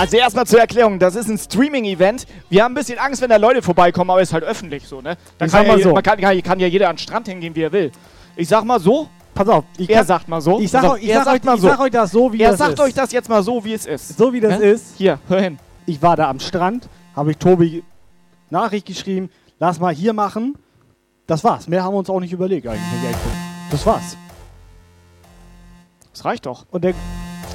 Also 0.05 0.16
erstmal 0.16 0.47
zur 0.47 0.61
Erklärung, 0.61 0.98
das 0.98 1.15
ist 1.15 1.28
ein 1.28 1.39
Streaming-Event. 1.39 2.27
Wir 2.51 2.65
haben 2.65 2.73
ein 2.73 2.74
bisschen 2.74 2.98
Angst, 2.98 3.23
wenn 3.23 3.31
da 3.31 3.36
Leute 3.36 3.62
vorbeikommen, 3.62 4.11
aber 4.11 4.20
ist 4.20 4.32
halt 4.32 4.44
öffentlich 4.44 4.86
so, 4.86 5.01
ne? 5.01 5.16
Da 5.39 5.47
Ich 5.47 5.52
kann 5.52 5.66
sag 5.66 5.78
ja, 5.78 5.82
so. 5.82 5.94
Man 5.94 6.02
kann, 6.02 6.20
kann, 6.20 6.43
kann 6.43 6.61
ja 6.61 6.66
jeder 6.66 6.89
an 6.89 6.97
den 6.97 6.98
Strand 6.98 7.28
hingehen, 7.28 7.55
wie 7.55 7.62
er 7.62 7.73
will. 7.73 7.93
Ich 8.36 8.48
sag 8.48 8.65
mal 8.65 8.81
so, 8.81 9.09
pass 9.35 9.48
auf. 9.48 9.65
Ich 9.77 9.90
er 9.90 10.05
sagt 10.05 10.28
mal 10.28 10.40
so. 10.40 10.61
Ich 10.61 10.70
sag, 10.70 10.85
auf, 10.85 10.93
euch, 10.94 11.02
ich, 11.02 11.09
er 11.11 11.16
sag 11.19 11.24
sagt 11.24 11.36
euch, 11.40 11.44
mal 11.44 11.55
ich 11.56 11.61
so. 11.61 11.69
sag 11.69 11.81
euch 11.81 11.90
das 11.90 12.11
so, 12.11 12.32
wie 12.32 12.40
er 12.43 12.51
das 12.51 12.59
sagt 12.59 12.73
ist. 12.74 12.81
euch 12.81 12.94
das 12.94 13.12
jetzt 13.12 13.28
mal 13.28 13.43
so, 13.43 13.65
wie 13.65 13.73
es 13.74 13.86
ist. 13.86 14.16
So 14.16 14.32
wie 14.32 14.40
das 14.40 14.59
Ne? 14.59 14.65
ist. 14.66 14.94
Hier, 14.97 15.19
hör 15.28 15.40
hin. 15.40 15.59
Ich 15.86 16.01
war 16.01 16.16
da 16.16 16.28
am 16.31 16.40
Strand, 16.40 16.89
habe 17.15 17.32
ich 17.32 17.36
Tobi 17.39 17.82
Nachricht 18.51 18.86
geschrieben, 18.86 19.31
lass 19.59 19.78
mal 19.81 19.93
hier 19.94 20.12
machen. 20.12 20.56
Das 21.27 21.43
war's. 21.44 21.66
Mehr 21.69 21.82
haben 21.82 21.94
wir 21.94 21.98
uns 21.98 22.11
auch 22.11 22.20
nicht 22.20 22.32
überlegt 22.32 22.66
eigentlich. 22.66 22.81
ich. 23.11 23.16
Das 23.70 23.85
war's. 23.86 24.16
Das 26.12 26.24
reicht 26.24 26.47
doch. 26.47 26.65
Und 26.70 26.85
der, 26.85 26.94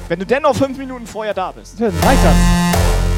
Wenn 0.08 0.18
du 0.18 0.26
dennoch 0.26 0.54
fünf 0.54 0.76
Minuten 0.76 1.06
vorher 1.06 1.32
da 1.34 1.52
bist. 1.52 1.80
dann 1.80 1.88
reicht 2.04 2.24
das. 2.24 3.09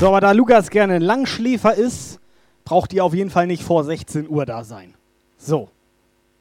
So, 0.00 0.08
aber 0.08 0.20
da 0.20 0.32
Lukas 0.32 0.68
gerne 0.70 0.94
ein 0.94 1.02
Langschläfer 1.02 1.74
ist, 1.74 2.20
braucht 2.64 2.92
ihr 2.92 3.04
auf 3.04 3.14
jeden 3.14 3.30
Fall 3.30 3.46
nicht 3.46 3.62
vor 3.62 3.82
16 3.84 4.28
Uhr 4.28 4.44
da 4.44 4.62
sein. 4.62 4.92
So. 5.38 5.70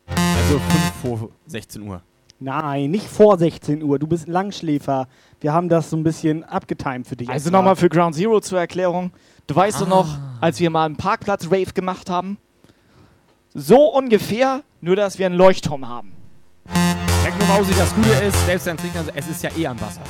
Also 0.08 0.60
5 0.60 1.20
vor 1.20 1.30
16 1.48 1.82
Uhr. 1.84 2.02
Nein, 2.40 2.92
nicht 2.92 3.08
vor 3.08 3.38
16 3.38 3.82
Uhr. 3.82 3.98
Du 3.98 4.08
bist 4.08 4.28
ein 4.28 4.32
Langschläfer. 4.32 5.08
Wir 5.40 5.54
haben 5.54 5.70
das 5.70 5.90
so 5.90 5.96
ein 5.96 6.04
bisschen 6.04 6.44
abgetimt 6.44 7.08
für 7.08 7.16
dich. 7.16 7.30
Also 7.30 7.50
nochmal 7.50 7.78
für 7.78 7.88
Ground 7.88 8.16
Zero 8.16 8.42
zur 8.42 8.60
Erklärung. 8.60 9.12
Du 9.48 9.56
weißt 9.56 9.80
doch 9.82 9.88
noch, 9.88 10.08
Ah. 10.08 10.38
als 10.42 10.60
wir 10.60 10.70
mal 10.70 10.86
einen 10.86 10.98
Parkplatz-Rave 10.98 11.72
gemacht 11.74 12.10
haben? 12.10 12.38
So 13.54 13.94
ungefähr, 13.96 14.64
nur 14.82 14.98
dass 14.98 15.18
wir 15.18 15.28
einen 15.28 15.36
Leuchtturm 15.36 15.88
haben. 15.88 16.12
Techno-Mausi, 17.24 17.74
das 17.78 17.96
Gute 17.96 18.10
ist, 18.10 18.46
selbst 18.46 18.66
beim 18.66 18.76
Trinken, 18.78 19.00
es 19.16 19.28
ist 19.30 19.42
ja 19.44 19.50
eh 19.58 19.68
am 19.68 19.80
Wasser. 19.80 20.02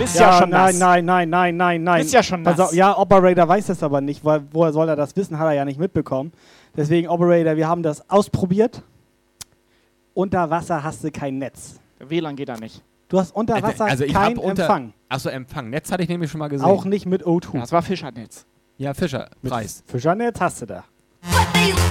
Bist 0.00 0.18
ja, 0.18 0.38
schon 0.38 0.48
nein, 0.48 0.78
nass. 0.78 0.78
nein, 0.78 1.04
nein, 1.04 1.28
nein, 1.28 1.56
nein, 1.56 1.82
nein. 1.82 2.00
Bist 2.00 2.14
ja 2.14 2.22
schon 2.22 2.40
nass. 2.40 2.58
auf, 2.58 2.72
ja, 2.72 2.96
Operator 2.96 3.46
weiß 3.46 3.66
das 3.66 3.82
aber 3.82 4.00
nicht, 4.00 4.24
weil 4.24 4.42
woher 4.50 4.72
soll 4.72 4.88
er 4.88 4.96
das 4.96 5.14
wissen? 5.14 5.38
Hat 5.38 5.46
er 5.46 5.52
ja 5.52 5.66
nicht 5.66 5.78
mitbekommen. 5.78 6.32
Deswegen, 6.74 7.08
Operator, 7.08 7.56
wir 7.56 7.68
haben 7.68 7.82
das 7.82 8.08
ausprobiert. 8.08 8.82
Unter 10.14 10.48
Wasser 10.48 10.82
hast 10.82 11.04
du 11.04 11.10
kein 11.10 11.36
Netz. 11.36 11.78
WLAN 11.98 12.34
geht 12.34 12.48
da 12.48 12.56
nicht. 12.56 12.82
Du 13.08 13.18
hast 13.18 13.32
unter 13.32 13.62
Wasser 13.62 13.84
also 13.84 14.04
ich 14.04 14.14
keinen 14.14 14.38
unter, 14.38 14.62
Empfang. 14.62 14.94
Achso, 15.10 15.28
Empfang. 15.28 15.68
Netz 15.68 15.92
hatte 15.92 16.02
ich 16.02 16.08
nämlich 16.08 16.30
schon 16.30 16.38
mal 16.38 16.48
gesehen. 16.48 16.66
Auch 16.66 16.86
nicht 16.86 17.04
mit 17.04 17.26
O2. 17.26 17.60
Das 17.60 17.72
war 17.72 17.82
Fischernetz. 17.82 18.46
Ja, 18.78 18.94
Fischer, 18.94 19.28
Preis. 19.42 19.84
Fischernetz 19.86 20.40
hast 20.40 20.62
du 20.62 20.66
da. 20.66 20.84
Motherfucker. 21.22 21.90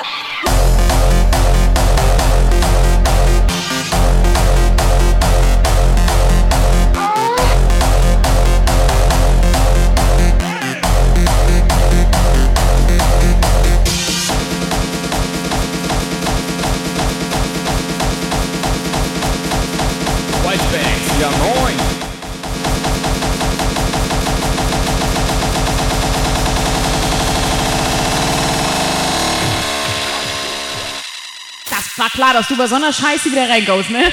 war 31.97 32.09
klar, 32.09 32.33
dass 32.33 32.47
du 32.47 32.55
bei 32.57 32.67
so 32.67 32.75
einer 32.75 32.93
Scheiße 32.93 33.31
wieder 33.31 33.49
reingaust, 33.49 33.89
ne? 33.89 34.11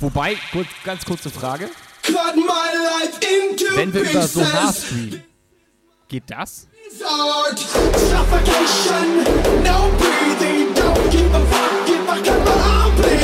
Wobei, 0.00 0.36
kurz, 0.52 0.68
ganz 0.84 1.04
kurze 1.04 1.30
Frage. 1.30 1.70
Cut 2.02 2.34
my 2.36 2.42
life 2.42 3.18
into 3.22 3.64
Wenn 3.76 3.92
wir 3.94 4.02
über 4.02 4.26
Sonar 4.26 4.66
pieces. 4.72 4.84
streamen, 4.86 5.22
geht 6.08 6.24
das? 6.26 6.66
Suffocation, 6.98 9.22
no 9.62 9.90
breathing, 9.98 10.74
don't 10.74 11.10
give 11.10 11.32
a 11.34 11.40
fuck 11.46 11.88
if 11.88 12.08
I 12.08 12.20
cut 12.22 12.44
my 12.44 12.52
arm 12.52 12.94
bleeding. 12.96 13.21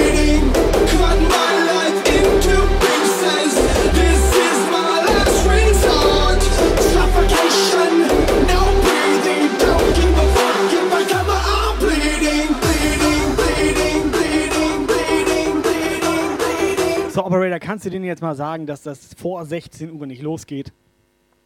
So, 17.19 17.25
Operator, 17.27 17.59
kannst 17.59 17.85
du 17.85 17.91
denen 17.91 18.05
jetzt 18.05 18.23
mal 18.23 18.37
sagen, 18.37 18.65
dass 18.65 18.85
das 18.85 19.13
vor 19.15 19.45
16 19.45 19.93
Uhr 19.93 20.07
nicht 20.07 20.23
losgeht? 20.23 20.73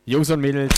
Jungs 0.05 0.31
und 0.31 0.43
Mädels, 0.43 0.75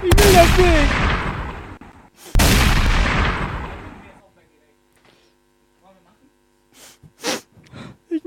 Ich 0.00 0.24
will 0.24 0.32
das 0.32 0.58
nicht! 0.58 1.02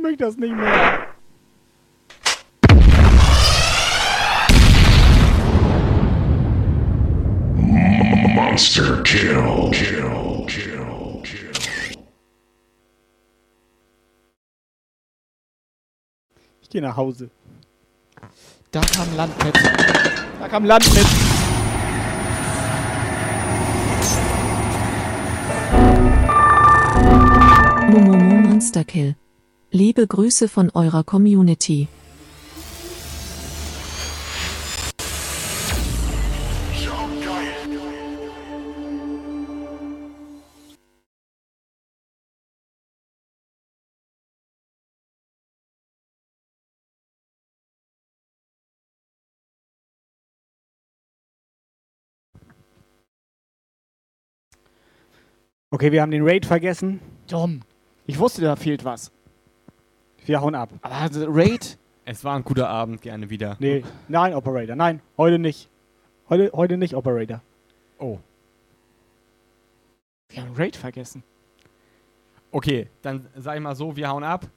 Ich 0.06 0.12
möchte 0.12 0.26
das 0.26 0.38
nicht 0.38 0.56
mehr. 0.56 1.08
Monster 8.36 9.02
kill. 9.02 9.72
Kill. 9.72 10.46
Kill. 10.46 11.22
Kill. 11.24 11.52
Ich 16.62 16.70
gehe 16.70 16.84
nach 16.84 16.96
Hause. 16.96 17.32
Da 18.70 18.82
kam 18.82 19.16
Land 19.18 19.44
mit. 19.44 19.56
Da 20.40 20.48
kam 20.48 20.66
Land 20.66 20.86
mit. 20.94 21.08
Momomo 27.90 28.36
Monster 28.50 28.84
Kill. 28.84 29.16
Liebe 29.78 30.08
Grüße 30.08 30.48
von 30.48 30.70
eurer 30.70 31.04
Community. 31.04 31.90
Okay, 55.70 55.92
wir 55.92 56.02
haben 56.02 56.12
den 56.12 56.24
Raid 56.26 56.46
vergessen. 56.46 57.02
Dumm. 57.28 57.64
Ich 58.08 58.18
wusste, 58.20 58.40
da 58.40 58.56
fehlt 58.56 58.86
was. 58.86 59.12
Wir 60.26 60.42
hauen 60.42 60.56
ab. 60.56 60.70
Aber 60.82 60.96
also 60.96 61.26
Raid? 61.30 61.78
es 62.06 62.24
war 62.24 62.36
ein 62.36 62.44
guter 62.44 62.70
Abend, 62.70 63.02
gerne 63.02 63.30
wieder. 63.30 63.56
Nee, 63.60 63.84
nein, 64.08 64.34
Operator. 64.34 64.76
Nein, 64.76 65.02
heute 65.18 65.40
nicht. 65.40 65.70
Heute, 66.30 66.52
heute 66.54 66.78
nicht, 66.78 66.96
Operator. 66.96 67.42
Oh. 68.00 68.20
Wir 70.30 70.42
haben 70.44 70.54
Raid 70.56 70.76
vergessen. 70.76 71.24
Okay, 72.52 72.88
dann 73.02 73.28
sag 73.36 73.56
ich 73.56 73.62
mal 73.62 73.76
so, 73.76 73.96
wir 73.96 74.10
hauen 74.10 74.24
ab. 74.24 74.48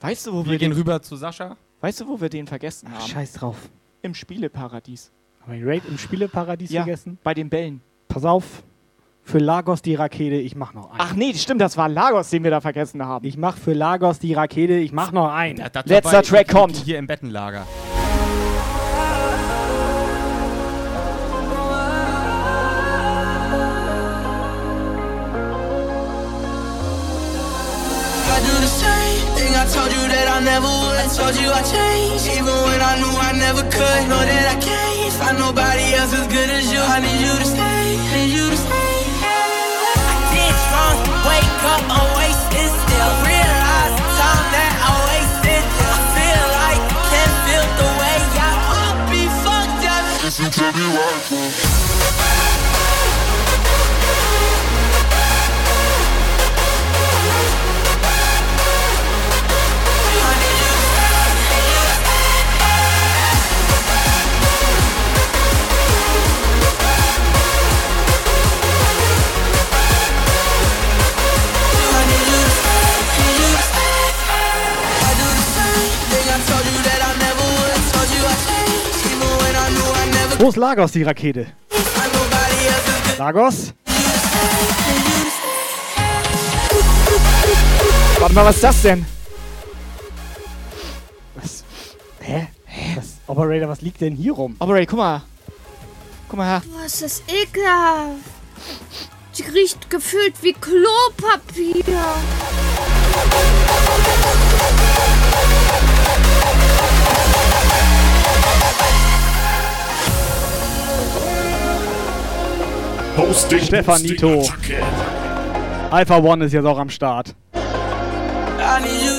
Weißt 0.00 0.26
du, 0.26 0.32
wo 0.32 0.44
Wir 0.44 0.52
wir, 0.52 0.58
gehen 0.58 0.70
den, 0.70 0.78
rüber 0.78 1.00
zu 1.02 1.14
Sascha. 1.16 1.56
Weißt 1.80 2.00
du, 2.00 2.08
wo 2.08 2.20
wir 2.20 2.28
den 2.28 2.46
vergessen 2.46 2.88
Ach, 2.92 3.00
haben? 3.00 3.08
scheiß 3.08 3.32
drauf. 3.34 3.56
Im 4.02 4.14
Spieleparadies. 4.14 5.12
Haben 5.42 5.52
wir 5.52 5.58
den 5.60 5.68
Raid 5.68 5.82
im 5.88 5.98
Spieleparadies 5.98 6.70
Ja, 6.70 6.82
vergessen? 6.82 7.18
bei 7.22 7.34
den 7.34 7.48
Bällen. 7.50 7.80
Pass 8.08 8.24
auf 8.24 8.62
für 9.22 9.38
Lagos 9.38 9.82
die 9.82 9.94
Rakete, 9.94 10.36
ich 10.36 10.56
mach 10.56 10.74
noch 10.74 10.90
einen. 10.90 11.00
Ach 11.00 11.14
nee, 11.14 11.32
stimmt, 11.34 11.60
das 11.60 11.76
war 11.76 11.88
Lagos, 11.88 12.30
den 12.30 12.44
wir 12.44 12.50
da 12.50 12.60
vergessen 12.60 13.04
haben. 13.04 13.26
Ich 13.26 13.36
mach 13.36 13.56
für 13.56 13.72
Lagos 13.72 14.18
die 14.18 14.34
Rakete, 14.34 14.74
ich 14.74 14.92
mach 14.92 15.12
noch 15.12 15.32
einen. 15.32 15.58
Ja, 15.58 15.68
das 15.68 15.86
Letzter 15.86 16.22
Track 16.22 16.48
kommt. 16.48 16.76
Hier 16.76 16.98
im 16.98 17.06
Bettenlager. 17.06 17.66
I 29.60 29.66
told 29.66 29.92
you 29.92 30.08
that 30.08 30.26
I 30.26 30.40
never 30.42 30.64
would. 30.64 30.96
I 30.96 31.06
told 31.14 31.36
you 31.36 31.52
I 31.52 31.60
changed, 31.60 32.26
even 32.28 32.46
when 32.46 32.80
I 32.80 32.96
knew 32.96 33.12
I 33.12 33.32
never 33.36 33.60
could. 33.68 34.08
Know 34.08 34.16
that 34.16 34.56
I 34.56 34.58
can't 34.58 35.12
find 35.20 35.38
nobody 35.38 35.92
else 35.94 36.14
as 36.14 36.26
good 36.28 36.48
as 36.48 36.72
you. 36.72 36.80
I 36.80 37.00
need 37.00 37.20
you 37.20 37.34
to 37.38 37.44
stay, 37.44 37.96
need 38.16 38.32
you 38.32 38.48
to 38.48 38.56
stay. 38.56 38.79
Listen 50.30 50.50
to 50.52 50.62
me 50.78 50.86
right 50.96 51.89
Wo 80.40 80.48
ist 80.48 80.56
Lagos, 80.56 80.92
die 80.92 81.02
Rakete? 81.02 81.48
Lagos? 83.18 83.74
Warte 88.18 88.34
mal, 88.34 88.46
was 88.46 88.54
ist 88.54 88.64
das 88.64 88.80
denn? 88.80 89.04
Was? 91.34 91.62
Hä? 92.20 92.48
Was, 92.96 93.18
Operator, 93.26 93.68
was 93.68 93.82
liegt 93.82 94.00
denn 94.00 94.16
hier 94.16 94.32
rum? 94.32 94.56
Operator, 94.60 94.86
guck 94.86 94.98
mal. 94.98 95.22
Guck 96.30 96.38
mal 96.38 96.46
her. 96.46 96.62
Boah, 96.72 96.86
ist 96.86 97.02
das 97.02 97.22
ekelhaft. 97.28 98.24
Die 99.36 99.42
riecht 99.42 99.90
gefühlt 99.90 100.42
wie 100.42 100.54
Klopapier. 100.54 101.84
Hosting. 113.16 113.60
Stefanito. 113.60 114.48
Alpha 115.90 116.16
One 116.18 116.44
ist 116.44 116.52
jetzt 116.52 116.64
auch 116.64 116.78
am 116.78 116.90
Start. 116.90 117.34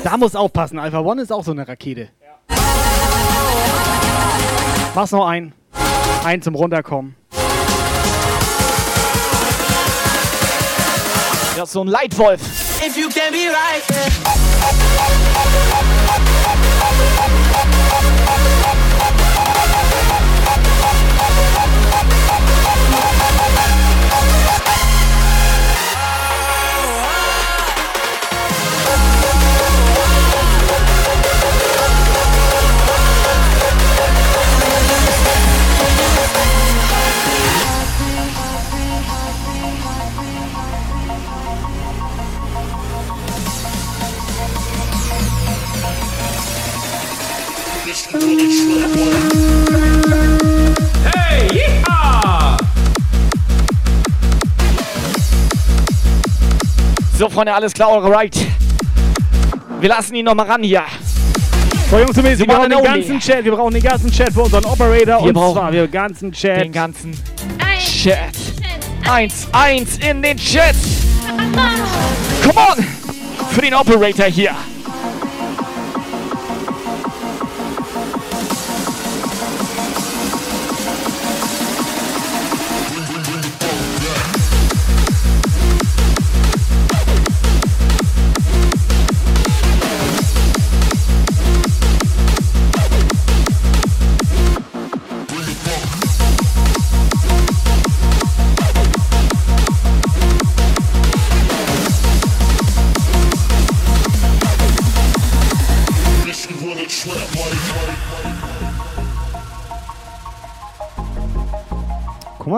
Da 0.04 0.18
muss 0.18 0.36
aufpassen, 0.36 0.80
Alpha 0.80 1.00
One 1.00 1.22
ist 1.22 1.32
auch 1.32 1.44
so 1.44 1.52
eine 1.52 1.68
Rakete. 1.68 2.10
Mach's 4.96 5.12
noch 5.12 5.28
ein. 5.28 5.54
Ein 6.24 6.42
zum 6.42 6.56
Runterkommen. 6.56 7.16
Ja, 11.58 11.66
so 11.66 11.82
ein 11.82 11.88
Leitwolf. 11.88 12.42
If 12.86 12.98
you 12.98 13.10
can 13.10 13.32
be 13.32 13.50
right. 13.50 13.84
Hey, 51.14 51.48
yeehaw! 51.54 52.58
So, 57.18 57.30
Freunde, 57.30 57.54
alles 57.54 57.74
klar, 57.74 57.90
alright. 57.90 58.36
Wir 59.80 59.88
lassen 59.90 60.16
ihn 60.16 60.26
noch 60.26 60.36
mal 60.36 60.46
ran 60.46 60.62
hier. 60.62 60.84
So, 61.90 62.00
Jungs 62.00 62.18
und 62.18 62.24
Mädels, 62.24 62.40
wir 62.40 62.48
brauchen 62.48 62.70
den 62.70 62.84
ganzen 62.84 63.20
Chat. 63.20 63.46
Wir 63.46 63.52
brauchen 63.54 63.74
den 63.74 63.84
ganzen 63.84 64.12
Chat 64.12 64.34
für 64.34 64.42
unseren 64.42 64.66
Operator. 64.66 65.06
Wir 65.06 65.28
und 65.28 65.34
brauchen 65.34 65.54
zwar 65.54 65.72
wir 65.72 65.88
ganzen 65.88 66.34
Chat. 66.34 66.66
Den 66.66 66.72
ganzen 66.74 67.18
Chat. 67.80 68.36
Eins, 69.10 69.48
eins 69.54 69.98
in 70.00 70.22
den 70.22 70.38
Chat. 70.38 70.76
Come 72.44 72.60
on. 72.60 72.86
Für 73.52 73.62
den 73.62 73.74
Operator 73.74 74.26
hier. 74.26 74.54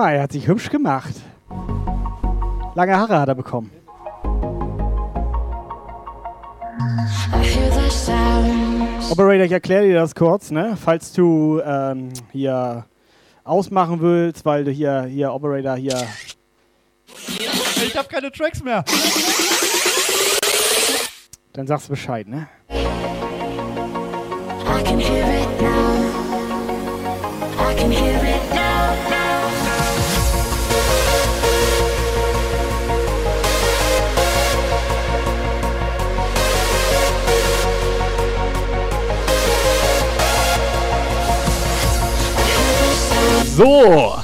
Mal, 0.04 0.16
er 0.16 0.24
hat 0.24 0.34
sich 0.34 0.48
hübsch 0.48 0.70
gemacht. 0.70 1.16
Lange 2.76 2.98
Haare 2.98 3.20
hat 3.20 3.30
er 3.30 3.36
bekommen. 3.36 3.72
Operator, 9.10 9.46
ich 9.46 9.52
erkläre 9.52 9.86
dir 9.86 9.94
das 9.96 10.14
kurz, 10.14 10.52
ne? 10.52 10.76
Falls 10.84 11.14
du 11.14 11.62
ähm, 11.66 12.10
hier 12.34 12.86
ausmachen 13.46 14.02
willst, 14.02 14.44
weil 14.44 14.66
du 14.66 14.72
hier, 14.72 15.04
hier, 15.04 15.32
Operator, 15.32 15.76
hier. 15.76 16.06
Ich 17.86 17.96
hab 17.96 18.10
keine 18.10 18.30
Tracks 18.30 18.62
mehr. 18.62 18.84
Dann 21.54 21.68
sagst 21.68 21.88
du 21.88 21.92
Bescheid, 21.92 22.28
ne? 22.28 22.50
I 24.66 24.84
can 24.84 25.00
hear 25.00 25.24
it 25.24 25.43
So. 43.54 44.23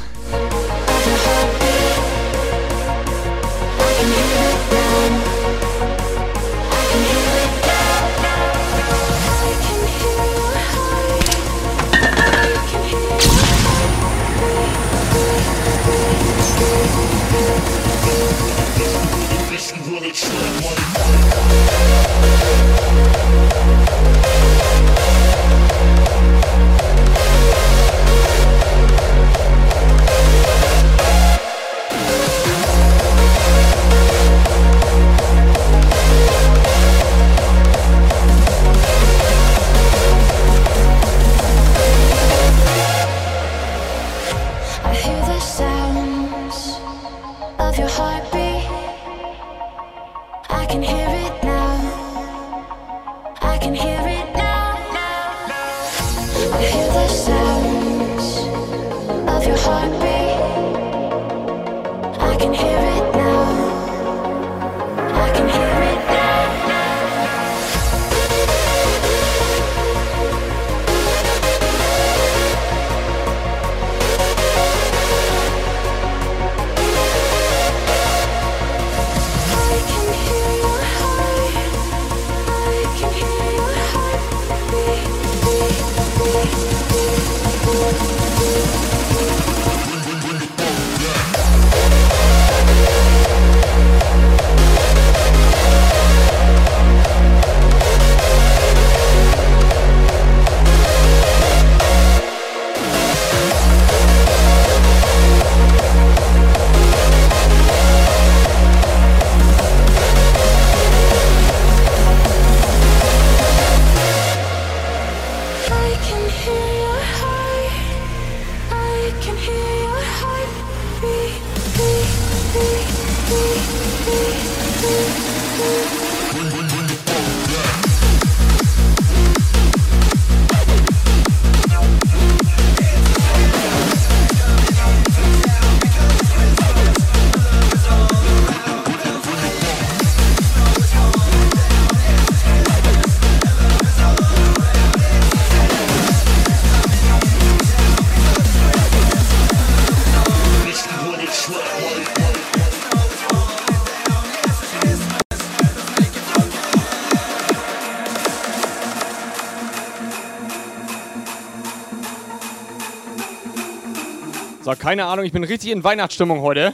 Keine 164.89 165.05
Ahnung, 165.05 165.23
ich 165.23 165.31
bin 165.31 165.43
richtig 165.43 165.69
in 165.69 165.83
Weihnachtsstimmung 165.83 166.41
heute. 166.41 166.73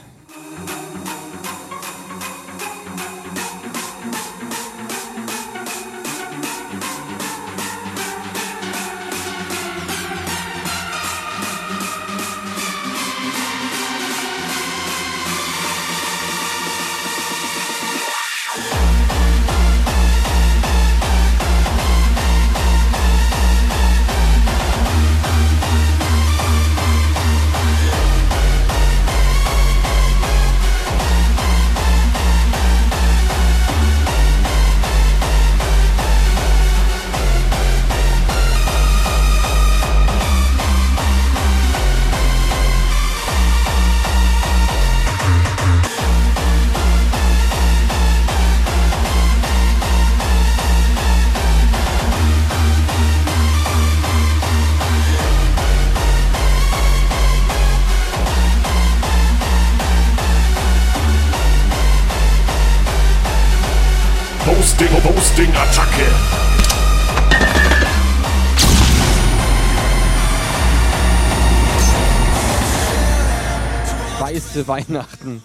Weihnachten. 74.66 75.42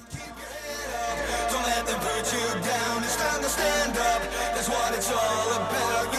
Dankeschön, 5.02 6.11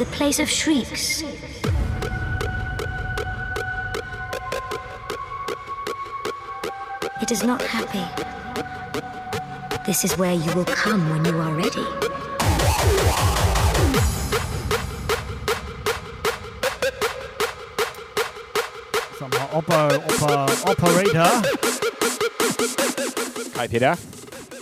is 0.00 0.06
a 0.06 0.16
place 0.16 0.38
of 0.38 0.48
shrieks. 0.48 1.24
It 7.20 7.32
is 7.32 7.42
not 7.42 7.60
happy. 7.62 8.04
This 9.86 10.04
is 10.04 10.16
where 10.16 10.34
you 10.34 10.52
will 10.54 10.66
come 10.66 11.10
when 11.10 11.24
you 11.24 11.36
are 11.40 11.52
ready. 11.52 11.84
Sag 19.18 19.32
mal, 19.34 19.48
Oper, 19.52 19.98
Oper, 20.10 20.46
Operator. 20.70 21.42
Kai 23.54 23.66
Peter. 23.66 23.98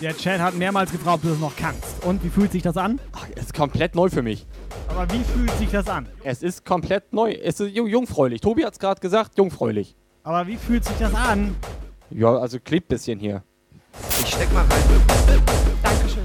Der 0.01 0.15
Chat 0.15 0.39
hat 0.39 0.55
mehrmals 0.55 0.91
gefragt, 0.91 1.17
ob 1.17 1.21
du 1.23 1.29
das 1.29 1.39
noch 1.39 1.55
kannst. 1.55 2.03
Und 2.03 2.23
wie 2.23 2.29
fühlt 2.29 2.51
sich 2.51 2.63
das 2.63 2.77
an? 2.77 2.99
Es 3.35 3.45
ist 3.45 3.53
komplett 3.53 3.95
neu 3.95 4.09
für 4.09 4.21
mich. 4.21 4.45
Aber 4.97 5.13
wie 5.13 5.23
fühlt 5.23 5.51
sich 5.59 5.69
das 5.69 5.87
an? 5.87 6.07
Es 6.23 6.41
ist 6.41 6.65
komplett 6.65 7.13
neu. 7.13 7.31
Es 7.31 7.59
ist 7.59 7.71
ju- 7.75 7.85
jungfräulich. 7.87 8.41
Tobi 8.41 8.65
hat 8.65 8.73
es 8.73 8.79
gerade 8.79 8.99
gesagt, 8.99 9.37
jungfräulich. 9.37 9.95
Aber 10.23 10.47
wie 10.47 10.57
fühlt 10.57 10.83
sich 10.85 10.97
das 10.97 11.13
an? 11.13 11.55
Ja, 12.09 12.35
also 12.35 12.59
klebt 12.59 12.87
bisschen 12.87 13.19
hier. 13.19 13.43
Ich 14.21 14.27
steck 14.33 14.51
mal 14.51 14.61
rein. 14.61 14.81
Dankeschön. 15.83 16.23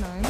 Nein. 0.00 0.24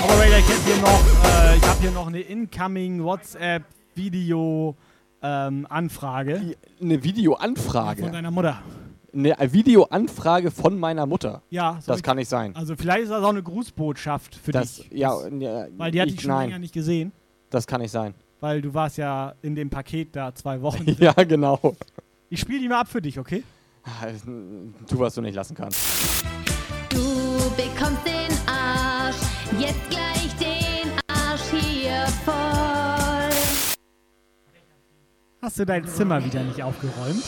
Operator, 0.00 0.38
ich 0.38 0.48
hätte 0.48 0.64
hier 0.64 0.76
noch, 0.82 0.88
äh, 0.90 0.94
ich 0.94 1.06
habe 1.06 1.09
hier 1.80 1.90
noch 1.92 2.06
eine 2.08 2.20
incoming 2.20 3.02
WhatsApp 3.02 3.64
Video 3.94 4.76
ähm, 5.22 5.66
Anfrage. 5.68 6.56
Eine 6.80 7.02
Videoanfrage. 7.02 8.02
Von 8.02 8.12
deiner 8.12 8.30
Mutter. 8.30 8.62
Eine 9.12 9.34
Videoanfrage 9.52 10.50
von 10.50 10.78
meiner 10.78 11.06
Mutter. 11.06 11.42
Ja, 11.50 11.72
soll 11.80 11.92
Das 11.92 11.96
ich- 11.98 12.02
kann 12.02 12.16
nicht 12.16 12.28
sein. 12.28 12.54
Also 12.54 12.76
vielleicht 12.76 13.04
ist 13.04 13.10
das 13.10 13.22
auch 13.24 13.30
eine 13.30 13.42
Grußbotschaft 13.42 14.34
für 14.36 14.52
Das, 14.52 14.76
dich. 14.76 14.90
ja, 14.92 15.10
Das- 15.10 15.30
ja, 15.40 15.66
weil 15.76 15.90
die 15.90 16.00
hatte 16.00 16.10
ich, 16.10 16.16
ich- 16.16 16.22
schon 16.22 16.30
nein. 16.30 16.48
länger 16.48 16.58
nicht 16.60 16.74
gesehen. 16.74 17.12
Das 17.50 17.66
kann 17.66 17.80
nicht 17.80 17.90
sein. 17.90 18.14
Weil 18.40 18.62
du 18.62 18.72
warst 18.72 18.96
ja 18.98 19.34
in 19.42 19.54
dem 19.54 19.68
Paket 19.68 20.14
da 20.16 20.34
zwei 20.34 20.62
Wochen. 20.62 20.84
ja, 20.98 21.12
genau. 21.24 21.58
Ich 22.30 22.40
spiele 22.40 22.60
die 22.60 22.68
mal 22.68 22.80
ab 22.80 22.88
für 22.88 23.02
dich, 23.02 23.18
okay? 23.18 23.42
Tu, 24.86 24.98
was 24.98 25.14
du 25.14 25.22
nicht 25.22 25.34
lassen 25.34 25.54
kannst. 25.56 26.24
Du 26.90 26.98
bekommst 27.56 28.06
den 28.06 28.48
Arsch, 28.48 29.16
jetzt 29.58 29.90
gleich 29.90 30.09
hier 32.10 32.18
voll. 32.24 32.34
Hast 35.42 35.58
du 35.58 35.64
dein 35.64 35.86
Zimmer 35.86 36.24
wieder 36.24 36.42
nicht 36.42 36.62
aufgeräumt? 36.62 37.24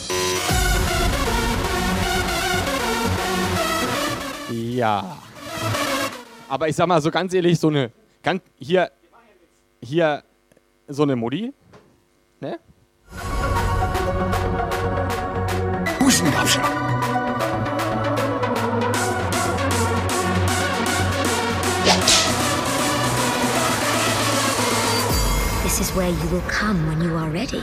Ja. 4.50 5.18
Aber 6.48 6.68
ich 6.68 6.76
sag 6.76 6.86
mal 6.86 7.00
so 7.00 7.10
ganz 7.10 7.32
ehrlich, 7.32 7.58
so 7.58 7.68
eine. 7.68 7.90
Ganz, 8.22 8.42
hier. 8.58 8.90
Hier. 9.82 10.22
So 10.88 11.04
eine 11.04 11.16
Mutti. 11.16 11.54
Ne? 12.40 12.58
Hustenabschlag. 16.00 16.81
Is 25.82 25.90
where 25.96 26.10
you 26.10 26.28
will 26.28 26.42
come 26.42 26.86
when 26.86 27.00
you 27.00 27.16
are 27.16 27.28
ready. 27.28 27.60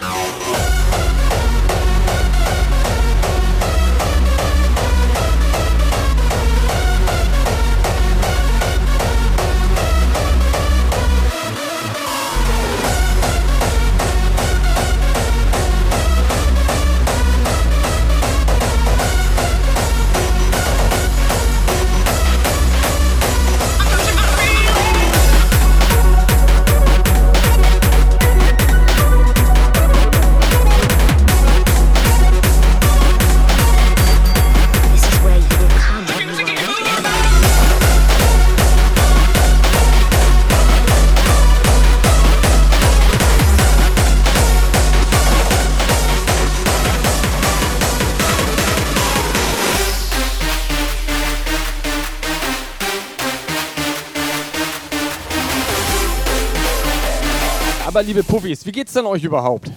Aber 58.00 58.08
liebe 58.08 58.24
Puffis, 58.24 58.66
wie 58.66 58.72
geht's 58.72 58.94
denn 58.94 59.06
euch 59.06 59.26
überhaupt? 59.26 59.70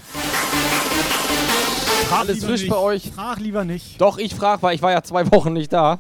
Frag 2.08 2.20
Alles 2.20 2.44
frisch 2.44 2.60
nicht. 2.60 2.70
bei 2.70 2.76
euch? 2.76 3.10
Frag 3.10 3.40
lieber 3.40 3.64
nicht. 3.64 4.00
Doch, 4.00 4.16
ich 4.16 4.32
frag, 4.32 4.62
weil 4.62 4.76
ich 4.76 4.82
war 4.82 4.92
ja 4.92 5.02
zwei 5.02 5.28
Wochen 5.32 5.52
nicht 5.52 5.72
da. 5.72 5.98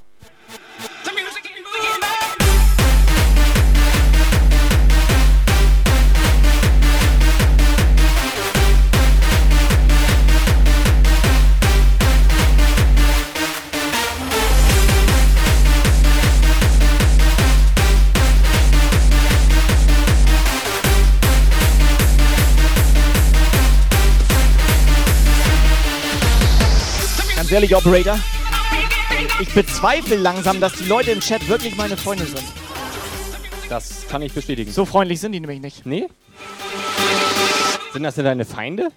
Ganz 27.52 27.64
ehrlich, 27.64 27.76
Operator. 27.76 28.18
Ich 29.38 29.52
bezweifle 29.52 30.16
langsam, 30.16 30.58
dass 30.58 30.72
die 30.72 30.84
Leute 30.84 31.10
im 31.10 31.20
Chat 31.20 31.46
wirklich 31.48 31.76
meine 31.76 31.98
Freunde 31.98 32.24
sind. 32.24 32.42
Das 33.68 34.06
kann 34.08 34.22
ich 34.22 34.32
bestätigen. 34.32 34.72
So 34.72 34.86
freundlich 34.86 35.20
sind 35.20 35.32
die 35.32 35.40
nämlich 35.40 35.60
nicht. 35.60 35.84
Nee? 35.84 36.08
Sind 37.92 38.04
das 38.04 38.14
denn 38.14 38.24
deine 38.24 38.46
Feinde? 38.46 38.90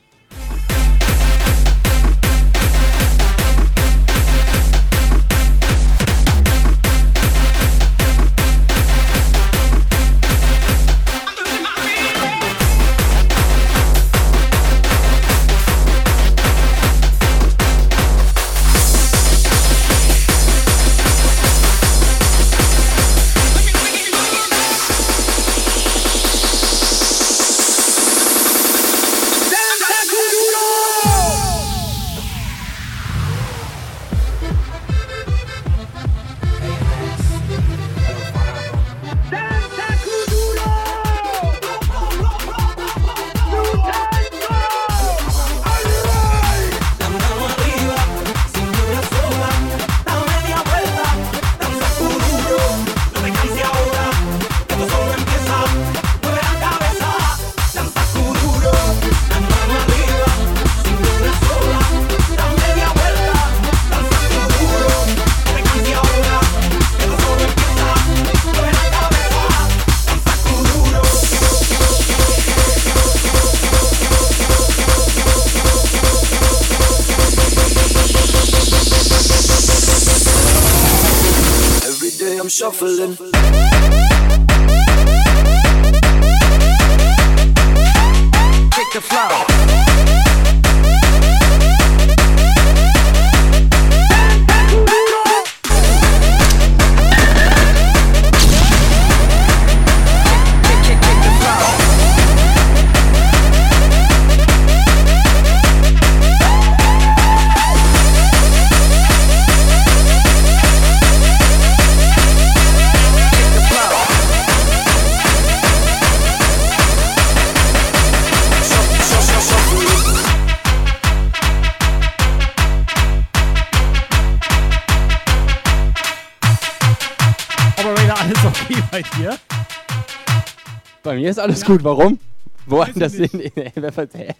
Mir 131.25 131.31
ist 131.31 131.39
alles 131.39 131.65
gut. 131.65 131.83
Warum? 131.83 132.19
Wo 132.67 132.85
hat 132.85 132.93
das 132.95 133.15
ich 133.15 133.33
in, 133.33 133.39
in, 133.39 134.13
hä? 134.13 134.35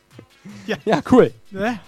Ja. 0.68 0.78
ja, 0.86 1.02
cool. 1.12 1.32
Ne? 1.50 1.80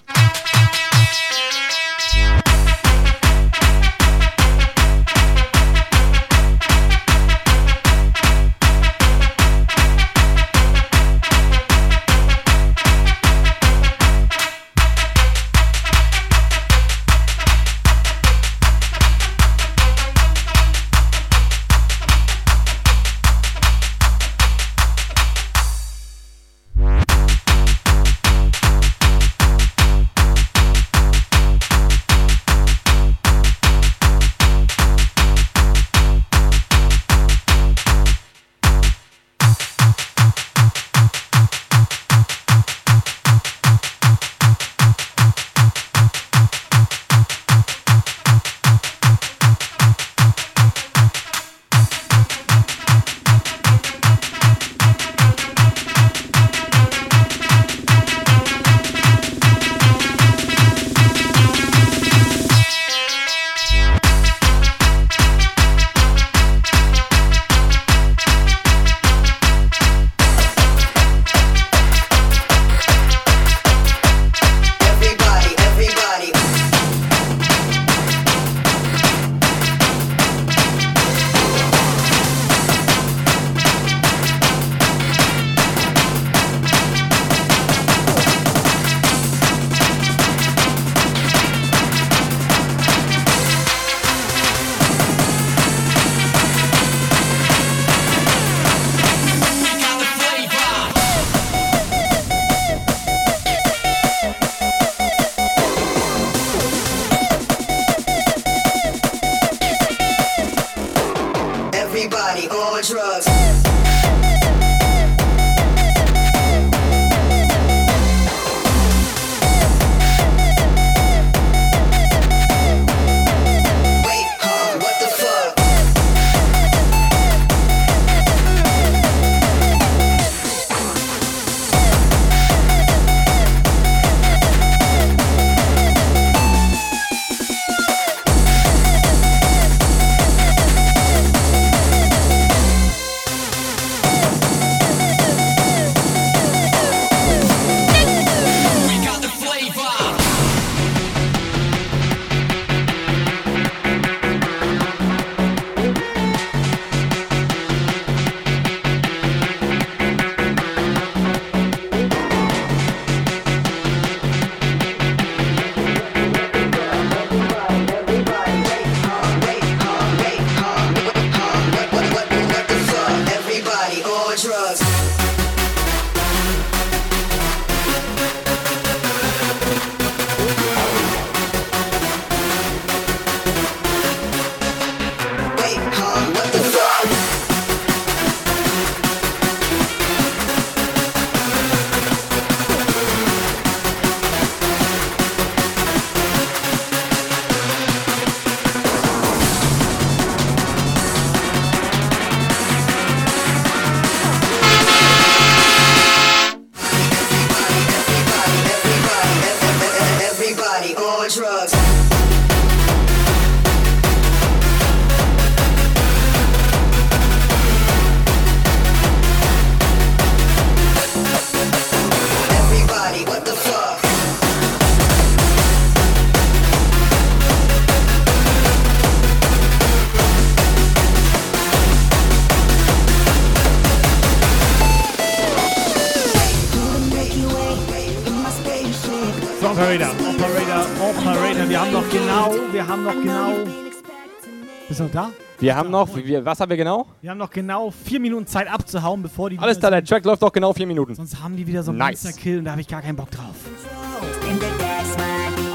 Bist 244.97 245.13
du 245.13 245.19
noch 245.19 245.27
da? 245.27 245.31
Wir 245.59 245.75
haben 245.75 245.91
noch, 245.91 246.15
wir, 246.15 246.43
was 246.43 246.59
haben 246.59 246.71
wir 246.71 246.77
genau? 246.77 247.05
Wir 247.21 247.29
haben 247.29 247.37
noch 247.37 247.51
genau 247.51 247.91
vier 247.91 248.19
Minuten 248.19 248.47
Zeit 248.47 248.67
abzuhauen, 248.67 249.21
bevor 249.21 249.51
die. 249.51 249.59
Alles 249.59 249.77
klar, 249.77 249.91
der 249.91 250.03
Track 250.03 250.25
läuft 250.25 250.41
doch 250.41 250.51
genau 250.51 250.73
vier 250.73 250.87
Minuten. 250.87 251.13
Sonst 251.13 251.39
haben 251.39 251.55
die 251.55 251.67
wieder 251.67 251.83
so 251.83 251.91
einen 251.91 251.99
Nice. 251.99 252.23
Monster-Kill 252.23 252.57
und 252.57 252.65
da 252.65 252.71
habe 252.71 252.81
ich 252.81 252.87
gar 252.87 253.03
keinen 253.03 253.15
Bock 253.15 253.29
drauf. 253.29 253.53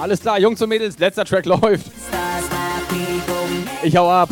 Alles 0.00 0.20
klar, 0.20 0.40
Jungs 0.40 0.60
und 0.60 0.68
Mädels, 0.70 0.98
letzter 0.98 1.24
Track 1.24 1.46
läuft. 1.46 1.86
Ich 3.84 3.96
hau 3.96 4.10
ab. 4.10 4.28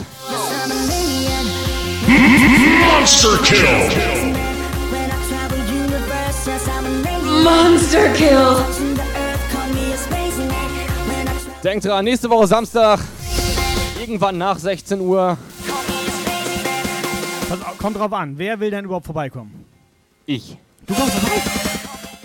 Monster 2.99 3.39
Kill! 3.45 4.35
Monster 7.45 8.09
Kill! 8.15 8.57
Denkt 11.63 11.85
dran, 11.85 12.05
nächste 12.05 12.29
Woche 12.29 12.49
Samstag, 12.49 12.99
irgendwann 14.01 14.39
nach 14.39 14.59
16 14.59 15.01
Uhr. 15.01 15.37
Pass 17.49 17.63
auf, 17.63 17.79
kommt 17.79 17.97
drauf 17.99 18.13
an, 18.13 18.39
wer 18.39 18.59
will 18.61 18.71
denn 18.71 18.85
überhaupt 18.85 19.07
vorbeikommen? 19.07 19.65
Ich. 20.27 20.57
Du 20.87 20.95
kommst 20.95 21.15
vorbei? 21.15 21.43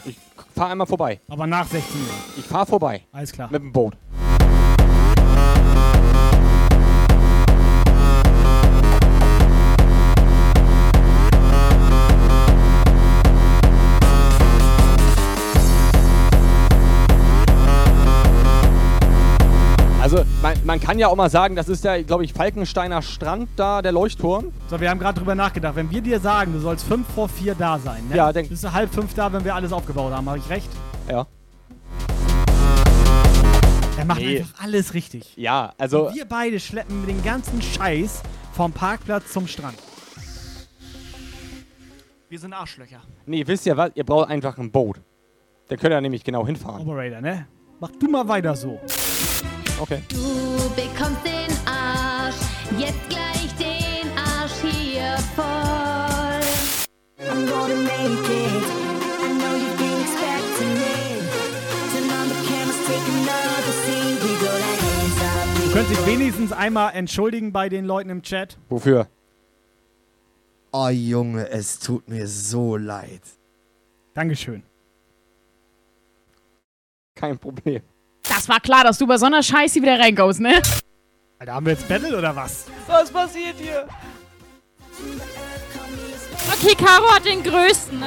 Ich 0.05 0.17
fahr 0.55 0.69
einmal 0.69 0.87
vorbei. 0.87 1.19
Aber 1.27 1.45
nach 1.47 1.67
16 1.67 1.99
Uhr. 2.01 2.07
Ich 2.37 2.45
fahr 2.45 2.65
vorbei. 2.65 3.01
Alles 3.11 3.31
klar. 3.31 3.49
Mit 3.51 3.61
dem 3.61 3.71
Boot. 3.73 3.95
Man 20.63 20.79
kann 20.79 20.99
ja 20.99 21.07
auch 21.07 21.15
mal 21.15 21.29
sagen, 21.29 21.55
das 21.55 21.67
ist 21.69 21.83
der, 21.83 22.03
glaube 22.03 22.23
ich, 22.25 22.33
Falkensteiner 22.33 23.01
Strand 23.01 23.49
da, 23.55 23.81
der 23.81 23.91
Leuchtturm. 23.91 24.51
So, 24.69 24.79
wir 24.79 24.89
haben 24.89 24.99
gerade 24.99 25.17
drüber 25.19 25.35
nachgedacht. 25.35 25.75
Wenn 25.75 25.89
wir 25.89 26.01
dir 26.01 26.19
sagen, 26.19 26.53
du 26.53 26.59
sollst 26.59 26.85
fünf 26.85 27.07
vor 27.13 27.27
vier 27.29 27.55
da 27.55 27.79
sein, 27.79 28.07
ne? 28.09 28.15
Ja, 28.17 28.31
denk- 28.33 28.49
Bist 28.49 28.63
du 28.63 28.71
halb 28.71 28.93
fünf 28.93 29.13
da, 29.13 29.31
wenn 29.33 29.43
wir 29.43 29.55
alles 29.55 29.71
aufgebaut 29.73 30.13
haben. 30.13 30.27
Habe 30.27 30.37
ich 30.39 30.49
recht? 30.49 30.69
Ja. 31.09 31.25
Er 33.97 34.05
macht 34.05 34.19
Nee. 34.19 34.39
einfach 34.39 34.63
alles 34.63 34.93
richtig. 34.93 35.35
Ja, 35.37 35.73
also. 35.77 36.11
Wir 36.13 36.25
beide 36.25 36.59
schleppen 36.59 37.05
den 37.07 37.23
ganzen 37.23 37.61
Scheiß 37.61 38.21
vom 38.53 38.71
Parkplatz 38.71 39.31
zum 39.31 39.47
Strand. 39.47 39.77
Wir 42.29 42.39
sind 42.39 42.53
Arschlöcher. 42.53 43.01
Nee, 43.25 43.47
wisst 43.47 43.65
ihr 43.65 43.77
was? 43.77 43.91
Ihr 43.95 44.03
braucht 44.03 44.29
einfach 44.29 44.57
ein 44.57 44.71
Boot. 44.71 44.99
Dann 45.69 45.79
könnt 45.79 45.93
ihr 45.93 46.01
nämlich 46.01 46.23
genau 46.23 46.45
hinfahren. 46.45 46.81
Operator, 46.81 47.21
ne? 47.21 47.47
Mach 47.79 47.91
du 47.99 48.07
mal 48.09 48.27
weiter 48.27 48.55
so. 48.55 48.79
Okay. 49.77 50.01
Du 50.07 50.69
bekommst 50.75 51.25
den 51.25 51.51
Arsch, 51.67 52.35
jetzt 52.77 53.09
gleich 53.09 53.53
den 53.59 54.09
Arsch 54.17 54.53
hier 54.61 55.17
voll. 55.35 55.45
I'm 57.27 57.45
gonna 57.45 57.75
make 57.75 58.23
it. 58.23 58.63
I 59.21 59.33
know 59.37 59.53
you've 59.55 59.77
been 59.77 59.99
expecting 60.01 60.77
it. 60.77 61.23
Turn 61.91 62.09
on 62.09 62.29
the 62.29 62.35
cameras, 62.47 62.79
take 62.87 63.05
another 63.11 63.73
scene. 63.83 64.17
We 64.21 64.31
go 64.39 64.51
like 64.53 64.81
hands 64.81 65.19
up. 65.21 65.65
Du 65.65 65.71
könntest 65.73 65.99
dich 65.99 66.05
wenigstens 66.07 66.51
einmal 66.53 66.93
entschuldigen 66.95 67.51
bei 67.51 67.67
den 67.67 67.83
Leuten 67.85 68.09
im 68.09 68.21
Chat. 68.21 68.57
Wofür? 68.69 69.07
Oh 70.71 70.87
Junge, 70.87 71.49
es 71.49 71.79
tut 71.79 72.07
mir 72.07 72.27
so 72.27 72.77
leid. 72.77 73.21
Dankeschön. 74.13 74.63
Kein 77.15 77.37
Problem. 77.37 77.81
Das 78.29 78.49
war 78.49 78.59
klar, 78.59 78.83
dass 78.83 78.97
du 78.97 79.07
bei 79.07 79.17
so 79.17 79.25
einer 79.25 79.43
Scheiße 79.43 79.81
wieder 79.81 79.99
reinkommst, 79.99 80.39
ne? 80.39 80.61
Alter, 81.39 81.53
haben 81.53 81.65
wir 81.65 81.73
jetzt 81.73 81.87
Battle 81.87 82.17
oder 82.17 82.35
was? 82.35 82.65
Was 82.87 83.11
passiert 83.11 83.55
hier? 83.57 83.87
Okay, 86.53 86.75
Caro 86.75 87.13
hat 87.13 87.25
den 87.25 87.43
größten. 87.43 88.03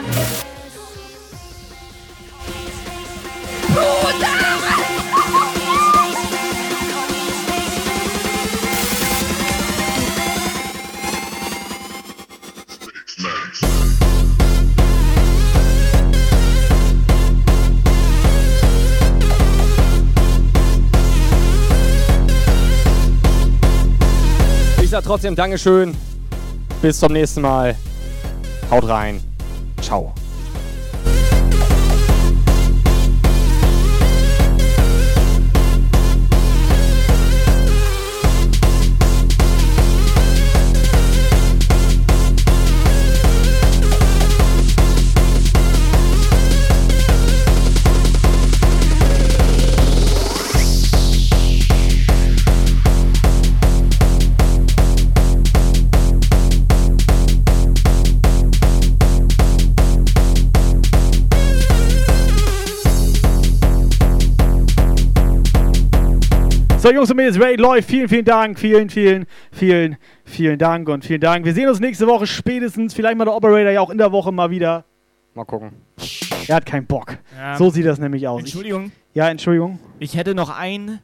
Ich 24.89 24.93
sag 24.93 25.05
trotzdem 25.05 25.37
Dankeschön. 25.37 25.95
Bis 26.81 26.99
zum 26.99 27.13
nächsten 27.13 27.43
Mal. 27.43 27.77
Haut 28.71 28.89
rein. 28.89 29.21
Ciao. 29.83 30.15
So, 66.89 66.95
Jungs 66.95 67.11
und 67.11 67.19
Mädels, 67.19 67.39
Raid 67.39 67.61
läuft. 67.61 67.87
Vielen, 67.87 68.09
vielen 68.09 68.25
Dank. 68.25 68.59
Vielen, 68.59 68.89
vielen, 68.89 69.27
vielen, 69.53 69.99
vielen 70.25 70.59
Dank 70.59 70.89
und 70.89 71.05
vielen 71.05 71.21
Dank. 71.21 71.45
Wir 71.45 71.53
sehen 71.53 71.69
uns 71.69 71.81
nächste 71.81 72.07
Woche 72.07 72.27
spätestens. 72.27 72.95
Vielleicht 72.95 73.19
mal 73.19 73.27
der 73.27 73.35
Operator 73.35 73.71
ja 73.71 73.83
auch 73.83 73.91
in 73.91 73.99
der 73.99 74.11
Woche 74.11 74.33
mal 74.33 74.51
wieder. 74.51 74.87
Mal 75.35 75.45
gucken. 75.45 75.73
Er 76.47 76.57
hat 76.57 76.65
keinen 76.65 76.87
Bock. 76.87 77.19
Ja. 77.37 77.59
So 77.59 77.69
sieht 77.69 77.85
das 77.85 77.99
nämlich 77.99 78.27
aus. 78.27 78.41
Entschuldigung. 78.41 78.87
Ich, 78.87 79.17
ja, 79.17 79.29
Entschuldigung. 79.29 79.79
Ich 79.99 80.17
hätte 80.17 80.35
noch 80.35 80.49
einen 80.49 81.01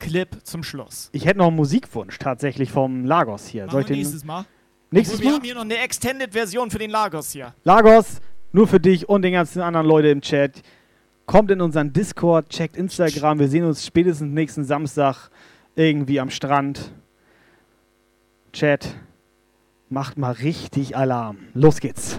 Clip 0.00 0.28
zum 0.42 0.64
Schluss. 0.64 1.08
Ich 1.12 1.24
hätte 1.24 1.38
noch 1.38 1.46
einen 1.46 1.56
Musikwunsch 1.56 2.18
tatsächlich 2.18 2.72
vom 2.72 3.04
Lagos 3.04 3.46
hier. 3.46 3.66
Machen 3.66 3.72
Soll 3.74 3.82
ich 3.82 3.88
nächstes 3.90 4.24
Mal. 4.24 4.44
Nächstes 4.90 5.20
Obwohl, 5.20 5.24
Wir 5.24 5.30
Mal? 5.30 5.36
haben 5.36 5.44
hier 5.44 5.54
noch 5.54 5.62
eine 5.62 5.78
Extended-Version 5.78 6.68
für 6.72 6.78
den 6.78 6.90
Lagos 6.90 7.30
hier. 7.30 7.54
Lagos, 7.62 8.16
nur 8.50 8.66
für 8.66 8.80
dich 8.80 9.08
und 9.08 9.22
den 9.22 9.34
ganzen 9.34 9.62
anderen 9.62 9.86
Leute 9.86 10.08
im 10.08 10.20
Chat. 10.20 10.62
Kommt 11.28 11.50
in 11.50 11.60
unseren 11.60 11.92
Discord, 11.92 12.48
checkt 12.48 12.74
Instagram. 12.74 13.38
Wir 13.38 13.48
sehen 13.48 13.66
uns 13.66 13.84
spätestens 13.84 14.32
nächsten 14.32 14.64
Samstag 14.64 15.28
irgendwie 15.76 16.20
am 16.20 16.30
Strand. 16.30 16.90
Chat, 18.54 18.94
macht 19.90 20.16
mal 20.16 20.32
richtig 20.32 20.96
Alarm. 20.96 21.36
Los 21.52 21.80
geht's. 21.80 22.18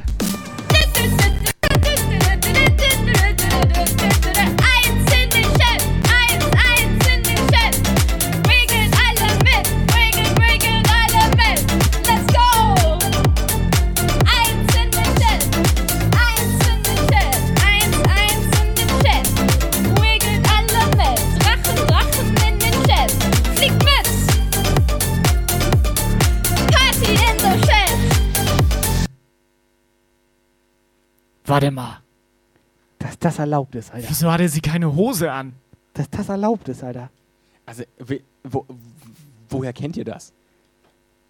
Warte 31.49 31.71
mal. 31.71 31.99
Dass 32.99 33.17
das 33.19 33.39
erlaubt 33.39 33.75
ist, 33.75 33.93
Alter. 33.93 34.09
Wieso 34.09 34.31
hatte 34.31 34.47
sie 34.49 34.61
keine 34.61 34.93
Hose 34.95 35.31
an? 35.31 35.53
Dass 35.93 36.09
das 36.09 36.29
erlaubt 36.29 36.67
ist, 36.69 36.83
Alter. 36.83 37.09
Also, 37.65 37.83
we- 37.99 38.21
wo, 38.43 38.65
woher 39.49 39.73
kennt 39.73 39.95
ihr 39.97 40.05
das? 40.05 40.33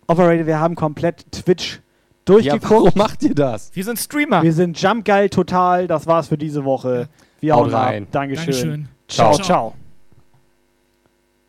Operator, 0.08 0.46
wir 0.48 0.60
haben 0.60 0.76
komplett 0.76 1.32
Twitch 1.32 1.76
Ja, 1.76 1.82
durchgeguckt. 2.26 2.72
warum 2.72 2.92
macht 2.96 3.22
ihr 3.24 3.36
das? 3.36 3.70
Wir 3.76 3.84
sind 3.84 4.00
Streamer. 4.00 4.42
Wir 4.44 4.54
sind 4.54 4.80
Jumpgeil 4.82 5.30
total. 5.30 5.88
Das 5.88 6.08
war's 6.08 6.28
für 6.28 6.38
diese 6.38 6.64
Woche. 6.66 7.08
Wir 7.40 7.56
hauen 7.56 7.74
ab. 7.74 7.88
rein. 7.88 8.08
Dankeschön. 8.12 8.46
Dankeschön. 8.46 8.88
Ciao, 9.08 9.34
Ciao. 9.34 9.46
ciao. 9.46 9.74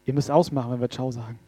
Ihr 0.04 0.14
müsst 0.14 0.30
ausmachen, 0.30 0.72
wenn 0.72 0.80
wir 0.80 0.90
Ciao 0.90 1.10
sagen. 1.10 1.38